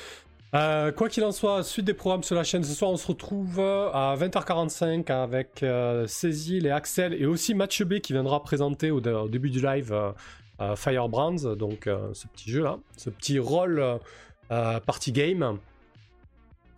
Euh, 0.55 0.93
quoi 0.93 1.11
qu'il 1.11 1.25
en 1.25 1.33
soit, 1.33 1.63
suite 1.63 1.85
des 1.85 1.95
programmes 1.95 2.23
sur 2.23 2.35
la 2.35 2.43
chaîne, 2.43 2.65
ce 2.65 2.73
soir 2.73 2.91
on 2.91 2.97
se 2.97 3.07
retrouve 3.07 3.61
à 3.61 4.17
20h45 4.19 5.13
avec 5.13 5.63
euh, 5.63 6.07
et 6.25 6.71
Axel 6.71 7.13
et 7.13 7.27
aussi 7.27 7.53
Mathieu 7.55 7.85
B 7.85 7.99
qui 7.99 8.15
viendra 8.15 8.43
présenter 8.43 8.91
au, 8.91 9.01
début 9.29 9.51
du 9.51 9.61
live 9.61 9.93
euh, 9.93 10.75
Firebrands, 10.75 11.55
donc 11.55 11.87
ce 12.15 12.27
petit 12.29 12.51
jeu 12.51 12.63
là, 12.63 12.79
ce 12.97 13.11
petit 13.11 13.39
rôle 13.39 14.01
party 14.49 15.13
game 15.13 15.59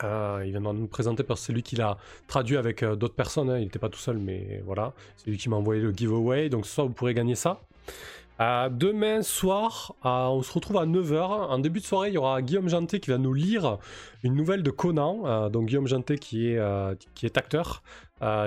euh, 0.05 0.43
il 0.45 0.51
viendra 0.51 0.73
nous 0.73 0.87
présenter 0.87 1.23
parce 1.23 1.41
que 1.41 1.47
c'est 1.47 1.53
lui 1.53 1.63
qui 1.63 1.77
l'a 1.77 1.97
traduit 2.27 2.57
avec 2.57 2.83
euh, 2.83 2.97
d'autres 2.97 3.15
personnes. 3.15 3.51
Hein. 3.51 3.59
Il 3.59 3.65
n'était 3.65 3.79
pas 3.79 3.89
tout 3.89 3.99
seul, 3.99 4.19
mais 4.19 4.63
voilà. 4.65 4.93
C'est 5.17 5.31
lui 5.31 5.39
qui 5.39 5.49
m'a 5.49 5.57
envoyé 5.57 5.81
le 5.81 5.93
giveaway. 5.93 6.49
Donc 6.49 6.67
ce 6.67 6.75
soir, 6.75 6.87
vous 6.87 6.93
pourrez 6.93 7.15
gagner 7.15 7.35
ça. 7.35 7.61
Euh, 8.41 8.71
demain 8.71 9.23
soir, 9.23 9.95
on 10.03 10.43
se 10.43 10.53
retrouve 10.53 10.79
à 10.79 10.87
9h. 10.87 11.23
En 11.23 11.59
début 11.59 11.81
de 11.81 11.85
soirée, 11.85 12.09
il 12.09 12.15
y 12.15 12.19
aura 12.19 12.41
Guillaume 12.41 12.69
Janté 12.69 12.99
qui 12.99 13.11
va 13.11 13.19
nous 13.19 13.35
lire 13.35 13.79
une 14.23 14.35
nouvelle 14.35 14.63
de 14.63 14.71
Conan. 14.71 15.51
donc 15.51 15.67
Guillaume 15.67 15.87
Janté 15.87 16.17
qui 16.17 16.47
est, 16.49 17.37
acteur, 17.37 17.83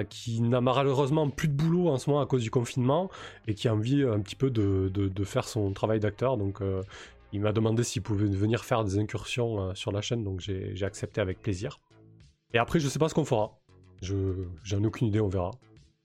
qui 0.09 0.41
n'a 0.41 0.61
malheureusement 0.61 1.30
plus 1.30 1.47
de 1.47 1.53
boulot 1.53 1.89
en 1.89 1.99
ce 1.99 2.09
moment 2.09 2.21
à 2.21 2.25
cause 2.25 2.41
du 2.41 2.49
confinement 2.49 3.11
et 3.47 3.53
qui 3.53 3.67
a 3.67 3.73
envie 3.75 4.01
un 4.01 4.19
petit 4.19 4.35
peu 4.35 4.49
de, 4.49 4.89
de, 4.91 5.07
de 5.09 5.23
faire 5.23 5.47
son 5.47 5.71
travail 5.73 5.99
d'acteur. 5.99 6.38
Donc 6.38 6.59
il 7.34 7.41
m'a 7.41 7.51
demandé 7.51 7.84
s'il 7.84 8.03
pouvait 8.03 8.27
venir 8.27 8.64
faire 8.64 8.84
des 8.84 8.99
incursions 8.99 9.60
euh, 9.60 9.73
sur 9.73 9.91
la 9.91 10.01
chaîne, 10.01 10.23
donc 10.23 10.39
j'ai 10.39 10.84
accepté 10.84 11.19
avec 11.19 11.41
plaisir. 11.41 11.80
Et 12.53 12.60
après, 12.60 12.80
je 12.80 12.88
sais 12.88 12.99
pas 12.99 13.10
ce 13.10 13.15
qu'on 13.15 13.26
fera. 13.26 13.60
Je 14.01 14.15
J'en 14.64 14.84
ai 14.84 14.85
aucune 14.85 15.07
idée, 15.07 15.19
on 15.19 15.27
verra. 15.27 15.51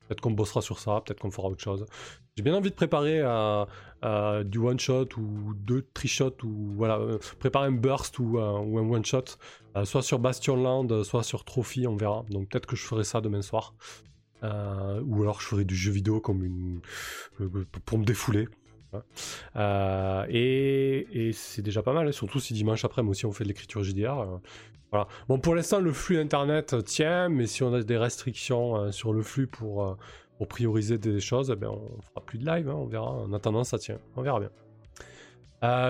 Peut-être 0.06 0.22
qu'on 0.22 0.30
bossera 0.30 0.62
sur 0.62 0.78
ça, 0.78 1.02
peut-être 1.05 1.20
qu'on 1.20 1.30
fera 1.30 1.48
autre 1.48 1.62
chose. 1.62 1.84
J'ai 2.34 2.42
bien 2.42 2.55
envie 2.55 2.70
de 2.70 2.74
préparer 2.74 3.20
euh, 3.20 3.66
euh, 4.05 4.42
du 4.42 4.56
one-shot 4.56 5.09
ou 5.18 5.52
deux 5.52 5.86
tri-shots, 5.92 6.44
ou 6.44 6.72
voilà, 6.76 6.98
préparer 7.38 7.66
un 7.66 7.72
burst 7.72 8.18
ou, 8.18 8.38
ou 8.38 8.78
un 8.78 8.88
one-shot, 8.88 9.24
soit 9.84 10.02
sur 10.02 10.18
Bastionland, 10.18 11.02
soit 11.02 11.22
sur 11.22 11.44
Trophy, 11.44 11.86
on 11.86 11.96
verra. 11.96 12.24
Donc 12.30 12.48
peut-être 12.48 12.66
que 12.66 12.76
je 12.76 12.84
ferai 12.84 13.05
ça 13.05 13.20
demain 13.20 13.42
soir. 13.42 13.74
ou 14.42 15.22
alors 15.22 15.42
je 15.42 15.46
ferai 15.46 15.66
du 15.66 15.76
jeu 15.76 15.92
vidéo 15.92 16.20
comme 16.20 16.42
une 16.42 16.80
pour 17.84 17.98
me 17.98 18.05
défouler. 18.06 18.48
Euh, 19.56 20.24
et, 20.28 21.31
c'est 21.32 21.62
déjà 21.62 21.82
pas 21.82 21.93
mal, 21.93 22.09
hein, 22.09 22.12
surtout 22.12 22.40
si 22.40 22.55
dimanche 22.55 22.85
après, 22.85 23.02
moi 23.02 23.10
aussi, 23.10 23.27
on 23.27 23.32
fait 23.32 23.44
de 23.44 23.48
l'écriture 23.48 23.82
JDR. 23.82 24.19
Euh, 24.20 24.39
voilà. 24.90 25.06
Bon, 25.28 25.39
pour 25.39 25.55
l'instant, 25.55 25.81
le 25.81 25.93
flux 25.93 26.19
internet 26.19 26.85
tient, 26.85 27.28
mais 27.28 27.47
si 27.47 27.62
on 27.62 27.74
a 27.74 27.82
des 27.82 27.97
restrictions 27.97 28.77
euh, 28.77 28.90
sur 28.90 29.12
le 29.12 29.23
flux 29.23 29.47
pour, 29.47 29.97
pour 30.39 30.48
prioriser 30.48 30.98
des 30.98 31.20
choses, 31.20 31.51
eh 31.52 31.56
ben, 31.56 31.69
on 31.69 32.01
fera 32.02 32.24
plus 32.24 32.39
de 32.39 32.47
live, 32.47 32.69
hein, 32.69 32.74
on 32.74 32.86
verra. 32.86 33.10
En 33.10 33.32
attendant, 33.32 33.65
ça 33.65 33.78
tient, 33.78 33.98
on 34.16 34.23
verra 34.23 34.40
bien. 34.40 34.51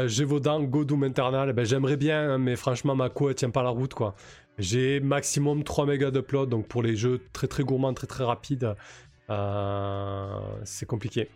J'ai 0.06 0.24
vos 0.24 0.40
dents 0.40 0.62
Godum 0.62 1.04
internal, 1.04 1.50
eh 1.50 1.52
ben, 1.52 1.64
j'aimerais 1.64 1.96
bien, 1.96 2.32
hein, 2.32 2.38
mais 2.38 2.56
franchement, 2.56 2.96
ma 2.96 3.10
co, 3.10 3.28
elle 3.28 3.34
tient 3.34 3.50
pas 3.50 3.62
la 3.62 3.70
route, 3.70 3.94
quoi. 3.94 4.14
J'ai 4.58 4.98
maximum 4.98 5.62
3 5.62 5.86
mégas 5.86 6.10
d'upload, 6.10 6.48
donc 6.48 6.66
pour 6.66 6.82
les 6.82 6.96
jeux 6.96 7.20
très 7.32 7.46
très 7.46 7.62
gourmands, 7.62 7.94
très 7.94 8.08
très 8.08 8.24
rapides, 8.24 8.74
c'est 10.64 10.86
compliqué. 10.86 11.28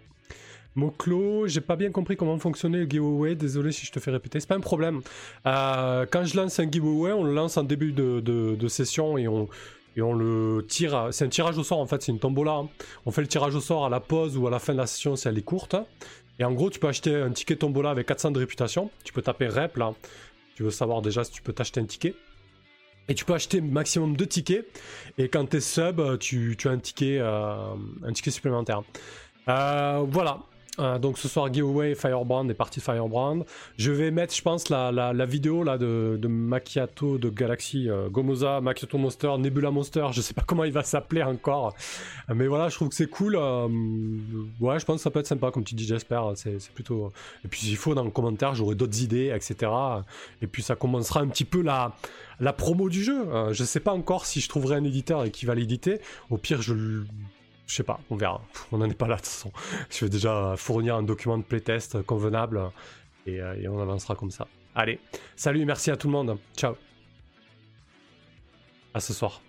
Moclo, 0.75 1.47
j'ai 1.47 1.61
pas 1.61 1.77
bien 1.77 1.91
compris 1.91 2.17
comment 2.17 2.39
fonctionnait 2.39 2.79
le 2.79 2.89
giveaway, 2.89 3.35
désolé 3.35 3.73
si 3.73 3.85
je 3.85 3.93
te 3.93 4.01
fais 4.01 4.11
répéter, 4.11 4.41
c'est 4.41 4.49
pas 4.49 4.57
un 4.57 4.61
problème. 4.61 5.03
Euh, 5.47 6.07
quand 6.11 6.25
je 6.25 6.37
lance 6.37 6.59
un 6.59 6.71
giveaway, 6.71 7.13
on 7.13 7.25
le 7.25 7.35
lance 7.35 7.57
en 7.57 7.63
début 7.63 7.93
de, 7.93 8.69
session 8.69 9.19
et 9.19 9.29
on, 9.29 9.49
et 9.97 10.03
on 10.03 10.15
le 10.15 10.65
tire, 10.67 11.09
c'est 11.11 11.27
un 11.27 11.29
tirage 11.29 11.59
au 11.59 11.65
sort 11.65 11.81
en 11.81 11.87
fait, 11.87 12.03
c'est 12.03 12.13
une 12.13 12.19
tombola. 12.19 12.53
Hein. 12.53 12.69
On 13.05 13.11
fait 13.11 13.21
le 13.21 13.29
tirage 13.29 13.55
au 13.55 13.61
sort 13.61 13.85
à 13.85 13.91
la 13.91 14.01
pause 14.01 14.39
ou 14.39 14.47
à 14.47 14.51
la 14.51 14.59
fin 14.59 14.73
de 14.73 14.79
la 14.79 14.87
session 14.87 15.15
si 15.17 15.29
elle 15.29 15.37
est 15.37 15.43
courte. 15.43 15.77
Et 16.39 16.45
en 16.45 16.53
gros, 16.53 16.71
tu 16.71 16.79
peux 16.79 16.89
acheter 16.89 17.15
un 17.15 17.31
ticket 17.31 17.57
tombola 17.57 17.91
avec 17.91 18.07
400 18.07 18.31
de 18.31 18.39
réputation, 18.39 18.91
tu 19.05 19.13
peux 19.13 19.23
taper 19.23 19.49
rep 19.49 19.77
là, 19.77 19.93
tu 20.55 20.63
veux 20.63 20.71
savoir 20.71 21.03
déjà 21.03 21.23
si 21.25 21.33
tu 21.33 21.43
peux 21.43 21.53
t'acheter 21.53 21.81
un 21.81 21.85
ticket. 21.85 22.15
Et 23.09 23.15
tu 23.15 23.25
peux 23.25 23.35
acheter 23.35 23.61
maximum 23.61 24.17
deux 24.17 24.27
tickets. 24.27 24.65
Et 25.19 25.29
quand 25.29 25.45
tu 25.47 25.57
es 25.57 25.61
sub, 25.61 26.01
tu, 26.19 26.57
as 26.65 26.71
un 26.71 26.79
ticket, 26.79 27.19
euh, 27.19 27.75
un 28.05 28.13
ticket 28.13 28.31
supplémentaire. 28.31 28.83
Euh, 29.49 30.05
voilà. 30.09 30.39
Euh, 30.79 30.99
donc 30.99 31.19
ce 31.19 31.29
soir 31.29 31.53
giveaway 31.53 31.95
Firebrand 31.95 32.49
et 32.49 32.55
partie 32.55 32.81
Firebrand. 32.81 33.45
Je 33.77 33.93
vais 33.93 34.11
mettre, 34.11 34.35
je 34.35 34.43
pense, 34.43 34.69
la, 34.71 34.91
la, 34.91 35.27
vidéo 35.27 35.65
là 35.65 35.77
de, 35.77 36.19
de 36.21 36.29
Macchiato 36.29 37.19
de 37.19 37.29
Galaxy, 37.29 37.89
Gomoza, 38.11 38.61
Macchiato 38.61 38.97
Monster, 38.97 39.37
Nebula 39.39 39.71
Monster. 39.71 40.07
Je 40.13 40.21
sais 40.21 40.35
pas 40.35 40.43
comment 40.47 40.65
il 40.65 40.73
va 40.73 40.83
s'appeler 40.83 41.23
encore, 41.23 41.75
mais 42.35 42.47
voilà, 42.47 42.69
je 42.69 42.77
trouve 42.77 42.89
que 42.89 42.95
c'est 42.95 43.11
cool. 43.11 43.37
ouais, 43.37 44.79
je 44.81 44.85
pense 44.85 44.97
que 44.97 45.03
ça 45.03 45.11
peut 45.11 45.21
être 45.21 45.27
sympa, 45.27 45.51
comme 45.51 45.65
tu 45.65 45.75
dis, 45.75 45.85
j'espère. 45.85 46.33
C'est 46.37 46.71
plutôt. 46.73 47.13
Et 47.45 47.49
puis 47.49 47.61
s'il 47.61 47.77
faut 47.77 47.95
dans 47.95 48.05
le 48.05 48.11
commentaire, 48.11 48.55
j'aurai 48.55 48.75
d'autres 48.75 49.03
idées, 49.03 49.33
etc. 49.35 49.71
Et 50.41 50.47
puis 50.47 50.63
ça 50.63 50.75
commencera 50.75 51.21
un 51.21 51.29
petit 51.29 51.45
peu 51.45 51.61
la 51.61 51.93
la 52.43 52.53
promo 52.53 52.89
du 52.89 53.03
jeu. 53.03 53.27
Euh, 53.29 53.53
je 53.53 53.65
sais 53.65 53.81
pas 53.81 53.93
encore 53.93 54.27
si 54.27 54.41
je 54.41 54.49
trouverai 54.49 54.77
un 54.77 54.85
éditeur 54.85 55.25
et 55.25 55.31
qui 55.31 55.47
va 55.47 55.55
l'éditer. 55.55 56.01
Au 56.29 56.37
pire, 56.37 56.61
je 56.61 57.05
je 57.67 57.75
sais 57.75 57.83
pas, 57.83 58.01
on 58.11 58.17
verra. 58.17 58.43
On 58.71 58.79
n'en 58.79 58.89
est 58.89 58.95
pas 58.95 59.07
là 59.07 59.17
de 59.17 59.21
toute 59.21 59.29
façon. 59.29 59.53
Je 59.91 60.05
vais 60.05 60.11
déjà 60.11 60.55
fournir 60.57 60.97
un 60.97 61.03
document 61.03 61.39
de 61.39 61.43
playtest 61.45 62.03
convenable 62.03 62.71
et, 63.27 63.41
euh, 63.41 63.71
on 63.71 63.81
avancera 63.81 64.15
comme 64.15 64.31
ça. 64.31 64.47
Allez, 64.75 65.01
salut, 65.37 65.65
merci 65.65 65.91
à 65.91 65.97
tout 65.97 66.09
le 66.09 66.13
monde. 66.13 66.39
Ciao. 66.57 66.75
À 68.95 69.01
ce 69.01 69.13
soir. 69.13 69.41